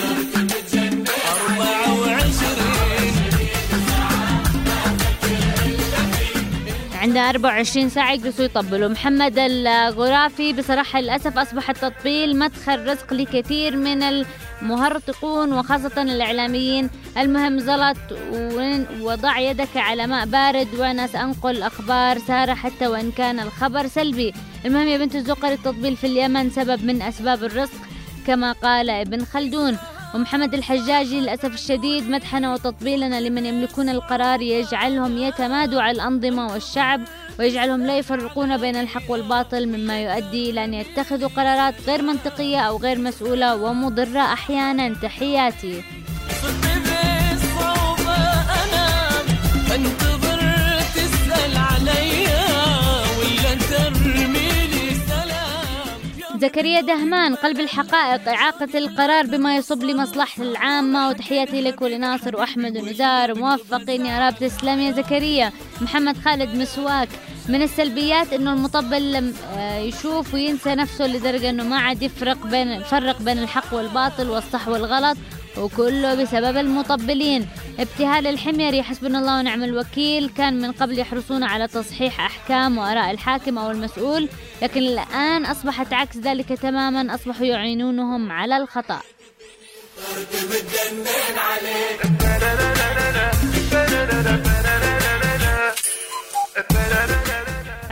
عندها 7.00 7.30
24 7.30 7.88
ساعة 7.88 8.12
يجلسوا 8.12 8.44
يطبلوا. 8.44 8.88
محمد 8.88 9.38
الغرافي 9.38 10.52
بصراحة 10.52 11.00
للأسف 11.00 11.38
أصبح 11.38 11.70
التطبيل 11.70 12.38
مدخل 12.38 12.86
رزق 12.86 13.12
لكثير 13.12 13.76
من 13.76 14.02
المهرطقون 14.62 15.52
وخاصة 15.52 16.02
الإعلاميين. 16.02 16.90
المهم 17.18 17.58
زلط 17.58 17.96
وضع 19.00 19.38
يدك 19.38 19.76
على 19.76 20.06
ماء 20.06 20.26
بارد 20.26 20.68
وأنا 20.78 21.06
سأنقل 21.06 21.62
أخبار 21.62 22.18
سارة 22.18 22.54
حتى 22.54 22.86
وإن 22.86 23.10
كان 23.10 23.40
الخبر 23.40 23.86
سلبي. 23.86 24.34
المهم 24.66 24.88
يا 24.88 24.98
بنت 24.98 25.14
الزقر 25.14 25.52
التطبيل 25.52 25.96
في 25.96 26.06
اليمن 26.06 26.50
سبب 26.50 26.84
من 26.84 27.02
أسباب 27.02 27.44
الرزق 27.44 27.80
كما 28.26 28.52
قال 28.52 28.90
ابن 28.90 29.24
خلدون. 29.24 29.78
ومحمد 30.14 30.54
الحجاجي 30.54 31.20
للأسف 31.20 31.54
الشديد 31.54 32.10
مدحنا 32.10 32.52
وتطبيلنا 32.52 33.20
لمن 33.20 33.46
يملكون 33.46 33.88
القرار 33.88 34.42
يجعلهم 34.42 35.18
يتمادوا 35.18 35.82
على 35.82 35.94
الأنظمة 35.96 36.52
والشعب 36.52 37.00
ويجعلهم 37.38 37.86
لا 37.86 37.98
يفرقون 37.98 38.56
بين 38.56 38.76
الحق 38.76 39.10
والباطل 39.10 39.66
مما 39.66 40.02
يؤدي 40.02 40.50
إلى 40.50 40.64
أن 40.64 40.74
يتخذوا 40.74 41.28
قرارات 41.28 41.74
غير 41.86 42.02
منطقية 42.02 42.60
أو 42.60 42.76
غير 42.76 42.98
مسؤولة 42.98 43.56
ومضرة 43.56 44.20
أحيانا. 44.20 44.94
تحياتي. 44.94 45.82
زكريا 56.40 56.80
دهمان 56.80 57.34
قلب 57.34 57.60
الحقائق 57.60 58.28
إعاقة 58.28 58.78
القرار 58.78 59.26
بما 59.26 59.56
يصب 59.56 59.82
لمصلحة 59.82 60.42
العامة. 60.42 61.08
وتحياتي 61.08 61.60
لك 61.62 61.82
ولناصر 61.82 62.36
وأحمد 62.36 62.76
ونزار 62.76 63.38
موفقين 63.38 64.06
يا 64.06 64.28
رب 64.28 64.38
تسلم 64.38 64.80
يا 64.80 64.92
زكريا. 64.92 65.52
محمد 65.80 66.16
خالد 66.16 66.54
مسواك. 66.54 67.08
من 67.48 67.62
السلبيات 67.62 68.32
إنه 68.32 68.52
المطبل 68.52 69.12
لم 69.12 69.34
آه، 69.56 69.78
يشوف 69.78 70.34
وينسى 70.34 70.74
نفسه 70.74 71.06
لدرجة 71.06 71.50
إنه 71.50 71.64
ما 71.64 71.78
عاد 71.78 72.02
يفرق 72.02 72.46
بين 72.46 72.68
يفرق 72.68 73.22
بين 73.22 73.38
الحق 73.38 73.74
والباطل 73.74 74.30
والصح 74.30 74.68
والغلط. 74.68 75.16
وكله 75.58 76.14
بسبب 76.14 76.56
المطبلين. 76.56 77.48
ابتهال 77.78 78.26
الحميري 78.26 78.82
حسبنا 78.82 79.18
الله 79.18 79.38
ونعم 79.38 79.62
الوكيل 79.64 80.30
كان 80.36 80.62
من 80.62 80.72
قبل 80.72 80.98
يحرصون 80.98 81.42
على 81.42 81.68
تصحيح 81.68 82.20
أحكام 82.20 82.78
وآراء 82.78 83.10
الحاكم 83.10 83.58
أو 83.58 83.70
المسؤول 83.70 84.28
لكن 84.62 84.80
الآن 84.80 85.46
أصبحت 85.46 85.92
عكس 85.92 86.16
ذلك 86.16 86.48
تماما 86.48 87.14
أصبحوا 87.14 87.46
يعينونهم 87.46 88.32
على 88.32 88.56
الخطأ. 88.56 89.00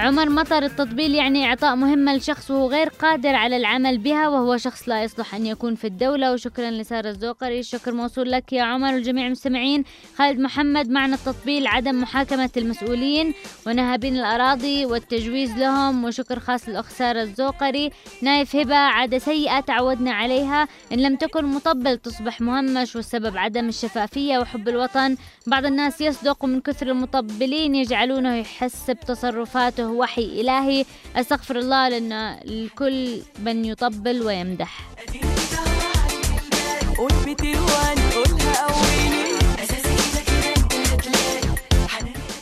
عمر 0.09 0.28
مطر 0.28 0.62
التطبيل 0.62 1.14
يعني 1.14 1.46
إعطاء 1.46 1.76
مهمة 1.76 2.16
لشخص 2.16 2.50
وهو 2.50 2.70
غير 2.70 2.88
قادر 2.88 3.34
على 3.34 3.56
العمل 3.56 3.98
بها 3.98 4.28
وهو 4.28 4.56
شخص 4.56 4.88
لا 4.88 5.02
يصلح 5.02 5.34
أن 5.34 5.46
يكون 5.46 5.74
في 5.74 5.86
الدولة. 5.86 6.32
وشكرا 6.32 6.70
لسارة 6.70 7.09
الزوقري. 7.09 7.61
الشكر 7.61 7.92
موصول 7.92 8.30
لك 8.30 8.52
يا 8.52 8.62
عمر 8.62 8.94
والجميع 8.94 9.26
المستمعين. 9.26 9.84
خالد 10.16 10.40
محمد 10.40 10.90
معنى 10.90 11.14
التطبيل 11.14 11.66
عدم 11.66 12.00
محاكمة 12.00 12.50
المسؤولين 12.56 13.34
ونهابين 13.66 14.16
الأراضي 14.16 14.86
والتجويز 14.86 15.59
لهم. 15.59 16.04
وشكر 16.04 16.40
خاص 16.40 16.68
للأخت 16.68 16.92
سارة 16.92 17.22
الزوقري. 17.22 17.90
نايف 18.22 18.56
هبة 18.56 18.76
عادة 18.76 19.18
سيئة 19.18 19.61
تعودنا 19.61 20.12
عليها. 20.12 20.68
إن 20.92 20.98
لم 20.98 21.16
تكن 21.16 21.44
مطبل 21.44 21.98
تصبح 21.98 22.40
مهمش 22.40 22.96
والسبب 22.96 23.36
عدم 23.36 23.68
الشفافية 23.68 24.38
وحب 24.38 24.68
الوطن. 24.68 25.16
بعض 25.46 25.66
الناس 25.66 26.00
يصدق 26.00 26.44
من 26.44 26.61
كثر 26.61 26.86
المطبلين 26.86 27.74
يجعلونه 27.74 28.34
يحس 28.36 28.90
بتصرفاته 28.90 29.97
وحي 29.99 30.40
إلهي. 30.40 30.84
أستغفر 31.16 31.59
الله 31.59 31.88
لأن 31.88 32.12
الكل 32.12 33.18
من 33.38 33.64
يطبل 33.64 34.22
ويمدح. 34.22 34.80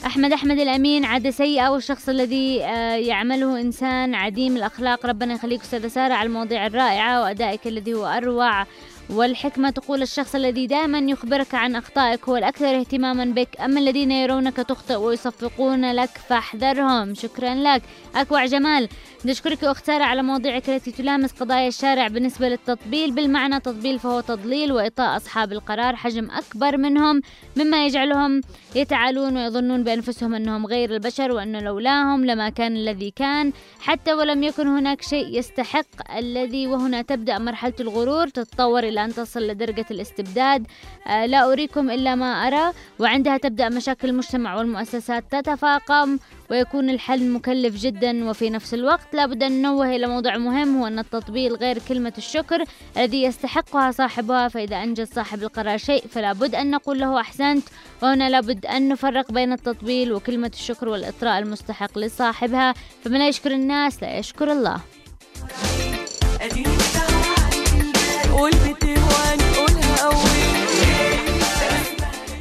أحمد 0.06 0.32
أحمد 0.32 0.58
الأمين 0.58 1.04
عادة 1.04 1.30
سيئة 1.30 1.68
والشخص 1.68 2.08
الذي 2.08 2.64
آه، 2.64 2.96
يعمله 2.96 3.60
إنسان 3.60 4.14
عديم 4.14 4.56
الأخلاق. 4.56 5.06
ربنا 5.06 5.34
يخليك 5.34 5.60
أستاذة 5.62 5.88
سارة 5.88 6.14
على 6.14 6.26
المواضيع 6.26 6.66
الرائعة 6.66 7.22
وأدائك 7.22 7.66
الذي 7.66 7.94
هو 7.94 8.06
أروع. 8.06 8.66
والحكمة 9.10 9.70
تقول 9.70 10.02
الشخص 10.02 10.34
الذي 10.34 10.66
دائما 10.66 10.98
يخبرك 10.98 11.54
عن 11.54 11.76
أخطائك 11.76 12.28
هو 12.28 12.36
الأكثر 12.36 12.80
اهتماما 12.80 13.24
بك. 13.24 13.60
أما 13.60 13.80
الذين 13.80 14.12
يرونك 14.12 14.56
تخطئ 14.56 14.94
ويصفقون 14.94 15.92
لك 15.92 16.10
فاحذرهم. 16.28 17.14
شكرا 17.14 17.54
لك. 17.54 17.82
أكوع 18.16 18.46
جمال. 18.46 18.88
نشكرك 19.24 19.64
أخت 19.64 19.86
سارة 19.86 20.04
على 20.04 20.22
مواضيعك 20.22 20.70
التي 20.70 20.92
تلامس 20.92 21.32
قضايا 21.32 21.68
الشارع 21.68 22.08
بالنسبة 22.08 22.48
للتطبيل. 22.48 23.14
بالمعنى 23.14 23.60
تطبيل 23.60 23.98
فهو 23.98 24.20
تضليل 24.20 24.72
وإعطاء 24.72 25.16
أصحاب 25.16 25.52
القرار. 25.52 25.96
حجم 25.96 26.30
أكبر 26.30 26.76
منهم 26.76 27.20
مما 27.56 27.86
يجعلهم 27.86 28.40
يتعالون 28.74 29.36
ويظنون 29.36 29.84
بأنفسهم 29.84 30.34
أنهم 30.34 30.66
غير 30.66 30.94
البشر 30.94 31.32
وأنه 31.32 31.60
لولاهم 31.60 32.24
لما 32.24 32.48
كان 32.48 32.76
الذي 32.76 33.10
كان. 33.10 33.52
حتى 33.80 34.14
ولم 34.14 34.42
يكن 34.42 34.66
هناك 34.66 35.02
شيء 35.02 35.38
يستحق 35.38 36.16
الذي 36.16 36.66
وهنا 36.66 37.02
تبدأ 37.02 37.38
مرحلة 37.38 37.74
الغرور. 37.80 38.28
تتطور 38.28 38.84
إلى 38.84 39.04
أن 39.04 39.14
تصل 39.14 39.46
لدرجة 39.46 39.86
الاستبداد. 39.90 40.66
آه، 41.06 41.26
لا 41.26 41.52
أريكم 41.52 41.90
إلا 41.90 42.14
ما 42.14 42.46
أرى. 42.46 42.72
وعندها 42.98 43.36
تبدأ 43.36 43.68
مشاكل 43.68 44.08
المجتمع 44.08 44.56
والمؤسسات 44.56 45.24
تتفاقم. 45.30 46.18
ويكون 46.50 46.90
الحل 46.90 47.30
مكلف 47.30 47.76
جدا 47.76 48.30
وفي 48.30 48.50
نفس 48.50 48.74
الوقت 48.74 49.14
لابد 49.14 49.42
أن 49.42 49.52
ننوه 49.52 49.96
إلى 49.96 50.06
موضوع 50.06 50.36
مهم 50.36 50.76
هو 50.76 50.86
أن 50.86 50.98
التطبيل 50.98 51.54
غير 51.54 51.78
كلمة 51.88 52.12
الشكر 52.18 52.64
الذي 52.96 53.22
يستحقها 53.22 53.90
صاحبها 53.90 54.48
فإذا 54.48 54.76
أنجز 54.76 55.08
صاحب 55.08 55.42
القرار 55.42 55.78
شيء 55.78 56.04
فلا 56.10 56.32
بد 56.32 56.54
أن 56.54 56.70
نقول 56.70 57.00
له 57.00 57.20
أحسنت. 57.20 57.64
وهنا 58.02 58.30
لابد 58.30 58.66
أن 58.66 58.88
نفرق 58.88 59.32
بين 59.32 59.52
التطبيل 59.52 60.12
وكلمة 60.12 60.50
الشكر 60.54 60.88
والإطراء 60.88 61.38
المستحق 61.38 61.98
لصاحبها 61.98 62.74
فمن 63.04 63.18
لا 63.18 63.28
يشكر 63.28 63.50
الناس 63.50 64.02
لا 64.02 64.18
يشكر 64.18 64.52
الله. 64.52 64.80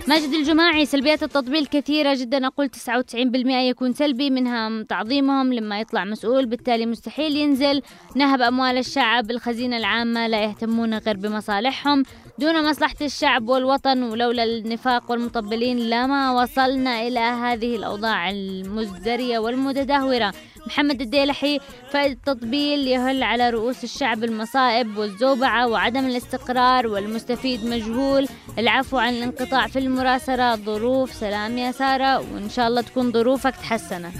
ماجد 0.07 0.33
الجماعي 0.33 0.85
سلبيات 0.85 1.23
التطبيل 1.23 1.65
كثيرة 1.65 2.13
جدا. 2.13 2.47
أقول 2.47 2.69
99% 2.69 3.61
يكون 3.69 3.93
سلبي 3.93 4.29
منها 4.29 4.83
تعظيمهم. 4.83 5.53
لما 5.53 5.79
يطلع 5.79 6.05
مسؤول 6.05 6.45
بالتالي 6.45 6.85
مستحيل 6.85 7.35
ينزل. 7.35 7.81
نهب 8.15 8.41
أموال 8.41 8.77
الشعب 8.77 9.31
الخزينة 9.31 9.77
العامة 9.77 10.27
لا 10.27 10.43
يهتمون 10.43 10.93
غير 10.97 11.17
بمصالحهم. 11.17 12.03
دون 12.39 12.69
مصلحة 12.69 12.95
الشعب 13.01 13.49
والوطن 13.49 14.03
ولولا 14.03 14.43
النفاق 14.43 15.11
والمطبلين 15.11 15.89
لما 15.89 16.31
وصلنا 16.31 17.01
إلى 17.01 17.19
هذه 17.19 17.75
الأوضاع 17.75 18.29
المزدرية 18.29 19.39
والمتدهورة. 19.39 20.33
محمد 20.67 21.01
الديلحي 21.01 21.59
فالتطبيل 21.91 22.87
يهل 22.87 23.23
على 23.23 23.49
رؤوس 23.49 23.83
الشعب 23.83 24.23
المصائب 24.23 24.97
والزوبعة 24.97 25.67
وعدم 25.67 26.05
الاستقرار 26.05 26.87
والمستفيد 26.87 27.65
مجهول. 27.65 28.27
العفو 28.59 28.97
عن 28.97 29.13
الانقطاع 29.13 29.67
في 29.67 29.79
المراسلة 29.79 30.55
ظروف 30.55 31.13
سلام 31.13 31.57
يا 31.57 31.71
سارة 31.71 32.17
وإن 32.17 32.49
شاء 32.49 32.67
الله 32.67 32.81
تكون 32.81 33.11
ظروفك 33.11 33.55
تحسنت. 33.55 34.13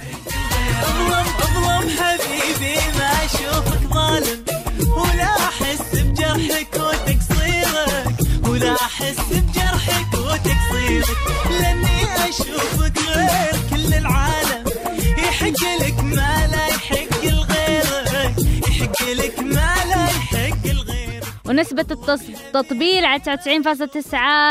اظلم 0.84 1.26
اظلم 1.44 1.90
حبيبي 1.90 2.76
ما 2.98 3.10
أشوفك 3.26 3.94
ظالم 3.94 4.46
ولا 4.98 5.32
أحس 5.48 5.96
بجرحك 5.96 6.76
وتقصيرك 7.76 8.16
ولا 8.50 8.74
أحس 8.76 9.20
بجرحك 9.32 10.14
وتقصيرك 10.14 11.18
لأني 11.50 12.30
أشوفك 12.30 12.98
غير 13.16 13.56
كل 13.70 13.94
العالم. 13.94 14.64
يحق 15.18 15.62
لك 15.82 16.04
ما 16.04 16.48
لا 16.52 16.68
يحق 16.68 17.24
لغيرك. 17.24 18.36
يحق 18.68 19.02
لك 19.10 19.40
ما 19.40 19.55
ونسبة 21.48 21.86
التطبيل 21.92 23.06
على 23.06 23.22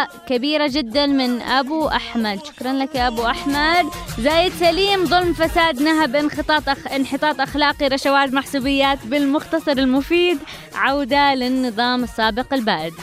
99.9 0.09 0.29
كبيرة 0.29 0.69
جدا 0.71 1.07
من 1.07 1.43
أبو 1.43 1.89
أحمد. 1.89 2.41
شكرا 2.47 2.73
لك 2.73 2.95
يا 2.95 3.09
أبو 3.09 3.27
أحمد. 3.27 3.87
زايد 4.19 4.53
سليم 4.53 5.05
ظلم 5.07 5.33
فساد 5.33 5.83
نهب 5.83 6.17
انحطاط 6.17 6.69
أخ... 6.69 6.87
انحطاط 6.93 7.41
أخلاقي 7.41 7.89
رشوات 7.89 8.33
محسوبيات 8.33 8.99
بالمختصر 9.07 9.73
المفيد 9.73 10.39
عودة 10.75 11.35
للنظام 11.35 12.05
السابق 12.05 12.55
البائد 12.55 12.95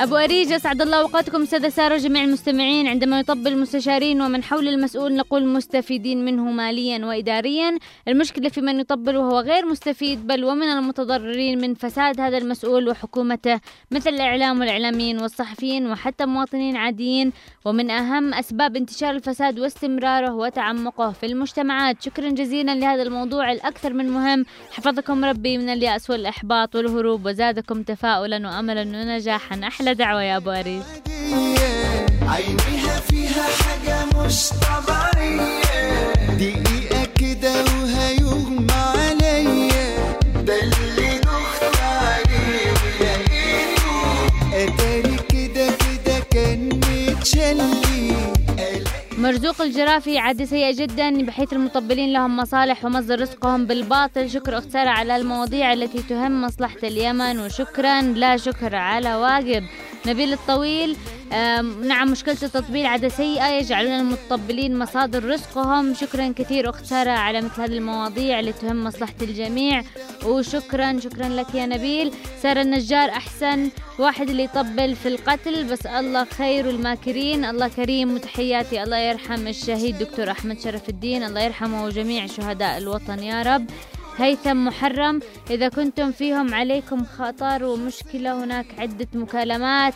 أبو 0.00 0.16
أريج 0.16 0.52
أسعد 0.52 0.82
الله 0.82 1.00
أوقاتكم 1.00 1.42
أستاذة 1.42 1.68
سارة 1.68 1.96
جميع 1.96 2.24
المستمعين. 2.24 2.86
عندما 2.86 3.20
يطبل 3.20 3.52
المستشارين 3.52 4.22
ومن 4.22 4.42
حول 4.42 4.68
المسؤول 4.68 5.14
نقول 5.14 5.46
مستفيدين 5.46 6.24
منه 6.24 6.50
ماليا 6.50 7.06
وإداريا. 7.06 7.78
المشكلة 8.08 8.48
في 8.48 8.60
من 8.60 8.80
يطبل 8.80 9.16
وهو 9.16 9.40
غير 9.40 9.66
مستفيد 9.66 10.26
بل 10.26 10.44
ومن 10.44 10.62
المتضررين 10.62 11.60
من 11.60 11.74
فساد 11.74 12.20
هذا 12.20 12.38
المسؤول 12.38 12.88
وحكومته 12.88 13.60
مثل 13.90 14.10
الإعلام 14.10 14.60
والإعلاميين 14.60 15.20
والصحفيين 15.20 15.86
وحتى 15.86 16.26
مواطنين 16.26 16.76
عاديين. 16.76 17.32
ومن 17.64 17.90
أهم 17.90 18.34
أسباب 18.34 18.76
انتشار 18.76 19.10
الفساد 19.14 19.58
واستمراره 19.58 20.34
وتعمقه 20.34 21.10
في 21.10 21.26
المجتمعات. 21.26 22.02
شكرا 22.02 22.30
جزيلا 22.30 22.74
لهذا 22.74 23.02
الموضوع 23.02 23.52
الأكثر 23.52 23.92
من 23.92 24.08
مهم. 24.08 24.44
حفظكم 24.70 25.24
ربي 25.24 25.58
من 25.58 25.68
اليأس 25.68 26.10
والإحباط 26.10 26.76
والهروب 26.76 27.26
وزادكم 27.26 27.82
تفاؤلا 27.82 28.48
وأملا 28.48 28.82
ونجاحا. 28.82 29.60
أحلى 29.64 29.89
دعوة 29.92 30.22
يا 30.22 30.36
أبو 30.36 30.50
عينيها 32.22 33.00
فيها 33.00 33.42
حاجة 33.62 34.04
مش 34.04 34.48
طبيعية 34.48 34.79
مرزوق 49.30 49.62
الجرافي 49.62 50.18
عادة 50.18 50.44
سيئة 50.44 50.74
جدا 50.74 51.22
بحيث 51.22 51.52
المطبلين 51.52 52.12
لهم 52.12 52.36
مصالح 52.36 52.84
ومصدر 52.84 53.20
رزقهم 53.20 53.66
بالباطل. 53.66 54.30
شكر 54.30 54.58
أخت 54.58 54.76
على 54.76 55.16
المواضيع 55.16 55.72
التي 55.72 56.02
تهم 56.02 56.42
مصلحة 56.42 56.78
اليمن 56.82 57.38
وشكرا. 57.38 58.02
لا 58.02 58.36
شكر 58.36 58.76
على 58.76 59.14
واجب. 59.14 59.62
نبيل 60.06 60.32
الطويل. 60.32 60.96
نعم 61.82 62.10
مشكلة 62.10 62.36
التطبيل 62.42 62.86
عادة 62.86 63.08
سيئة 63.08 63.48
يجعلون 63.48 63.92
المتطبلين 63.92 64.78
مصادر 64.78 65.24
رزقهم. 65.24 65.94
شكرا 65.94 66.32
كثير 66.36 66.70
أخت 66.70 66.84
سارة 66.84 67.10
على 67.10 67.40
مثل 67.40 67.62
هذه 67.62 67.72
المواضيع 67.72 68.40
اللي 68.40 68.52
تهم 68.52 68.84
مصلحة 68.84 69.14
الجميع. 69.22 69.82
وشكرا 70.26 71.00
شكرا 71.00 71.28
لك 71.28 71.54
يا 71.54 71.66
نبيل. 71.66 72.12
سارة 72.42 72.62
النجار 72.62 73.08
أحسن 73.08 73.70
واحد 73.98 74.30
اللي 74.30 74.44
يطبل 74.44 74.96
في 74.96 75.08
القتل. 75.08 75.64
بس 75.64 75.86
الله 75.86 76.24
خير 76.24 76.70
الماكرين. 76.70 77.44
الله 77.44 77.68
كريم 77.68 78.14
وتحياتي. 78.14 78.82
الله 78.82 78.96
يرحم 78.96 79.48
الشهيد 79.48 79.98
دكتور 79.98 80.30
أحمد 80.30 80.60
شرف 80.60 80.88
الدين. 80.88 81.22
الله 81.22 81.40
يرحمه 81.40 81.84
وجميع 81.84 82.26
شهداء 82.26 82.78
الوطن 82.78 83.22
يا 83.22 83.42
رب. 83.42 83.66
هيثم 84.20 84.64
محرم. 84.64 85.20
إذا 85.50 85.68
كنتم 85.68 86.12
فيهم 86.12 86.54
عليكم 86.54 87.04
خطر 87.04 87.64
ومشكلة 87.64 88.44
هناك 88.44 88.66
عدة 88.78 89.08
مكالمات. 89.14 89.94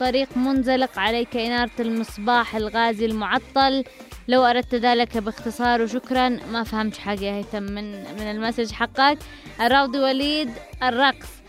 طريق 0.00 0.36
منزلق 0.36 0.98
عليك 0.98 1.36
إنارة 1.36 1.70
المصباح 1.80 2.56
الغازي 2.56 3.06
المعطل. 3.06 3.84
لو 4.28 4.44
أردت 4.44 4.74
ذلك 4.74 5.18
باختصار 5.18 5.82
وشكرا. 5.82 6.28
ما 6.28 6.64
فهمت 6.64 6.96
حاجة 6.96 7.24
يا 7.24 7.32
هيثم 7.32 7.62
من 7.62 7.92
من 7.92 8.30
المسج 8.30 8.72
حقك. 8.72 9.18
الراوضي 9.60 9.98
وليد 9.98 10.50
الرقص. 10.82 11.39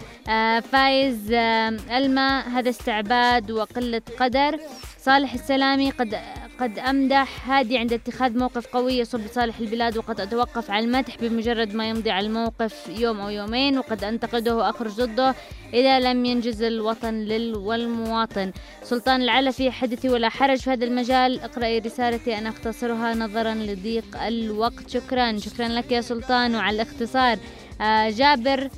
فايز 0.72 1.32
آه 1.34 1.70
ألما 1.98 2.40
هذا 2.40 2.70
استعباد 2.70 3.52
وقلة 3.52 4.02
قدر. 4.20 4.60
صالح 5.00 5.34
السلامي 5.34 5.90
قد 5.92 6.20
قد 6.60 6.80
أمدح 6.80 7.50
هادي 7.50 7.78
عند 7.78 7.94
اتخاذ 7.94 8.38
موقف 8.38 8.68
قوي 8.68 8.94
يصب 8.94 9.20
لصالح 9.20 9.60
البلاد 9.60 9.98
وقد 9.98 10.22
أتوقف 10.22 10.72
على 10.72 10.86
المدح 10.86 11.18
بمجرد 11.22 11.76
ما 11.76 11.90
يمضي 11.90 12.12
على 12.12 12.28
الموقف 12.28 12.90
يوم 12.90 13.20
أو 13.20 13.30
يومين 13.30 13.78
وقد 13.78 14.04
أنتقده 14.04 14.56
وأخرج 14.56 14.92
ضده 14.92 15.36
إذا 15.74 16.00
لم 16.00 16.26
ينجز 16.26 16.64
الوطن 16.64 17.14
لل 17.14 17.56
والمواطن. 17.56 18.52
سلطان 18.84 19.22
العلفي 19.22 19.72
حدثي 19.72 20.10
ولا 20.10 20.30
حرج 20.30 20.58
في 20.58 20.70
هذا 20.70 20.86
المجال. 20.86 21.40
اقرأي 21.40 21.80
رسالتي 21.80 22.38
أنا 22.38 22.50
أختصرها 22.50 23.14
نظرا 23.14 23.54
لضيق 23.54 24.24
الوقت. 24.24 24.90
شكرا. 24.90 25.38
شكرا 25.38 25.68
لك 25.68 25.92
يا 25.92 26.02
سلطان. 26.02 26.56
وعلى 26.56 26.76
الاختصار 26.76 27.38
آه 27.82 28.10
جابر 28.10 28.70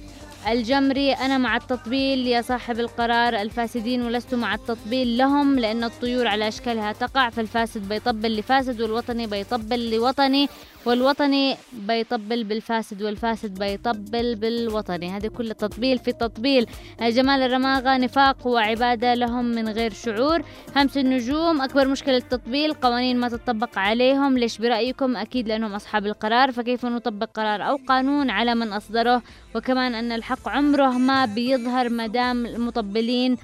الجمري 0.48 1.14
أنا 1.14 1.38
مع 1.38 1.58
التطبيل 1.58 2.28
يا 2.28 2.42
صاحب 2.42 2.80
القرار. 2.80 3.42
الفاسدين 3.42 4.02
ولست 4.02 4.36
مع 4.36 4.56
التطبيل 4.56 5.18
لهم 5.18 5.60
لأن 5.60 5.84
الطيور 5.84 6.28
على 6.28 6.48
أشكالها 6.48 6.92
تقع 6.92 7.30
فالفاسد 7.30 7.90
بيطبل 7.90 8.40
لفاسد 8.40 8.82
والوطني 8.82 9.28
بيطبل 9.28 9.92
لوطني. 9.92 10.50
والوطني 10.86 11.58
بيطبل 11.74 12.44
بالفاسد 12.44 13.02
والفاسد 13.02 13.60
بيطبل 13.60 14.36
بالوطني. 14.36 15.10
هذه 15.10 15.28
كل 15.28 15.54
تطبيل 15.54 16.00
في 16.00 16.12
تطبيل. 16.12 16.66
آه، 17.02 17.10
جمال 17.10 17.42
الرماغة 17.42 17.98
نفاق 17.98 18.48
وعبادة 18.48 19.14
لهم 19.14 19.46
من 19.46 19.70
غير 19.70 19.94
شعور. 19.94 20.42
همس 20.76 20.98
النجوم 20.98 21.62
أكبر 21.62 21.88
مشكلة 21.88 22.18
التطبيل 22.18 22.74
قوانين 22.74 23.20
ما 23.20 23.30
تطبق 23.30 23.78
عليهم. 23.78 24.38
ليش 24.38 24.58
برأيكم؟ 24.58 25.18
أكيد 25.18 25.48
لأنهم 25.48 25.74
أصحاب 25.74 26.06
القرار 26.06 26.52
فكيف 26.52 26.86
نطبق 26.86 27.30
قرار 27.34 27.70
أو 27.70 27.80
قانون 27.88 28.30
على 28.30 28.56
من 28.56 28.74
أصدره؟ 28.74 29.22
وكمان 29.56 29.96
أن 29.96 30.12
الحق 30.12 30.50
عمره 30.50 30.90
ما 30.90 31.26
بيظهر 31.26 31.90
مدام 31.90 32.46
المطبلين. 32.46 33.38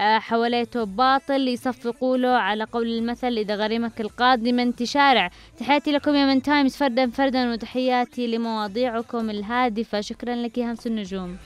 حواليته 0.00 0.84
باطل 0.84 1.48
يصفقوا 1.48 2.16
له 2.16 2.28
على 2.28 2.64
قول 2.64 2.86
المثل 2.86 3.32
إذا 3.38 3.54
غرمك 3.54 4.00
القاضي 4.00 4.52
من 4.52 4.76
تشارع 4.76 5.30
تحياتي 5.58 5.92
لكم 5.92 6.14
يا 6.14 6.26
من 6.26 6.42
تايمز 6.42 6.76
فردا 6.76 7.10
فردا 7.10 7.52
وتحياتي 7.52 8.26
لمواضيعكم 8.26 9.30
الهادفة. 9.30 10.00
شكرا 10.00 10.34
لك 10.34 10.58
يا 10.58 10.72
همس 10.72 10.86
النجوم. 10.86 11.36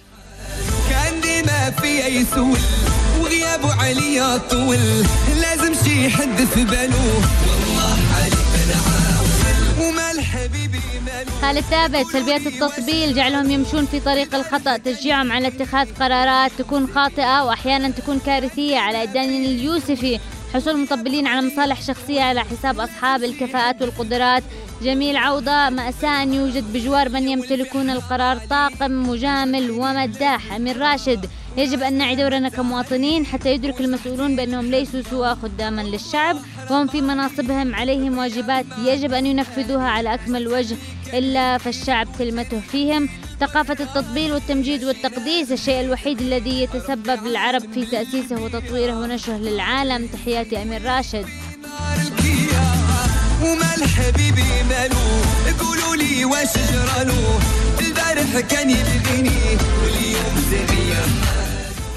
كان 0.90 1.20
ديما 1.20 1.70
في 1.70 1.98
يسول 1.98 2.58
وغيابه 3.20 3.74
عليا 3.82 4.38
طول. 4.38 4.78
لازم 5.42 5.74
شي 5.84 6.08
حد 6.08 6.36
في 6.36 6.64
باله 6.64 7.53
خالد 11.42 11.60
ثابت 11.60 12.06
سلبيات 12.06 12.46
التطبيل 12.46 13.14
جعلهم 13.14 13.50
يمشون 13.50 13.86
في 13.86 14.00
طريق 14.00 14.34
الخطأ. 14.34 14.76
تشجيعهم 14.76 15.32
على 15.32 15.48
اتخاذ 15.48 15.94
قرارات 15.94 16.52
تكون 16.58 16.86
خاطئة 16.94 17.44
وأحيانا 17.44 17.90
تكون 17.90 18.18
كارثية 18.18 18.78
على 18.78 19.02
الدانين 19.02 19.44
اليوسفي 19.44 20.20
حصول 20.54 20.80
مطبلين 20.82 21.26
على 21.26 21.46
مصالح 21.46 21.82
شخصية 21.82 22.22
على 22.22 22.40
حساب 22.40 22.80
أصحاب 22.80 23.24
الكفاءات 23.24 23.82
والقدرات. 23.82 24.42
جميل 24.82 25.16
عوضة 25.16 25.68
مأساة 25.68 26.22
يوجد 26.22 26.72
بجوار 26.72 27.08
من 27.08 27.28
يمتلكون 27.28 27.90
القرار. 27.90 28.36
طاقم 28.50 29.08
مجامل 29.08 29.70
ومداح 29.70 30.52
أمير 30.52 30.78
راشد. 30.78 31.30
يجب 31.56 31.82
أن 31.82 31.94
نعي 31.98 32.16
دورنا 32.16 32.48
كمواطنين 32.48 33.26
حتى 33.26 33.52
يدرك 33.52 33.80
المسؤولون 33.80 34.36
بأنهم 34.36 34.70
ليسوا 34.70 35.02
سوى 35.10 35.34
خداما 35.34 35.82
للشعب 35.82 36.36
وهم 36.70 36.86
في 36.86 37.00
مناصبهم 37.00 37.74
عليهم 37.74 38.18
واجبات 38.18 38.66
يجب 38.84 39.12
أن 39.12 39.26
ينفذوها 39.26 39.88
على 39.88 40.14
أكمل 40.14 40.48
وجه 40.48 40.76
إلا 41.12 41.58
فالشعب 41.58 42.08
كلمته 42.18 42.60
فيهم. 42.60 43.08
ثقافة 43.40 43.76
التطبيل 43.84 44.32
والتمجيد 44.32 44.84
والتقديس 44.84 45.52
الشيء 45.52 45.80
الوحيد 45.80 46.20
الذي 46.20 46.62
يتسبب 46.62 47.26
العرب 47.26 47.72
في 47.72 47.86
تأسيسه 47.86 48.42
وتطويره 48.42 49.00
ونشره 49.00 49.36
للعالم. 49.36 50.06
تحياتي 50.06 50.62
أمير 50.62 50.82
راشد. 50.84 51.26
ومال 53.44 53.88
حبيبي 53.88 54.62
ماله؟ 54.68 55.22
قولوا 55.60 55.96
لي 55.96 56.24
واش 56.24 56.54
جرالو؟ 56.72 57.22
البارح 57.80 58.40
كان 58.50 58.70
يبغيني 58.70 59.40
واليوم 59.82 60.34
زغير 60.50 61.06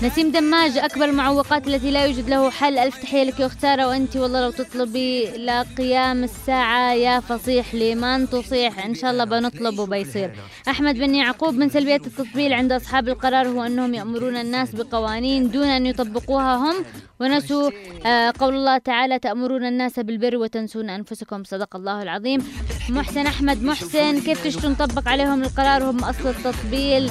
نسيم 0.03 0.31
دماج 0.31 0.77
أكبر 0.77 1.05
المعوقات 1.05 1.67
التي 1.67 1.91
لا 1.91 2.05
يوجد 2.05 2.29
له 2.29 2.49
حل. 2.49 2.77
ألف 2.77 2.97
تحية 2.97 3.23
لك 3.23 3.39
يا 3.39 3.45
أخت 3.45 3.61
سارة 3.61 3.87
وأنت 3.87 4.15
والله 4.15 4.41
لو 4.41 4.51
تطلبي 4.51 5.23
لقيام 5.25 6.23
الساعة 6.23 6.93
يا 6.93 7.19
فصيح 7.19 7.75
لمن 7.75 8.29
تصيح. 8.29 8.85
إن 8.85 8.95
شاء 8.95 9.11
الله 9.11 9.23
بنطلب 9.23 9.79
وبيصير. 9.79 10.31
أحمد 10.69 10.95
بن 10.95 11.15
يعقوب 11.15 11.53
من 11.53 11.69
سلبيات 11.69 12.07
التطبيل 12.07 12.53
عند 12.53 12.71
أصحاب 12.71 13.07
القرار 13.07 13.47
هو 13.47 13.63
أنهم 13.63 13.93
يأمرون 13.93 14.37
الناس 14.37 14.75
بقوانين 14.75 15.51
دون 15.51 15.67
أن 15.67 15.85
يطبقوها 15.85 16.55
هم. 16.55 16.75
ونسوا 17.19 17.71
آه، 18.05 18.33
قول 18.39 18.55
الله 18.55 18.77
تعالى 18.77 19.19
تأمرون 19.19 19.65
الناس 19.65 19.99
بالبر 19.99 20.37
وتنسون 20.37 20.89
أنفسكم. 20.89 21.43
صدق 21.43 21.75
الله 21.75 22.01
العظيم. 22.01 22.43
محسن 22.89 23.25
أحمد 23.25 23.63
محسن 23.63 24.19
كيف 24.19 24.43
تشتوا 24.43 24.69
نطبق 24.69 25.07
عليهم 25.07 25.43
القرار؟ 25.43 25.83
هم 25.83 26.03
أصل 26.03 26.29
التطبيل. 26.29 27.09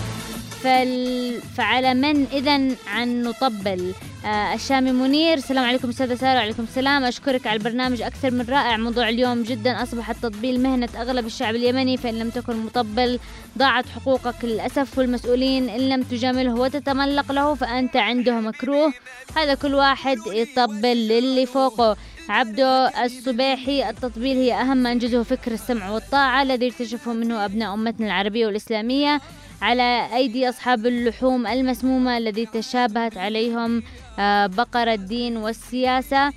فال... 0.63 1.41
فعلى 1.57 1.95
من 1.95 2.27
إذا 2.33 2.77
عن 2.87 3.23
نطبل. 3.23 3.93
آه 4.25 4.55
الشامي 4.55 4.93
منير 4.93 5.35
السلام 5.35 5.65
عليكم 5.65 5.89
أستاذة 5.89 6.15
سارة 6.15 6.39
وعليكم 6.39 6.63
السلام. 6.63 7.05
أشكرك 7.05 7.47
على 7.47 7.57
البرنامج 7.57 8.03
أكثر 8.03 8.31
من 8.31 8.47
رائع. 8.49 8.77
موضوع 8.77 9.09
اليوم 9.09 9.43
جدا 9.43 9.83
أصبح 9.83 10.11
التطبيل 10.11 10.61
مهنة 10.61 10.89
أغلب 10.97 11.27
الشعب 11.27 11.55
اليمني 11.55 11.97
فإن 11.97 12.19
لم 12.19 12.31
تكن 12.31 12.57
مطبل 12.57 13.19
ضاعت 13.59 13.85
حقوقك 13.89 14.45
للأسف 14.45 14.99
والمسؤولين. 14.99 15.69
إن 15.69 15.89
لم 15.89 16.03
تجامله 16.03 16.55
وتتملق 16.55 17.33
له 17.33 17.55
فأنت 17.55 17.97
عنده 17.97 18.41
مكروه. 18.41 18.93
هذا 19.37 19.55
كل 19.55 19.75
واحد 19.75 20.19
يطبل 20.27 21.09
للي 21.09 21.47
فوقه. 21.47 21.97
عبده 22.29 23.05
الصبيحي 23.05 23.91
التطبيل 23.91 24.37
هي 24.37 24.55
أهم 24.55 24.77
ما 24.77 24.93
أنجزه 24.93 25.23
فكر 25.23 25.53
السمع 25.53 25.91
والطاعة 25.91 26.43
الذي 26.43 26.69
اكتشفه 26.69 27.13
منه 27.13 27.45
أبناء 27.45 27.75
أمتنا 27.75 28.07
العربية 28.07 28.47
والإسلامية. 28.47 29.21
على 29.63 30.09
أيدي 30.15 30.49
أصحاب 30.49 30.87
اللحوم 30.87 31.47
المسمومة 31.47 32.19
الذي 32.19 32.47
تشابهت 32.47 33.19
عليهم 33.19 33.83
آه، 34.19 34.47
بقر 34.47 34.93
الدين 34.93 35.37
والسياسة. 35.37 36.33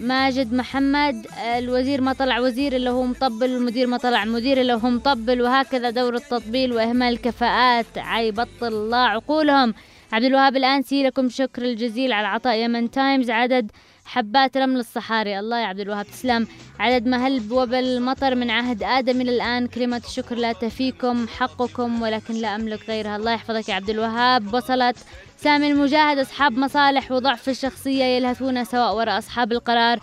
ماجد 0.00 0.54
محمد 0.54 1.26
الوزير 1.58 2.00
ما 2.00 2.12
طلع 2.12 2.40
وزير 2.40 2.76
إلا 2.76 2.90
هو 2.90 3.02
مطبل 3.02 3.54
والمدير 3.54 3.86
ما 3.86 3.96
طلع 3.96 4.24
مدير 4.24 4.60
إلا 4.60 4.74
هو 4.74 4.90
مطبل. 4.90 5.42
وهكذا 5.42 5.90
دور 5.90 6.14
التطبيل 6.14 6.72
وإهمال 6.72 7.12
الكفاءات 7.12 7.86
عيبطل 7.96 8.68
الله 8.68 8.98
عقولهم. 8.98 9.74
عبد 10.12 10.24
الوهاب 10.24 10.56
الأنسي 10.56 11.02
لكم 11.02 11.28
شكر 11.28 11.62
الجزيل 11.62 12.12
على 12.12 12.26
عطاء 12.26 12.56
يمن 12.56 12.90
تايمز. 12.90 13.30
عدد 13.30 13.70
حبات 14.04 14.56
رمل 14.56 14.80
الصحاري. 14.80 15.38
الله 15.38 15.58
يا 15.58 15.66
عبد 15.66 15.80
الوهاب 15.80 16.06
تسلم. 16.06 16.46
عدد 16.80 17.06
ما 17.06 17.26
هل 17.26 17.52
وبل 17.52 17.74
المطر 17.74 18.34
من 18.34 18.50
عهد 18.50 18.82
آدم 18.82 19.20
إلى 19.20 19.36
الآن؟ 19.36 19.66
كلمة 19.66 20.02
الشكر 20.06 20.34
لا 20.34 20.52
تفيكم 20.52 21.28
حقكم 21.28 22.02
ولكن 22.02 22.34
لا 22.34 22.54
أملك 22.54 22.88
غيرها. 22.88 23.16
الله 23.16 23.32
يحفظك 23.32 23.68
يا 23.68 23.74
عبد 23.74 23.90
الوهاب. 23.90 24.54
وصلت 24.54 24.96
سامي 25.36 25.70
المجاهد 25.70 26.18
أصحاب 26.18 26.52
مصالح 26.52 27.12
وضعف 27.12 27.48
الشخصية 27.48 28.04
يلهثون 28.04 28.64
سواء 28.64 28.96
وراء 28.96 29.18
أصحاب 29.18 29.52
القرار 29.52 29.98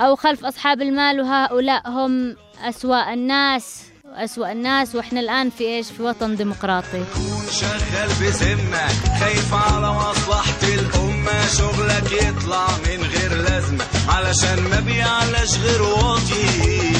أو 0.00 0.16
خلف 0.16 0.44
أصحاب 0.44 0.82
المال 0.82 1.20
وهؤلاء 1.20 1.90
هم 1.90 2.36
أسوأ 2.62 3.12
الناس. 3.12 3.95
أسوأ 4.16 4.52
الناس 4.52 4.94
وإحنا 4.94 5.20
الآن 5.20 5.50
في 5.50 5.64
إيش؟ 5.64 5.86
في 5.90 6.02
وطن 6.02 6.36
ديمقراطي. 6.36 7.04
شغال 7.50 8.08
بذمة 8.20 8.88
خايف 9.20 9.54
على 9.54 9.92
مصلحة 9.92 10.62
الأمة. 10.62 11.46
شغلك 11.58 12.12
يطلع 12.12 12.66
من 12.68 13.02
غير 13.04 13.34
لازمة 13.34 13.84
علشان 14.08 14.60
ما 14.70 14.80
بيعلاش 14.80 15.58
غير 15.58 15.82
واطي. 15.82 16.92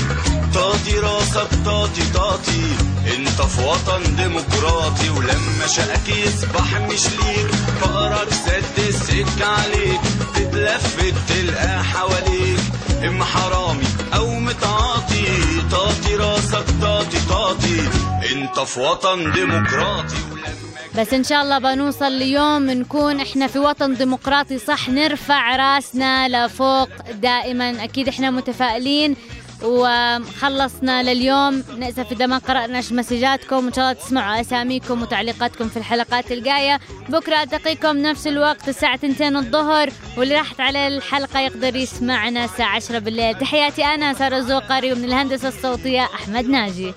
طاطي 0.55 0.99
راسك 0.99 1.49
طاطي 1.65 2.03
طاطي. 2.15 2.65
انت 3.17 3.43
في 3.43 3.61
وطن 3.61 4.17
ديمقراطي 4.17 5.11
ولما 5.11 5.67
شقك 5.67 6.09
يصبح 6.09 6.81
مش 6.81 7.07
ليك. 7.07 7.51
فقرك 7.81 8.29
سد 8.33 8.79
السكة 8.89 9.47
عليك 9.47 10.01
تتلفت 10.35 11.15
تلقى 11.29 11.85
حواليك. 11.85 12.61
اما 13.07 13.25
حرامي 13.25 13.85
أو 14.15 14.41
راسك 14.41 14.86
طاطي 17.47 17.81
انت 18.33 18.59
في 18.61 18.81
وطن 18.81 19.33
ديمقراطي. 19.33 20.17
بس 20.99 21.15
إن 21.15 21.25
شاء 21.25 21.43
الله 21.43 21.59
بنوصل 21.59 22.13
ليوم 22.13 22.71
نكون 22.71 23.21
إحنا 23.21 23.47
في 23.47 23.59
وطن 23.59 23.95
ديمقراطي 23.95 24.59
صح؟ 24.59 24.89
نرفع 24.89 25.57
رأسنا 25.57 26.47
لفوق 26.47 26.89
دائما. 27.13 27.85
أكيد 27.85 28.09
إحنا 28.09 28.31
متفائلين. 28.31 29.17
وخلصنا 29.63 31.03
لليوم. 31.03 31.65
نأسف 31.79 32.13
إذا 32.13 32.27
ما 32.27 32.39
قرأناش 32.39 32.93
مسجاتكم. 32.93 33.65
وإن 33.65 33.73
شاء 33.73 33.91
الله 33.91 34.03
تسمعوا 34.03 34.41
أساميكم 34.41 35.03
وتعليقاتكم 35.03 35.69
في 35.69 35.77
الحلقات 35.77 36.33
الجاية. 36.33 36.81
بكرة 37.09 37.43
ألتقيكم 37.43 37.97
نفس 37.97 38.27
الوقت 38.27 38.69
الساعة 38.69 38.95
2 38.95 39.37
الظهر. 39.37 39.91
واللي 40.17 40.35
راحت 40.35 40.61
على 40.61 40.87
الحلقة 40.87 41.41
يقدر 41.41 41.77
يسمعنا 41.77 42.45
الساعة 42.45 42.77
10 42.77 42.99
بالليل. 42.99 43.35
تحياتي 43.35 43.85
أنا 43.85 44.15
سارة 44.15 44.37
الزوقري 44.37 44.93
ومن 44.93 45.05
الهندسة 45.05 45.49
الصوتية 45.49 46.05
أحمد 46.05 46.45
ناجي. 46.45 46.95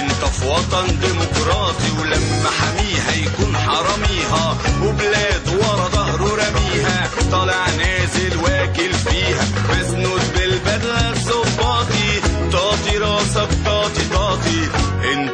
انت 0.00 0.24
في 0.24 0.48
وطن 0.48 0.86
ديمقراطي 1.00 1.90
ولما 2.00 2.50
حميها 2.60 3.12
يكون 3.26 3.56
حراميها 3.56 4.56
وبلاد 4.82 5.48
ورا 5.48 5.88
ظهره 5.88 6.34
رميها. 6.34 7.10
طالع 7.32 7.66
نازل 7.66 8.36
واكل 8.36 8.92
فيها. 8.92 9.44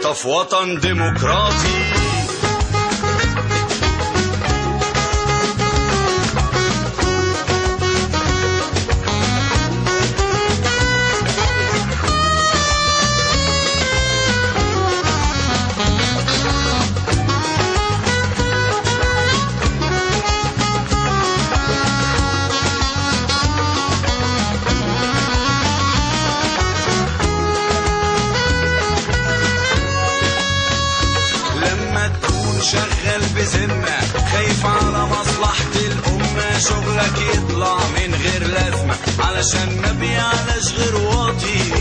وطن 0.08 0.80
ديمقراطي 0.80 2.07
شغلك 36.68 37.18
يطلع 37.34 37.76
من 37.76 38.14
غير 38.14 38.46
لازمة. 38.46 38.96
علشان 39.18 39.80
ما 39.82 39.92
بيعلاش 39.92 40.72
غير 40.72 40.96
واطي. 40.96 41.72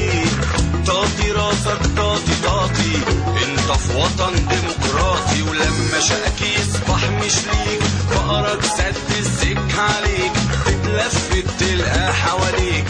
طاطي 0.88 1.31
راسك 1.31 1.81
طاطي 1.97 2.35
طاطي 2.43 2.95
انت 3.43 3.71
في 3.71 3.95
وطن 3.97 4.33
ديمقراطي. 4.35 5.41
ولما 5.41 5.99
شقك 5.99 6.41
يصبح 6.41 7.09
مش 7.09 7.35
ليك 7.35 7.81
فقرك 8.11 8.65
سد 8.65 9.17
السك 9.19 9.79
عليك. 9.79 10.31
تتلفت 10.65 11.45
تلقى 11.59 12.13
حواليك. 12.13 12.85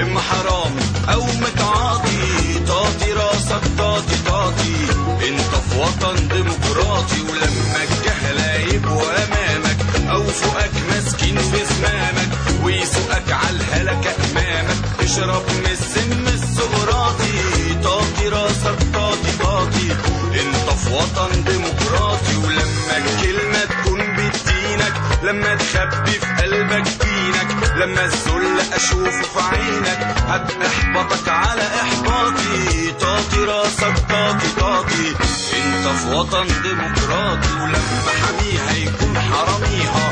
إما 0.00 0.20
حرام 0.20 0.76
أو 1.12 1.22
متعاطي 1.24 1.51
زمامك 11.82 12.28
ويسوقك 12.64 13.36
الهلكة 13.50 14.14
أمامك. 14.30 14.76
تشرب 14.98 15.42
من 15.50 15.66
السم 15.72 16.26
السقراطي 16.34 17.74
طاطي 17.84 18.28
راسك 18.28 18.78
طاطي 18.94 19.32
طاطي 19.42 19.90
انت 20.40 20.70
في 20.78 20.90
وطن 20.94 21.44
ديمقراطي 21.44 22.36
ولما 22.36 22.96
الكلمة 22.96 23.64
تكون 23.64 24.00
بتدينك 24.16 24.94
لما 25.22 25.54
تخبي 25.54 26.10
في 26.12 26.42
قلبك 26.42 26.88
دينك 27.04 27.76
لما 27.76 28.04
الذل 28.04 28.60
أشوفه 28.74 29.22
في 29.22 29.40
عينك 29.56 30.14
هتحبطك 30.28 31.28
على 31.28 31.62
إحباطي. 31.62 32.92
طاطي 33.00 33.44
راسك 33.44 33.98
طاطي 34.08 34.48
طاطي 34.60 35.08
انت 35.56 35.86
في 35.98 36.08
وطن 36.14 36.46
ديمقراطي 36.62 37.52
ولما 37.62 38.12
حميها 38.22 38.72
يكون 38.76 39.18
حراميها 39.18 40.11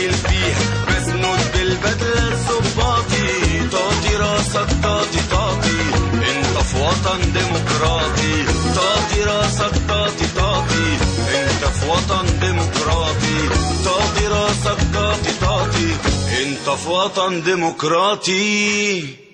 واكل 0.00 0.12
فيها 0.12 0.84
مسنود 0.88 1.38
بالبدلة 1.54 2.32
الظباطي 2.32 3.68
طاطي 3.72 4.16
راسك 4.16 4.68
طاطي 4.82 5.20
طاطي 5.30 5.80
انت 6.14 6.58
في 6.58 6.76
وطن 6.78 7.32
ديمقراطي. 7.32 8.44
طاطي 8.76 9.22
راسك 9.24 9.72
طاطي 9.88 10.26
طاطي 10.36 10.96
انت 11.34 11.64
في 11.64 11.86
وطن 11.88 12.38
ديمقراطي. 12.40 13.48
طاطي 13.84 14.26
راسك 14.26 14.78
طاطي 14.94 15.32
طاطي 15.40 15.88
انت 16.42 16.70
في 16.78 16.88
وطن 16.88 17.42
ديمقراطي. 17.42 19.29